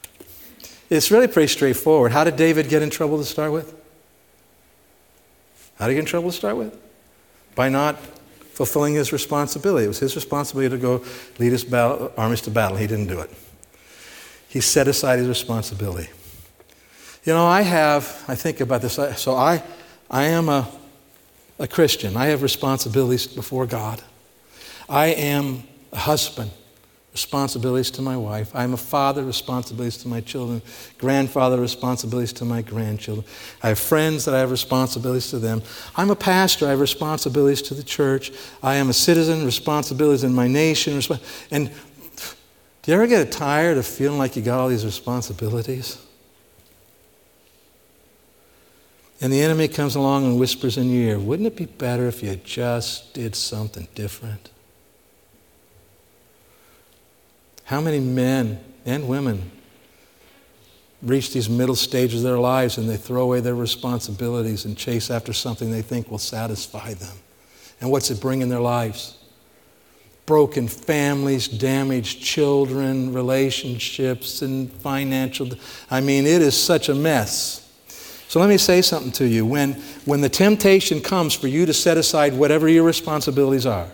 it's 0.89 1.11
really 1.11 1.28
pretty 1.28 1.47
straightforward. 1.47 2.11
How 2.11 2.24
did 2.24 2.38
David 2.38 2.70
get 2.70 2.82
in 2.82 2.89
trouble 2.89 3.18
to 3.18 3.26
start 3.26 3.51
with? 3.51 3.76
How 5.78 5.88
did 5.88 5.91
he 5.91 5.95
get 5.95 5.99
in 6.01 6.05
trouble 6.05 6.32
to 6.32 6.36
start 6.36 6.55
with? 6.55 6.76
By 7.53 7.70
not 7.70 7.99
fulfilling 8.55 8.93
his 8.93 9.11
responsibility. 9.11 9.86
It 9.86 9.89
was 9.89 9.99
his 9.99 10.16
responsibility 10.16 10.76
to 10.76 10.82
go 10.82 11.03
lead 11.39 11.51
his 11.51 11.66
battle, 11.66 12.11
armies 12.18 12.41
to 12.41 12.51
battle. 12.51 12.78
He 12.78 12.88
didn't 12.88 13.07
do 13.07 13.20
it. 13.20 13.30
He 14.56 14.62
set 14.62 14.88
aside 14.88 15.20
his 15.20 15.28
responsibility. 15.28 16.10
You 17.26 17.34
know, 17.34 17.45
I 17.45 17.62
have, 17.62 18.24
I 18.26 18.36
think 18.36 18.62
about 18.62 18.82
this. 18.82 18.93
So 19.22 19.36
I, 19.36 19.62
I 20.10 20.24
am 20.28 20.47
a, 20.47 20.66
a 21.60 21.68
Christian. 21.68 22.16
I 22.16 22.28
have 22.28 22.41
responsibilities 22.41 23.28
before 23.28 23.66
God. 23.66 24.01
I 24.88 25.08
am 25.08 25.64
a 25.91 25.97
husband 25.97 26.51
responsibilities 27.16 27.89
to 27.91 28.01
my 28.01 28.18
wife. 28.18 28.53
I'm 28.53 28.74
a 28.74 28.78
father, 28.78 29.24
responsibilities 29.24 29.95
to 29.99 30.10
my 30.10 30.20
children, 30.20 30.62
grandfather, 30.97 31.58
responsibilities 31.62 32.34
to 32.34 32.43
my 32.43 32.62
grandchildren. 32.62 33.26
I 33.64 33.70
have 33.70 33.80
friends 33.80 34.26
that 34.26 34.36
I 34.36 34.39
have 34.39 34.51
responsibilities 34.51 35.30
to 35.30 35.39
them. 35.39 35.62
I'm 35.95 36.10
a 36.12 36.16
pastor, 36.18 36.68
I 36.68 36.72
have 36.72 36.82
responsibilities 36.82 37.62
to 37.64 37.74
the 37.74 37.84
church. 37.84 38.34
I 38.62 38.76
am 38.76 38.89
a 38.89 38.93
citizen, 38.93 39.45
responsibilities 39.45 40.26
in 40.26 40.34
my 40.34 40.49
nation. 40.49 41.01
And 41.51 41.72
do 42.86 42.92
you 42.92 42.98
ever 42.98 43.08
get 43.08 43.32
tired 43.32 43.80
of 43.80 43.88
feeling 43.88 44.20
like 44.20 44.36
you 44.36 44.44
got 44.44 44.60
all 44.60 44.70
these 44.70 44.86
responsibilities? 44.86 45.98
And 49.20 49.34
the 49.34 49.42
enemy 49.42 49.68
comes 49.68 49.96
along 49.96 50.26
and 50.26 50.40
whispers 50.40 50.78
in 50.78 50.92
your 50.92 51.02
ear, 51.02 51.20
wouldn't 51.20 51.48
it 51.48 51.56
be 51.56 51.66
better 51.66 52.08
if 52.08 52.22
you 52.22 52.36
just 52.36 53.16
did 53.16 53.36
something 53.36 53.88
different? 53.96 54.52
How 57.64 57.82
many 57.82 58.00
men 58.00 58.64
and 58.86 59.08
women 59.08 59.50
reach 61.02 61.34
these 61.34 61.50
middle 61.50 61.76
stages 61.76 62.24
of 62.24 62.30
their 62.30 62.38
lives 62.38 62.78
and 62.78 62.88
they 62.88 62.98
throw 62.98 63.24
away 63.24 63.40
their 63.40 63.56
responsibilities 63.56 64.66
and 64.66 64.78
chase 64.78 65.10
after 65.10 65.34
something 65.34 65.72
they 65.72 65.82
think 65.82 66.12
will 66.12 66.20
satisfy 66.20 66.94
them? 66.94 67.18
And 67.82 67.90
what's 67.90 68.12
it 68.12 68.22
bring 68.22 68.44
in 68.44 68.50
their 68.50 68.60
lives? 68.60 69.18
Broken 70.26 70.68
families, 70.68 71.48
damaged 71.48 72.22
children, 72.22 73.14
relationships, 73.14 74.42
and 74.42 74.72
financial. 74.72 75.50
I 75.92 76.02
mean, 76.02 76.26
it 76.26 76.42
is 76.42 76.60
such 76.60 76.90
a 76.90 76.96
mess. 76.96 77.62
So 78.28 78.40
let 78.40 78.50
me 78.50 78.58
say 78.58 78.82
something 78.82 79.12
to 79.14 79.28
you. 79.28 79.46
When, 79.46 79.74
when 80.06 80.22
the 80.22 80.30
temptation 80.30 81.00
comes 81.00 81.34
for 81.34 81.48
you 81.48 81.66
to 81.66 81.74
set 81.74 81.98
aside 81.98 82.34
whatever 82.34 82.68
your 82.68 82.84
responsibilities 82.84 83.66
are, 83.66 83.88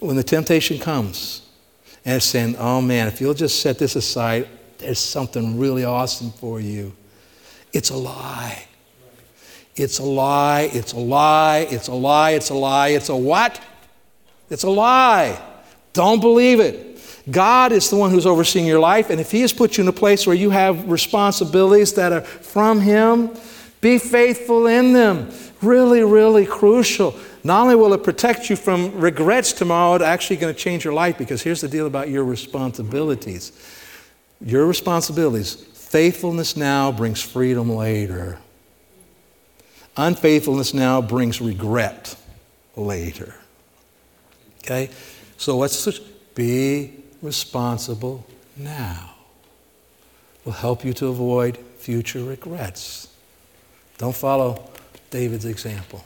when 0.00 0.16
the 0.16 0.22
temptation 0.22 0.78
comes, 0.78 1.42
and 2.04 2.16
it's 2.16 2.26
saying, 2.26 2.56
oh 2.56 2.80
man, 2.80 3.08
if 3.08 3.20
you'll 3.20 3.34
just 3.34 3.60
set 3.60 3.78
this 3.78 3.96
aside, 3.96 4.48
there's 4.78 4.98
something 4.98 5.58
really 5.58 5.84
awesome 5.84 6.30
for 6.30 6.60
you. 6.60 6.92
It's 7.72 7.90
a 7.90 7.96
lie. 7.96 8.64
It's 9.74 9.98
a 9.98 10.04
lie. 10.04 10.70
It's 10.72 10.92
a 10.92 10.98
lie. 10.98 11.66
It's 11.70 11.88
a 11.88 11.94
lie. 11.94 12.30
It's 12.30 12.50
a 12.50 12.54
lie. 12.54 12.88
It's 12.88 13.08
a 13.10 13.16
what? 13.16 13.60
It's 14.50 14.64
a 14.64 14.70
lie. 14.70 15.40
Don't 15.92 16.20
believe 16.20 16.60
it. 16.60 17.00
God 17.30 17.72
is 17.72 17.90
the 17.90 17.96
one 17.96 18.10
who's 18.10 18.26
overseeing 18.26 18.66
your 18.66 18.78
life, 18.78 19.10
and 19.10 19.20
if 19.20 19.30
He 19.30 19.40
has 19.40 19.52
put 19.52 19.76
you 19.76 19.82
in 19.82 19.88
a 19.88 19.92
place 19.92 20.26
where 20.26 20.36
you 20.36 20.50
have 20.50 20.88
responsibilities 20.88 21.94
that 21.94 22.12
are 22.12 22.20
from 22.20 22.80
Him, 22.80 23.30
be 23.80 23.98
faithful 23.98 24.66
in 24.66 24.92
them. 24.92 25.30
Really, 25.62 26.02
really 26.02 26.44
crucial. 26.44 27.16
Not 27.46 27.62
only 27.62 27.76
will 27.76 27.94
it 27.94 28.02
protect 28.02 28.50
you 28.50 28.56
from 28.56 28.98
regrets 28.98 29.52
tomorrow, 29.52 29.94
it's 29.94 30.04
actually 30.04 30.38
going 30.38 30.52
to 30.52 30.58
change 30.58 30.84
your 30.84 30.92
life 30.92 31.16
because 31.16 31.42
here's 31.42 31.60
the 31.60 31.68
deal 31.68 31.86
about 31.86 32.08
your 32.08 32.24
responsibilities. 32.24 33.52
Your 34.40 34.66
responsibilities, 34.66 35.54
faithfulness 35.54 36.56
now 36.56 36.90
brings 36.90 37.22
freedom 37.22 37.70
later. 37.70 38.40
Unfaithfulness 39.96 40.74
now 40.74 41.00
brings 41.00 41.40
regret 41.40 42.16
later. 42.74 43.35
Okay? 44.66 44.90
So 45.36 45.56
let's 45.56 45.86
be 46.34 46.92
responsible 47.22 48.26
now. 48.56 49.14
Will 50.44 50.52
help 50.52 50.84
you 50.84 50.92
to 50.94 51.06
avoid 51.06 51.56
future 51.78 52.22
regrets. 52.24 53.08
Don't 53.98 54.14
follow 54.14 54.68
David's 55.10 55.44
example. 55.44 56.04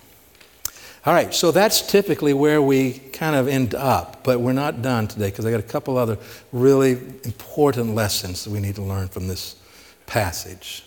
All 1.07 1.15
right, 1.15 1.33
so 1.35 1.51
that's 1.51 1.81
typically 1.81 2.35
where 2.35 2.61
we 2.61 2.93
kind 2.93 3.35
of 3.35 3.49
end 3.49 3.75
up, 3.75 4.23
but 4.23 4.41
we're 4.41 4.53
not 4.53 4.83
done 4.83 5.09
today 5.09 5.31
because 5.31 5.47
I 5.47 5.51
got 5.51 5.61
a 5.61 5.63
couple 5.63 5.97
other 5.97 6.19
really 6.53 6.93
important 7.25 7.95
lessons 7.95 8.45
that 8.45 8.51
we 8.51 8.61
need 8.61 8.75
to 8.75 8.83
learn 8.83 9.09
from 9.09 9.27
this 9.27 9.57
passage. 10.05 10.85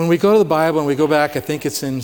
When 0.00 0.08
we 0.08 0.16
go 0.16 0.32
to 0.32 0.38
the 0.38 0.46
Bible 0.46 0.78
and 0.78 0.86
we 0.86 0.94
go 0.94 1.06
back, 1.06 1.36
I 1.36 1.40
think 1.40 1.66
it's 1.66 1.82
in 1.82 1.96
1 1.96 2.02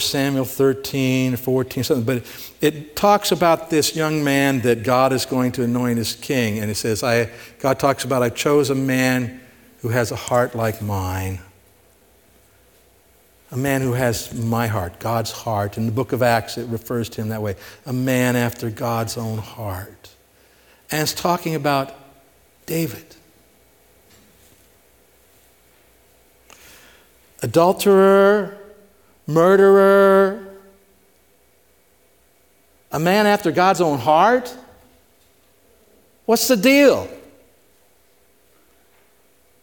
Samuel 0.00 0.44
13 0.44 1.34
14 1.34 1.82
something, 1.82 2.04
but 2.04 2.22
it 2.60 2.94
talks 2.94 3.32
about 3.32 3.70
this 3.70 3.96
young 3.96 4.22
man 4.22 4.60
that 4.60 4.82
God 4.82 5.14
is 5.14 5.24
going 5.24 5.52
to 5.52 5.62
anoint 5.62 5.98
as 5.98 6.14
king. 6.14 6.58
And 6.58 6.70
it 6.70 6.74
says, 6.74 7.02
I, 7.02 7.30
God 7.58 7.78
talks 7.78 8.04
about, 8.04 8.22
I 8.22 8.28
chose 8.28 8.68
a 8.68 8.74
man 8.74 9.40
who 9.80 9.88
has 9.88 10.12
a 10.12 10.16
heart 10.16 10.54
like 10.54 10.82
mine 10.82 11.38
a 13.50 13.56
man 13.56 13.80
who 13.80 13.94
has 13.94 14.34
my 14.34 14.66
heart, 14.66 14.98
God's 14.98 15.30
heart. 15.30 15.78
In 15.78 15.86
the 15.86 15.92
book 15.92 16.12
of 16.12 16.22
Acts, 16.22 16.58
it 16.58 16.68
refers 16.68 17.08
to 17.08 17.22
him 17.22 17.30
that 17.30 17.40
way 17.40 17.56
a 17.86 17.94
man 17.94 18.36
after 18.36 18.68
God's 18.68 19.16
own 19.16 19.38
heart. 19.38 20.10
And 20.90 21.00
it's 21.00 21.14
talking 21.14 21.54
about 21.54 21.94
David. 22.66 23.16
Adulterer, 27.42 28.58
murderer, 29.26 30.48
a 32.90 32.98
man 32.98 33.26
after 33.26 33.52
God's 33.52 33.80
own 33.80 33.98
heart? 33.98 34.54
What's 36.26 36.48
the 36.48 36.56
deal? 36.56 37.08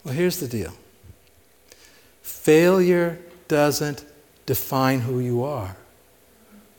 Well, 0.03 0.13
here's 0.13 0.39
the 0.39 0.47
deal 0.47 0.73
failure 2.21 3.17
doesn't 3.47 4.05
define 4.45 5.01
who 5.01 5.19
you 5.19 5.43
are 5.43 5.76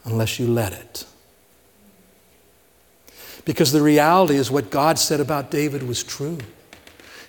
unless 0.05 0.39
you 0.39 0.47
let 0.47 0.73
it. 0.73 1.05
Because 3.45 3.73
the 3.73 3.83
reality 3.83 4.37
is 4.37 4.51
what 4.51 4.71
God 4.71 4.99
said 4.99 5.21
about 5.21 5.51
David 5.51 5.83
was 5.83 6.03
true. 6.03 6.39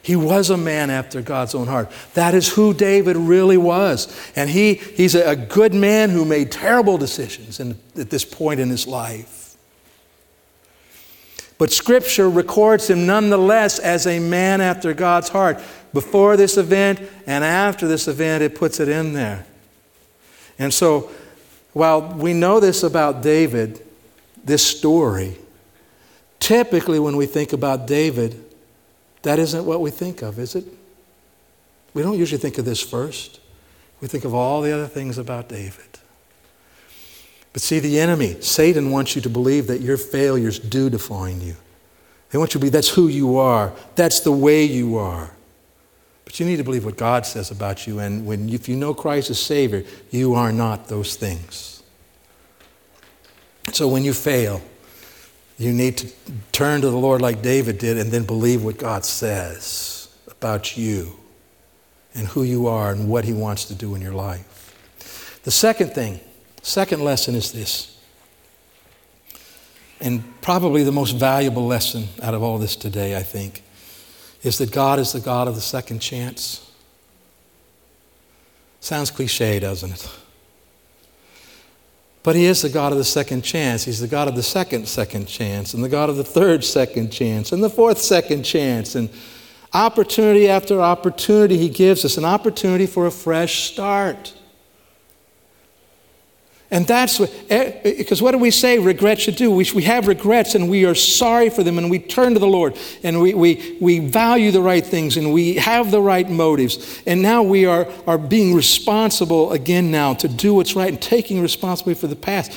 He 0.08 0.16
was 0.16 0.50
a 0.50 0.56
man 0.56 0.90
after 0.90 1.22
God's 1.22 1.54
own 1.54 1.68
heart. 1.68 1.92
That 2.14 2.34
is 2.34 2.48
who 2.48 2.74
David 2.74 3.18
really 3.18 3.58
was. 3.58 4.08
And 4.38 4.50
he, 4.50 4.76
he's 4.76 5.16
a, 5.16 5.36
good 5.36 5.74
man 5.74 6.12
who 6.12 6.24
made 6.24 6.50
terrible 6.50 6.98
decisions 6.98 7.60
in, 7.60 7.78
at 7.98 8.10
this 8.10 8.24
point 8.24 8.62
in 8.62 8.70
his 8.70 8.88
life. 8.88 9.58
But 11.58 11.74
Scripture 11.74 12.30
records 12.30 12.90
him 12.90 13.06
nonetheless 13.06 13.80
as 13.80 14.08
a 14.08 14.18
man 14.20 14.62
after 14.62 14.94
God's 14.94 15.28
heart. 15.28 15.62
Before 15.92 16.38
this 16.38 16.56
event 16.56 17.02
and 17.26 17.44
after 17.44 17.86
this 17.86 18.08
event, 18.08 18.44
it 18.44 18.56
puts 18.56 18.80
it 18.80 18.88
in 18.88 19.12
there. 19.12 19.46
And 20.58 20.74
so, 20.74 21.12
while 21.74 22.14
we 22.14 22.32
know 22.34 22.62
this 22.62 22.82
about 22.82 23.22
David, 23.22 23.86
this 24.42 24.66
story, 24.66 25.38
typically 26.40 26.98
when 26.98 27.18
we 27.18 27.26
think 27.26 27.52
about 27.52 27.88
David, 27.88 28.47
that 29.28 29.40
isn't 29.40 29.66
what 29.66 29.82
we 29.82 29.92
think 29.92 30.22
of, 30.22 30.40
is 30.40 30.56
it? 30.56 30.64
We 31.94 32.02
don't 32.02 32.18
usually 32.18 32.40
think 32.40 32.58
of 32.58 32.64
this 32.64 32.82
first. 32.82 33.42
We 34.00 34.08
think 34.08 34.24
of 34.24 34.34
all 34.34 34.62
the 34.62 34.72
other 34.72 34.88
things 34.88 35.18
about 35.18 35.50
David. 35.50 36.00
But 37.52 37.62
see, 37.62 37.80
the 37.80 38.00
enemy, 38.00 38.40
Satan 38.40 38.90
wants 38.90 39.18
you 39.18 39.22
to 39.24 39.30
believe 39.30 39.68
that 39.68 39.82
your 39.82 39.98
failures 39.98 40.60
do 40.60 40.90
define 40.90 41.42
you. 41.42 41.58
They 42.30 42.38
want 42.38 42.52
you 42.52 42.54
to 42.54 42.60
believe 42.60 42.72
that's 42.72 42.88
who 42.88 43.10
you 43.10 43.38
are, 43.38 43.74
that's 43.96 44.22
the 44.22 44.32
way 44.32 44.64
you 44.64 44.96
are. 44.96 45.32
But 46.24 46.40
you 46.40 46.46
need 46.46 46.58
to 46.58 46.64
believe 46.64 46.86
what 46.86 46.96
God 46.96 47.26
says 47.26 47.52
about 47.52 47.86
you. 47.86 48.00
And 48.00 48.26
when, 48.26 48.48
if 48.48 48.70
you 48.70 48.78
know 48.78 48.94
Christ 48.94 49.30
as 49.30 49.42
Savior, 49.42 49.84
you 50.10 50.36
are 50.36 50.54
not 50.54 50.88
those 50.88 51.18
things. 51.18 51.84
So 53.74 53.90
when 53.90 54.06
you 54.06 54.14
fail, 54.14 54.62
you 55.58 55.74
need 55.74 55.98
to 55.98 56.08
turn 56.52 56.82
to 56.82 56.90
the 56.90 56.98
Lord 56.98 57.22
like 57.22 57.42
David 57.42 57.78
did 57.78 57.98
and 57.98 58.12
then 58.12 58.24
believe 58.24 58.64
what 58.64 58.78
God 58.78 59.06
says 59.06 60.16
about 60.30 60.78
you 60.78 61.18
and 62.14 62.28
who 62.28 62.44
you 62.44 62.68
are 62.68 62.92
and 62.92 63.10
what 63.10 63.26
He 63.26 63.34
wants 63.34 63.66
to 63.66 63.76
do 63.76 63.96
in 63.96 64.02
your 64.02 64.14
life. 64.14 65.40
The 65.44 65.52
second 65.52 65.94
thing, 65.94 66.20
second 66.62 67.04
lesson 67.04 67.36
is 67.36 67.52
this. 67.52 67.98
And 70.00 70.24
probably 70.42 70.84
the 70.84 70.92
most 70.92 71.12
valuable 71.12 71.66
lesson 71.66 72.06
out 72.22 72.36
of 72.36 72.44
all 72.44 72.60
this 72.60 72.76
today, 72.76 73.18
I 73.18 73.24
think 73.24 73.64
is 74.44 74.60
that 74.60 74.72
God 74.72 75.00
is 75.00 75.14
the 75.14 75.20
God 75.20 75.48
of 75.48 75.56
the 75.56 75.62
second 75.62 76.00
chance. 76.00 76.72
Sounds 78.80 79.10
cliche, 79.10 79.60
doesn't 79.60 79.92
it? 79.92 80.10
But 82.24 82.36
He 82.36 82.46
is 82.46 82.62
the 82.62 82.70
God 82.70 82.92
of 82.92 82.98
the 82.98 83.04
second 83.04 83.44
chance. 83.44 83.86
He's 83.86 84.00
the 84.00 84.08
God 84.08 84.28
of 84.28 84.36
the 84.36 84.44
second 84.44 84.88
second 84.88 85.28
chance, 85.28 85.74
and 85.74 85.84
the 85.84 85.90
God 85.90 86.10
of 86.10 86.18
the 86.18 86.24
third 86.24 86.64
second 86.64 87.10
chance, 87.12 87.52
and 87.52 87.64
the 87.64 87.70
fourth 87.70 88.00
second 88.00 88.44
chance. 88.44 88.96
And 88.96 89.10
opportunity 89.74 90.50
after 90.50 90.82
opportunity, 90.82 91.58
He 91.58 91.70
gives 91.70 92.06
us 92.06 92.18
an 92.18 92.26
opportunity 92.26 92.86
for 92.86 93.08
a 93.08 93.12
fresh 93.12 93.72
start. 93.72 94.34
And 96.70 96.86
that's 96.86 97.18
what, 97.18 97.32
because 97.48 98.22
eh, 98.22 98.24
what 98.24 98.32
do 98.32 98.40
we 98.40 98.52
say 98.52 98.78
regret 98.78 99.22
should 99.22 99.38
do? 99.38 99.50
We, 99.50 99.66
we 99.74 99.84
have 99.84 100.08
regrets 100.08 100.54
and 100.54 100.70
we 100.70 100.84
are 100.86 100.96
sorry 100.96 101.50
for 101.50 101.64
them 101.64 101.78
and 101.78 101.90
we 101.90 101.98
turn 101.98 102.34
to 102.34 102.40
the 102.40 102.48
Lord 102.48 102.78
and 103.04 103.22
we, 103.22 103.34
we, 103.34 103.78
we 103.80 104.00
value 104.00 104.52
the 104.52 104.62
right 104.62 104.86
things 104.86 105.16
and 105.16 105.32
we 105.32 105.56
have 105.56 105.92
the 105.92 106.02
right 106.02 106.30
motives. 106.30 107.02
And 107.06 107.22
now 107.22 107.42
we 107.42 107.66
are, 107.66 107.88
are 108.06 108.18
being 108.18 108.54
responsible 108.54 109.54
again 109.54 109.92
now 109.92 110.14
to 110.16 110.28
do 110.28 110.54
what's 110.56 110.76
right 110.76 110.90
and 110.90 111.02
taking 111.02 111.42
responsibility 111.42 112.02
for 112.02 112.08
the 112.08 112.18
past. 112.18 112.52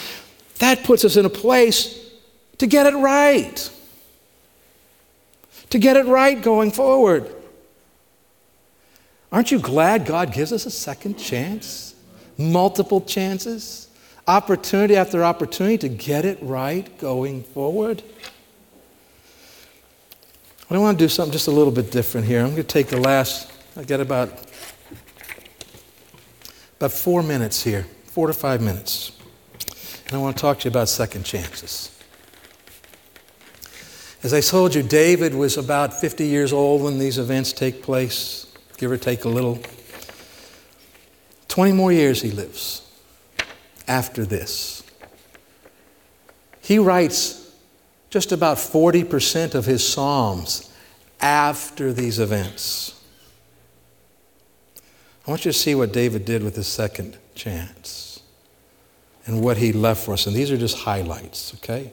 That 0.58 0.82
puts 0.82 1.04
us 1.04 1.16
in 1.16 1.24
a 1.24 1.30
place 1.30 2.10
to 2.58 2.66
get 2.66 2.86
it 2.86 2.96
right. 2.96 3.70
To 5.70 5.78
get 5.78 5.96
it 5.96 6.06
right 6.06 6.40
going 6.42 6.72
forward. 6.72 7.32
Aren't 9.30 9.52
you 9.52 9.60
glad 9.60 10.04
God 10.04 10.32
gives 10.32 10.52
us 10.52 10.66
a 10.66 10.70
second 10.70 11.14
chance? 11.14 11.94
Multiple 12.36 13.00
chances? 13.02 13.86
Opportunity 14.30 14.94
after 14.94 15.24
opportunity 15.24 15.76
to 15.78 15.88
get 15.88 16.24
it 16.24 16.38
right 16.40 16.96
going 16.98 17.42
forward. 17.42 18.00
But 20.68 20.76
I 20.76 20.78
want 20.78 20.98
to 20.98 21.04
do 21.04 21.08
something 21.08 21.32
just 21.32 21.48
a 21.48 21.50
little 21.50 21.72
bit 21.72 21.90
different 21.90 22.28
here. 22.28 22.40
I'm 22.40 22.50
going 22.50 22.58
to 22.58 22.62
take 22.62 22.86
the 22.86 23.00
last, 23.00 23.50
I 23.76 23.82
got 23.82 23.98
about, 23.98 24.28
about 26.76 26.92
four 26.92 27.24
minutes 27.24 27.64
here, 27.64 27.86
four 28.04 28.28
to 28.28 28.32
five 28.32 28.62
minutes. 28.62 29.10
And 30.06 30.14
I 30.14 30.18
want 30.18 30.36
to 30.36 30.40
talk 30.40 30.60
to 30.60 30.64
you 30.66 30.70
about 30.70 30.88
second 30.88 31.24
chances. 31.24 31.90
As 34.22 34.32
I 34.32 34.40
told 34.40 34.76
you, 34.76 34.84
David 34.84 35.34
was 35.34 35.56
about 35.56 35.92
50 35.92 36.26
years 36.26 36.52
old 36.52 36.82
when 36.82 36.98
these 36.98 37.18
events 37.18 37.52
take 37.52 37.82
place, 37.82 38.46
give 38.76 38.92
or 38.92 38.96
take 38.96 39.24
a 39.24 39.28
little. 39.28 39.58
20 41.48 41.72
more 41.72 41.90
years 41.90 42.22
he 42.22 42.30
lives 42.30 42.89
after 43.90 44.24
this. 44.24 44.84
He 46.62 46.78
writes 46.78 47.52
just 48.08 48.30
about 48.30 48.56
40% 48.56 49.56
of 49.56 49.66
his 49.66 49.86
Psalms 49.86 50.70
after 51.20 51.92
these 51.92 52.20
events. 52.20 53.02
I 55.26 55.30
want 55.30 55.44
you 55.44 55.50
to 55.52 55.58
see 55.58 55.74
what 55.74 55.92
David 55.92 56.24
did 56.24 56.44
with 56.44 56.54
his 56.54 56.68
second 56.68 57.18
chance 57.34 58.20
and 59.26 59.42
what 59.42 59.56
he 59.56 59.72
left 59.72 60.04
for 60.04 60.12
us. 60.12 60.26
And 60.26 60.36
these 60.36 60.52
are 60.52 60.56
just 60.56 60.78
highlights, 60.78 61.52
okay? 61.56 61.92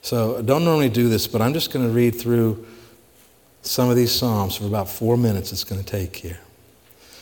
So 0.00 0.38
I 0.38 0.42
don't 0.42 0.64
normally 0.64 0.88
do 0.88 1.10
this, 1.10 1.26
but 1.26 1.42
I'm 1.42 1.52
just 1.52 1.70
going 1.72 1.86
to 1.86 1.92
read 1.92 2.14
through 2.18 2.66
some 3.60 3.90
of 3.90 3.96
these 3.96 4.12
Psalms 4.12 4.56
for 4.56 4.64
about 4.64 4.88
four 4.88 5.18
minutes 5.18 5.52
it's 5.52 5.64
going 5.64 5.82
to 5.82 5.86
take 5.86 6.16
here. 6.16 6.40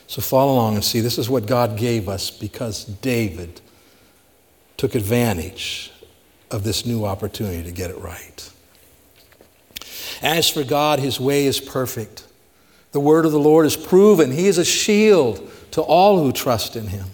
So 0.06 0.22
follow 0.22 0.52
along 0.52 0.74
and 0.74 0.84
see 0.84 1.00
this 1.00 1.18
is 1.18 1.28
what 1.28 1.46
God 1.46 1.76
gave 1.76 2.08
us 2.08 2.30
because 2.30 2.84
David 2.84 3.60
took 4.82 4.96
advantage 4.96 5.92
of 6.50 6.64
this 6.64 6.84
new 6.84 7.04
opportunity 7.04 7.62
to 7.62 7.70
get 7.70 7.88
it 7.88 7.98
right. 7.98 8.50
As 10.20 10.48
for 10.48 10.64
God, 10.64 10.98
his 10.98 11.20
way 11.20 11.46
is 11.46 11.60
perfect. 11.60 12.26
The 12.90 12.98
word 12.98 13.24
of 13.24 13.30
the 13.30 13.38
Lord 13.38 13.64
is 13.64 13.76
proven. 13.76 14.32
He 14.32 14.48
is 14.48 14.58
a 14.58 14.64
shield 14.64 15.48
to 15.70 15.82
all 15.82 16.20
who 16.20 16.32
trust 16.32 16.74
in 16.74 16.88
him. 16.88 17.06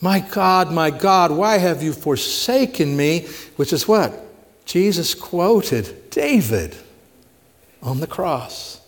My 0.00 0.20
God, 0.20 0.72
my 0.72 0.88
God, 0.88 1.32
why 1.32 1.58
have 1.58 1.82
you 1.82 1.92
forsaken 1.92 2.96
me? 2.96 3.26
Which 3.56 3.74
is 3.74 3.86
what? 3.86 4.18
Jesus 4.64 5.14
quoted 5.14 6.08
David 6.08 6.74
on 7.82 8.00
the 8.00 8.06
cross. 8.06 8.80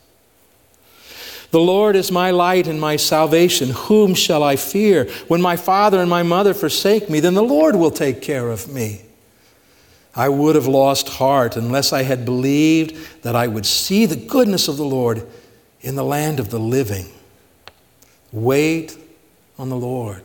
The 1.55 1.61
Lord 1.61 1.95
is 1.95 2.11
my 2.11 2.33
light 2.33 2.67
and 2.67 2.81
my 2.81 2.97
salvation. 2.97 3.71
Whom 3.71 4.17
shall 4.17 4.43
I 4.43 4.57
fear? 4.57 5.09
When 5.29 5.41
my 5.41 5.55
father 5.55 6.01
and 6.01 6.11
my 6.11 6.25
mother 6.25 6.53
forsake 6.53 7.09
me, 7.09 7.21
then 7.21 7.35
the 7.35 7.45
Lord 7.45 7.77
will 7.77 7.93
take 7.93 8.21
care 8.21 8.51
of 8.51 8.67
me. 8.67 9.03
I 10.17 10.31
would 10.31 10.57
have 10.57 10.67
lost 10.67 11.09
heart 11.09 11.57
unless 11.57 11.93
I 11.93 12.03
had 12.03 12.25
believed 12.25 13.23
that 13.23 13.37
I 13.37 13.47
would 13.47 13.67
see 13.67 14.05
the 14.05 14.17
goodness 14.17 14.67
of 14.67 14.79
the 14.79 14.85
Lord 14.85 15.25
in 15.81 15.95
the 15.95 16.03
land 16.03 16.41
of 16.41 16.51
the 16.51 16.59
living. 16.59 17.07
Wait 18.33 18.99
on 19.57 19.69
the 19.69 19.77
Lord. 19.77 20.25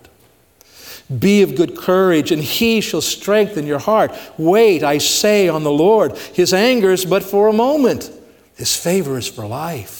Be 1.16 1.44
of 1.44 1.56
good 1.56 1.78
courage, 1.78 2.32
and 2.32 2.42
he 2.42 2.82
shall 2.82 3.02
strengthen 3.02 3.68
your 3.68 3.78
heart. 3.78 4.12
Wait, 4.40 4.82
I 4.82 4.98
say, 4.98 5.48
on 5.48 5.62
the 5.62 5.70
Lord. 5.70 6.18
His 6.34 6.56
anger 6.56 6.90
is 6.90 7.06
but 7.06 7.22
for 7.22 7.50
a 7.50 7.54
moment, 7.54 8.12
his 8.56 8.76
favor 8.76 9.16
is 9.16 9.28
for 9.28 9.46
life. 9.46 9.99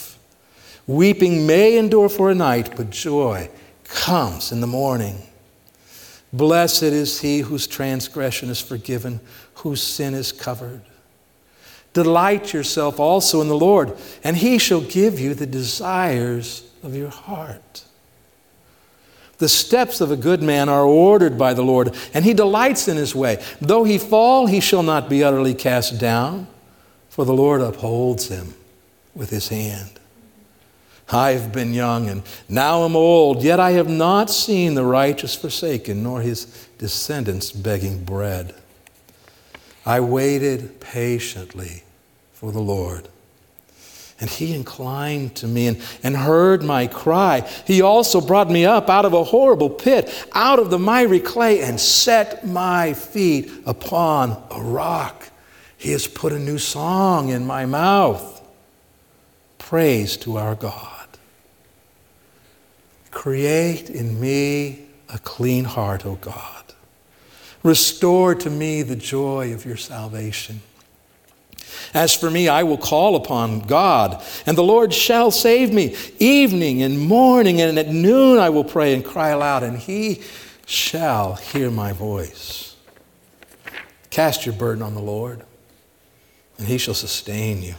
Weeping 0.86 1.46
may 1.46 1.78
endure 1.78 2.08
for 2.08 2.30
a 2.30 2.34
night, 2.34 2.76
but 2.76 2.90
joy 2.90 3.50
comes 3.84 4.52
in 4.52 4.60
the 4.60 4.66
morning. 4.66 5.22
Blessed 6.32 6.84
is 6.84 7.20
he 7.20 7.40
whose 7.40 7.66
transgression 7.66 8.50
is 8.50 8.60
forgiven, 8.60 9.20
whose 9.54 9.82
sin 9.82 10.14
is 10.14 10.32
covered. 10.32 10.82
Delight 11.92 12.52
yourself 12.52 13.00
also 13.00 13.40
in 13.40 13.48
the 13.48 13.56
Lord, 13.56 13.96
and 14.22 14.36
he 14.36 14.58
shall 14.58 14.80
give 14.80 15.18
you 15.18 15.34
the 15.34 15.46
desires 15.46 16.70
of 16.82 16.94
your 16.94 17.08
heart. 17.08 17.84
The 19.38 19.48
steps 19.48 20.00
of 20.00 20.10
a 20.10 20.16
good 20.16 20.42
man 20.42 20.68
are 20.68 20.84
ordered 20.84 21.36
by 21.38 21.54
the 21.54 21.62
Lord, 21.62 21.96
and 22.14 22.24
he 22.24 22.34
delights 22.34 22.88
in 22.88 22.96
his 22.96 23.14
way. 23.14 23.42
Though 23.60 23.84
he 23.84 23.98
fall, 23.98 24.46
he 24.46 24.60
shall 24.60 24.82
not 24.82 25.08
be 25.08 25.24
utterly 25.24 25.54
cast 25.54 25.98
down, 25.98 26.46
for 27.08 27.24
the 27.24 27.32
Lord 27.32 27.60
upholds 27.60 28.28
him 28.28 28.54
with 29.14 29.30
his 29.30 29.48
hand. 29.48 29.99
I've 31.12 31.52
been 31.52 31.74
young 31.74 32.08
and 32.08 32.22
now 32.48 32.84
am 32.84 32.96
old, 32.96 33.42
yet 33.42 33.58
I 33.58 33.72
have 33.72 33.88
not 33.88 34.30
seen 34.30 34.74
the 34.74 34.84
righteous 34.84 35.34
forsaken, 35.34 36.02
nor 36.02 36.20
his 36.20 36.68
descendants 36.78 37.50
begging 37.52 38.04
bread. 38.04 38.54
I 39.84 40.00
waited 40.00 40.80
patiently 40.80 41.82
for 42.32 42.52
the 42.52 42.60
Lord. 42.60 43.08
And 44.20 44.28
he 44.28 44.54
inclined 44.54 45.34
to 45.36 45.46
me 45.46 45.66
and, 45.66 45.82
and 46.02 46.14
heard 46.14 46.62
my 46.62 46.86
cry. 46.86 47.40
He 47.66 47.80
also 47.80 48.20
brought 48.20 48.50
me 48.50 48.66
up 48.66 48.90
out 48.90 49.06
of 49.06 49.14
a 49.14 49.24
horrible 49.24 49.70
pit, 49.70 50.26
out 50.32 50.58
of 50.58 50.68
the 50.68 50.78
miry 50.78 51.20
clay, 51.20 51.62
and 51.62 51.80
set 51.80 52.46
my 52.46 52.92
feet 52.92 53.50
upon 53.64 54.42
a 54.50 54.60
rock. 54.60 55.30
He 55.78 55.92
has 55.92 56.06
put 56.06 56.34
a 56.34 56.38
new 56.38 56.58
song 56.58 57.30
in 57.30 57.46
my 57.46 57.64
mouth. 57.64 58.46
Praise 59.58 60.18
to 60.18 60.36
our 60.36 60.54
God. 60.54 60.99
Create 63.10 63.90
in 63.90 64.20
me 64.20 64.86
a 65.12 65.18
clean 65.18 65.64
heart, 65.64 66.06
O 66.06 66.14
God. 66.16 66.64
Restore 67.62 68.34
to 68.36 68.50
me 68.50 68.82
the 68.82 68.96
joy 68.96 69.52
of 69.52 69.64
your 69.64 69.76
salvation. 69.76 70.62
As 71.92 72.14
for 72.14 72.30
me, 72.30 72.48
I 72.48 72.62
will 72.62 72.78
call 72.78 73.16
upon 73.16 73.60
God, 73.60 74.22
and 74.46 74.56
the 74.56 74.62
Lord 74.62 74.94
shall 74.94 75.30
save 75.30 75.72
me. 75.72 75.96
Evening 76.18 76.82
and 76.82 76.98
morning 76.98 77.60
and 77.60 77.78
at 77.78 77.88
noon 77.88 78.38
I 78.38 78.50
will 78.50 78.64
pray 78.64 78.94
and 78.94 79.04
cry 79.04 79.30
aloud, 79.30 79.62
and 79.62 79.76
he 79.76 80.22
shall 80.66 81.34
hear 81.34 81.70
my 81.70 81.92
voice. 81.92 82.76
Cast 84.10 84.46
your 84.46 84.54
burden 84.54 84.82
on 84.82 84.94
the 84.94 85.02
Lord, 85.02 85.42
and 86.58 86.68
he 86.68 86.78
shall 86.78 86.94
sustain 86.94 87.62
you. 87.62 87.74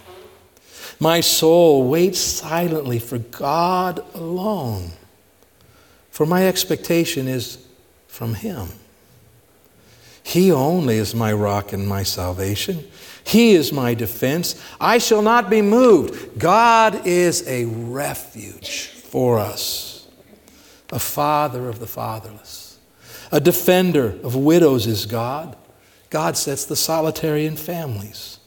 My 0.99 1.21
soul 1.21 1.87
waits 1.89 2.19
silently 2.19 2.99
for 2.99 3.17
God 3.17 4.03
alone. 4.13 4.91
For 6.11 6.25
my 6.25 6.47
expectation 6.47 7.27
is 7.27 7.65
from 8.07 8.35
Him. 8.35 8.67
He 10.23 10.51
only 10.51 10.97
is 10.97 11.15
my 11.15 11.33
rock 11.33 11.73
and 11.73 11.87
my 11.87 12.03
salvation. 12.03 12.87
He 13.23 13.53
is 13.53 13.73
my 13.73 13.93
defense. 13.93 14.61
I 14.79 14.97
shall 14.97 15.21
not 15.21 15.49
be 15.49 15.61
moved. 15.61 16.37
God 16.37 17.07
is 17.07 17.47
a 17.47 17.65
refuge 17.65 18.87
for 18.87 19.39
us, 19.39 20.07
a 20.91 20.99
father 20.99 21.67
of 21.67 21.79
the 21.79 21.87
fatherless, 21.87 22.77
a 23.31 23.39
defender 23.39 24.17
of 24.23 24.35
widows 24.35 24.87
is 24.87 25.05
God. 25.05 25.55
God 26.09 26.37
sets 26.37 26.65
the 26.65 26.75
solitary 26.75 27.45
in 27.45 27.55
families. 27.55 28.37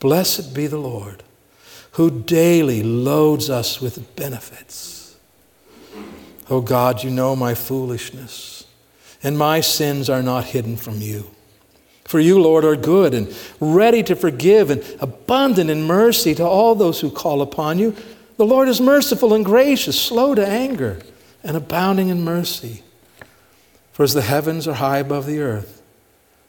Blessed 0.00 0.54
be 0.54 0.66
the 0.66 0.78
Lord, 0.78 1.22
who 1.92 2.10
daily 2.22 2.82
loads 2.82 3.48
us 3.50 3.80
with 3.80 4.16
benefits. 4.16 4.99
Oh 6.50 6.60
God, 6.60 7.04
you 7.04 7.10
know 7.10 7.36
my 7.36 7.54
foolishness, 7.54 8.64
and 9.22 9.38
my 9.38 9.60
sins 9.60 10.10
are 10.10 10.22
not 10.22 10.46
hidden 10.46 10.76
from 10.76 11.00
you. 11.00 11.30
For 12.04 12.18
you, 12.18 12.42
Lord, 12.42 12.64
are 12.64 12.74
good 12.74 13.14
and 13.14 13.32
ready 13.60 14.02
to 14.02 14.16
forgive 14.16 14.68
and 14.68 14.82
abundant 14.98 15.70
in 15.70 15.84
mercy 15.84 16.34
to 16.34 16.44
all 16.44 16.74
those 16.74 17.00
who 17.00 17.08
call 17.08 17.40
upon 17.40 17.78
you. 17.78 17.94
The 18.36 18.44
Lord 18.44 18.68
is 18.68 18.80
merciful 18.80 19.32
and 19.32 19.44
gracious, 19.44 20.00
slow 20.00 20.34
to 20.34 20.44
anger, 20.44 20.98
and 21.44 21.56
abounding 21.56 22.08
in 22.08 22.24
mercy. 22.24 22.82
For 23.92 24.02
as 24.02 24.12
the 24.12 24.22
heavens 24.22 24.66
are 24.66 24.74
high 24.74 24.98
above 24.98 25.26
the 25.26 25.38
earth, 25.38 25.80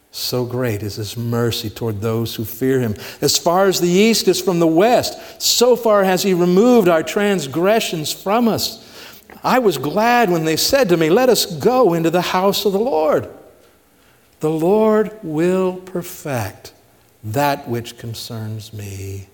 so 0.09 0.45
great 0.45 0.81
is 0.81 0.95
his 0.95 1.15
mercy 1.15 1.69
toward 1.69 2.01
those 2.01 2.35
who 2.35 2.43
fear 2.43 2.79
him. 2.79 2.95
As 3.21 3.37
far 3.37 3.67
as 3.67 3.79
the 3.79 3.87
east 3.87 4.27
is 4.27 4.41
from 4.41 4.59
the 4.59 4.65
west, 4.65 5.41
so 5.41 5.75
far 5.75 6.03
has 6.03 6.23
he 6.23 6.33
removed 6.33 6.87
our 6.87 7.03
transgressions 7.03 8.11
from 8.11 8.47
us. 8.47 8.80
I 9.43 9.59
was 9.59 9.77
glad 9.77 10.29
when 10.29 10.45
they 10.45 10.55
said 10.55 10.89
to 10.89 10.97
me, 10.97 11.09
Let 11.09 11.29
us 11.29 11.45
go 11.45 11.93
into 11.93 12.09
the 12.09 12.21
house 12.21 12.65
of 12.65 12.73
the 12.73 12.79
Lord. 12.79 13.29
The 14.39 14.49
Lord 14.49 15.17
will 15.23 15.77
perfect 15.77 16.73
that 17.23 17.67
which 17.67 17.97
concerns 17.97 18.73
me. 18.73 19.27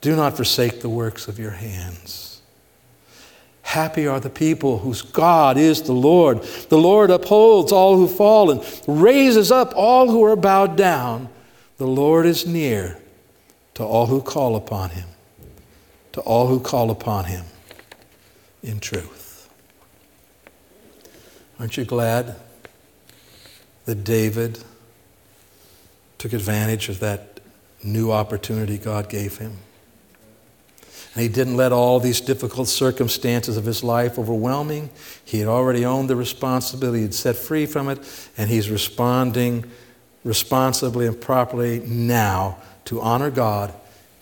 Do 0.00 0.16
not 0.16 0.36
forsake 0.36 0.80
the 0.80 0.88
works 0.88 1.28
of 1.28 1.38
your 1.38 1.50
hands. 1.50 2.40
Happy 3.62 4.06
are 4.06 4.20
the 4.20 4.30
people 4.30 4.78
whose 4.78 5.02
God 5.02 5.56
is 5.56 5.82
the 5.82 5.92
Lord. 5.92 6.42
The 6.42 6.78
Lord 6.78 7.10
upholds 7.10 7.72
all 7.72 7.96
who 7.96 8.08
fall 8.08 8.50
and 8.50 8.64
raises 8.86 9.52
up 9.52 9.72
all 9.76 10.10
who 10.10 10.24
are 10.24 10.36
bowed 10.36 10.76
down. 10.76 11.28
The 11.76 11.86
Lord 11.86 12.26
is 12.26 12.46
near 12.46 12.98
to 13.74 13.84
all 13.84 14.06
who 14.06 14.22
call 14.22 14.56
upon 14.56 14.90
him, 14.90 15.08
to 16.12 16.20
all 16.22 16.48
who 16.48 16.58
call 16.58 16.90
upon 16.90 17.26
him 17.26 17.44
in 18.62 18.80
truth. 18.80 19.48
Aren't 21.58 21.76
you 21.76 21.84
glad 21.84 22.36
that 23.84 24.04
David 24.04 24.62
took 26.18 26.32
advantage 26.32 26.88
of 26.88 27.00
that 27.00 27.40
new 27.82 28.10
opportunity 28.10 28.78
God 28.78 29.08
gave 29.08 29.38
him? 29.38 29.58
And 31.14 31.22
he 31.22 31.28
didn't 31.28 31.56
let 31.56 31.72
all 31.72 31.98
these 31.98 32.20
difficult 32.20 32.68
circumstances 32.68 33.56
of 33.56 33.64
his 33.64 33.82
life 33.82 34.18
overwhelm 34.18 34.70
him. 34.70 34.90
He 35.24 35.40
had 35.40 35.48
already 35.48 35.84
owned 35.84 36.08
the 36.08 36.16
responsibility, 36.16 37.02
he'd 37.02 37.14
set 37.14 37.36
free 37.36 37.66
from 37.66 37.88
it, 37.88 37.98
and 38.36 38.48
he's 38.48 38.70
responding 38.70 39.64
responsibly 40.22 41.06
and 41.06 41.20
properly 41.20 41.80
now 41.80 42.58
to 42.84 43.00
honor 43.00 43.30
God 43.30 43.74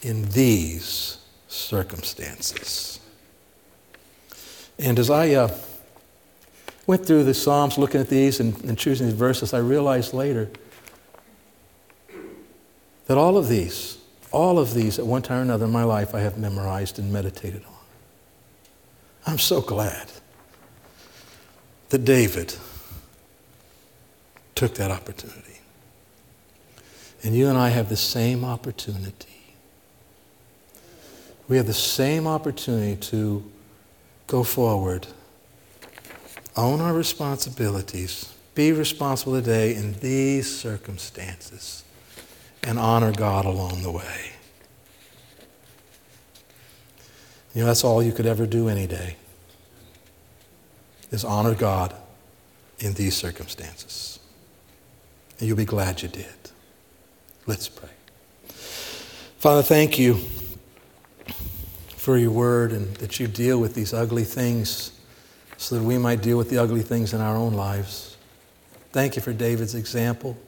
in 0.03 0.28
these 0.30 1.18
circumstances. 1.49 2.97
And 4.78 4.98
as 4.98 5.10
I 5.10 5.30
uh, 5.30 5.54
went 6.86 7.04
through 7.04 7.24
the 7.24 7.34
Psalms 7.34 7.78
looking 7.78 8.00
at 8.00 8.08
these 8.08 8.40
and, 8.40 8.58
and 8.64 8.78
choosing 8.78 9.06
these 9.06 9.16
verses, 9.16 9.52
I 9.52 9.58
realized 9.58 10.14
later 10.14 10.48
that 13.06 13.18
all 13.18 13.36
of 13.36 13.48
these, 13.48 13.98
all 14.30 14.58
of 14.58 14.74
these 14.74 14.98
at 14.98 15.06
one 15.06 15.22
time 15.22 15.38
or 15.38 15.42
another 15.42 15.64
in 15.64 15.72
my 15.72 15.84
life, 15.84 16.14
I 16.14 16.20
have 16.20 16.38
memorized 16.38 16.98
and 16.98 17.12
meditated 17.12 17.64
on. 17.64 17.72
I'm 19.26 19.38
so 19.38 19.60
glad 19.60 20.10
that 21.88 22.04
David 22.04 22.54
took 24.54 24.74
that 24.74 24.90
opportunity. 24.90 25.60
And 27.22 27.34
you 27.34 27.48
and 27.48 27.58
I 27.58 27.70
have 27.70 27.88
the 27.88 27.96
same 27.96 28.44
opportunity. 28.44 29.54
We 31.48 31.56
have 31.56 31.66
the 31.66 31.74
same 31.74 32.26
opportunity 32.26 32.96
to 33.06 33.44
go 34.28 34.44
forward, 34.44 35.08
own 36.56 36.80
our 36.80 36.92
responsibilities, 36.92 38.32
be 38.54 38.70
responsible 38.70 39.32
today 39.32 39.74
in 39.74 39.94
these 39.94 40.54
circumstances, 40.54 41.82
and 42.62 42.78
honor 42.78 43.10
God 43.10 43.44
along 43.44 43.82
the 43.82 43.90
way. 43.90 44.32
You 47.54 47.62
know, 47.62 47.66
that's 47.66 47.82
all 47.82 48.02
you 48.02 48.12
could 48.12 48.26
ever 48.26 48.46
do 48.46 48.68
any 48.68 48.86
day, 48.86 49.16
is 51.10 51.24
honor 51.24 51.54
God 51.54 51.94
in 52.78 52.92
these 52.92 53.16
circumstances. 53.16 54.20
And 55.38 55.48
you'll 55.48 55.56
be 55.56 55.64
glad 55.64 56.02
you 56.02 56.08
did. 56.08 56.26
Let's 57.46 57.68
pray. 57.68 57.88
Father, 59.38 59.62
thank 59.62 59.98
you 59.98 60.20
for 61.99 62.16
your 62.16 62.30
word 62.30 62.70
and 62.70 62.94
that 62.99 63.18
you 63.18 63.26
deal 63.26 63.59
with 63.59 63.74
these 63.74 63.92
ugly 63.92 64.22
things 64.22 64.92
so 65.57 65.74
that 65.74 65.82
we 65.82 65.99
might 65.99 66.22
deal 66.22 66.38
with 66.38 66.49
the 66.49 66.57
ugly 66.57 66.80
things 66.80 67.12
in 67.12 67.20
our 67.20 67.36
own 67.36 67.55
lives. 67.55 68.16
Thank 68.92 69.16
you 69.16 69.22
for 69.22 69.32
David's 69.32 69.74
example 69.74 70.38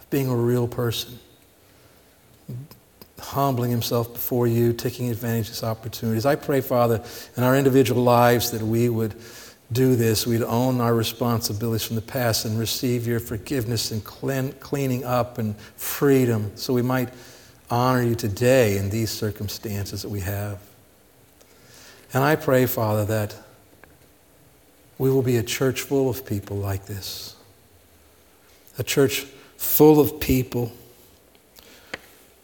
of 0.00 0.10
being 0.10 0.28
a 0.28 0.34
real 0.34 0.66
person, 0.66 1.20
humbling 3.20 3.70
himself 3.70 4.12
before 4.12 4.48
you, 4.48 4.72
taking 4.72 5.10
advantage 5.10 5.46
of 5.46 5.54
these 5.54 5.62
opportunities. 5.62 6.26
I 6.26 6.34
pray, 6.34 6.60
Father, 6.60 7.02
in 7.36 7.44
our 7.44 7.56
individual 7.56 8.02
lives 8.02 8.50
that 8.50 8.60
we 8.60 8.88
would 8.88 9.14
do 9.70 9.94
this, 9.94 10.26
we'd 10.26 10.42
own 10.42 10.80
our 10.80 10.92
responsibilities 10.92 11.86
from 11.86 11.94
the 11.94 12.02
past 12.02 12.44
and 12.44 12.58
receive 12.58 13.06
your 13.06 13.20
forgiveness 13.20 13.92
and 13.92 14.02
clean, 14.02 14.52
cleaning 14.54 15.04
up 15.04 15.38
and 15.38 15.56
freedom 15.76 16.50
so 16.56 16.74
we 16.74 16.82
might 16.82 17.10
honor 17.70 18.02
you 18.02 18.16
today 18.16 18.76
in 18.76 18.90
these 18.90 19.12
circumstances 19.12 20.02
that 20.02 20.08
we 20.08 20.18
have. 20.18 20.58
And 22.12 22.24
I 22.24 22.36
pray, 22.36 22.66
Father, 22.66 23.04
that 23.04 23.36
we 24.98 25.10
will 25.10 25.22
be 25.22 25.36
a 25.36 25.42
church 25.42 25.82
full 25.82 26.10
of 26.10 26.26
people 26.26 26.56
like 26.56 26.86
this. 26.86 27.36
A 28.78 28.82
church 28.82 29.20
full 29.56 30.00
of 30.00 30.20
people 30.20 30.72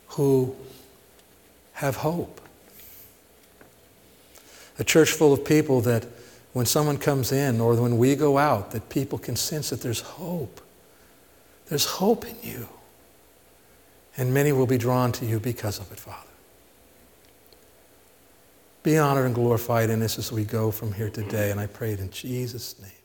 who 0.08 0.54
have 1.74 1.96
hope. 1.96 2.40
A 4.78 4.84
church 4.84 5.10
full 5.10 5.32
of 5.32 5.44
people 5.44 5.80
that 5.82 6.06
when 6.52 6.64
someone 6.64 6.96
comes 6.96 7.32
in 7.32 7.60
or 7.60 7.74
when 7.74 7.98
we 7.98 8.14
go 8.14 8.38
out, 8.38 8.70
that 8.70 8.88
people 8.88 9.18
can 9.18 9.36
sense 9.36 9.70
that 9.70 9.82
there's 9.82 10.00
hope. 10.00 10.60
There's 11.66 11.84
hope 11.84 12.24
in 12.26 12.36
you. 12.42 12.68
And 14.16 14.32
many 14.32 14.52
will 14.52 14.66
be 14.66 14.78
drawn 14.78 15.12
to 15.12 15.26
you 15.26 15.38
because 15.38 15.78
of 15.78 15.92
it, 15.92 16.00
Father. 16.00 16.25
Be 18.86 18.98
honored 18.98 19.26
and 19.26 19.34
glorified 19.34 19.90
in 19.90 19.98
this 19.98 20.16
as 20.16 20.30
we 20.30 20.44
go 20.44 20.70
from 20.70 20.92
here 20.92 21.10
today. 21.10 21.50
And 21.50 21.58
I 21.58 21.66
pray 21.66 21.94
it 21.94 21.98
in 21.98 22.08
Jesus' 22.08 22.80
name. 22.80 22.95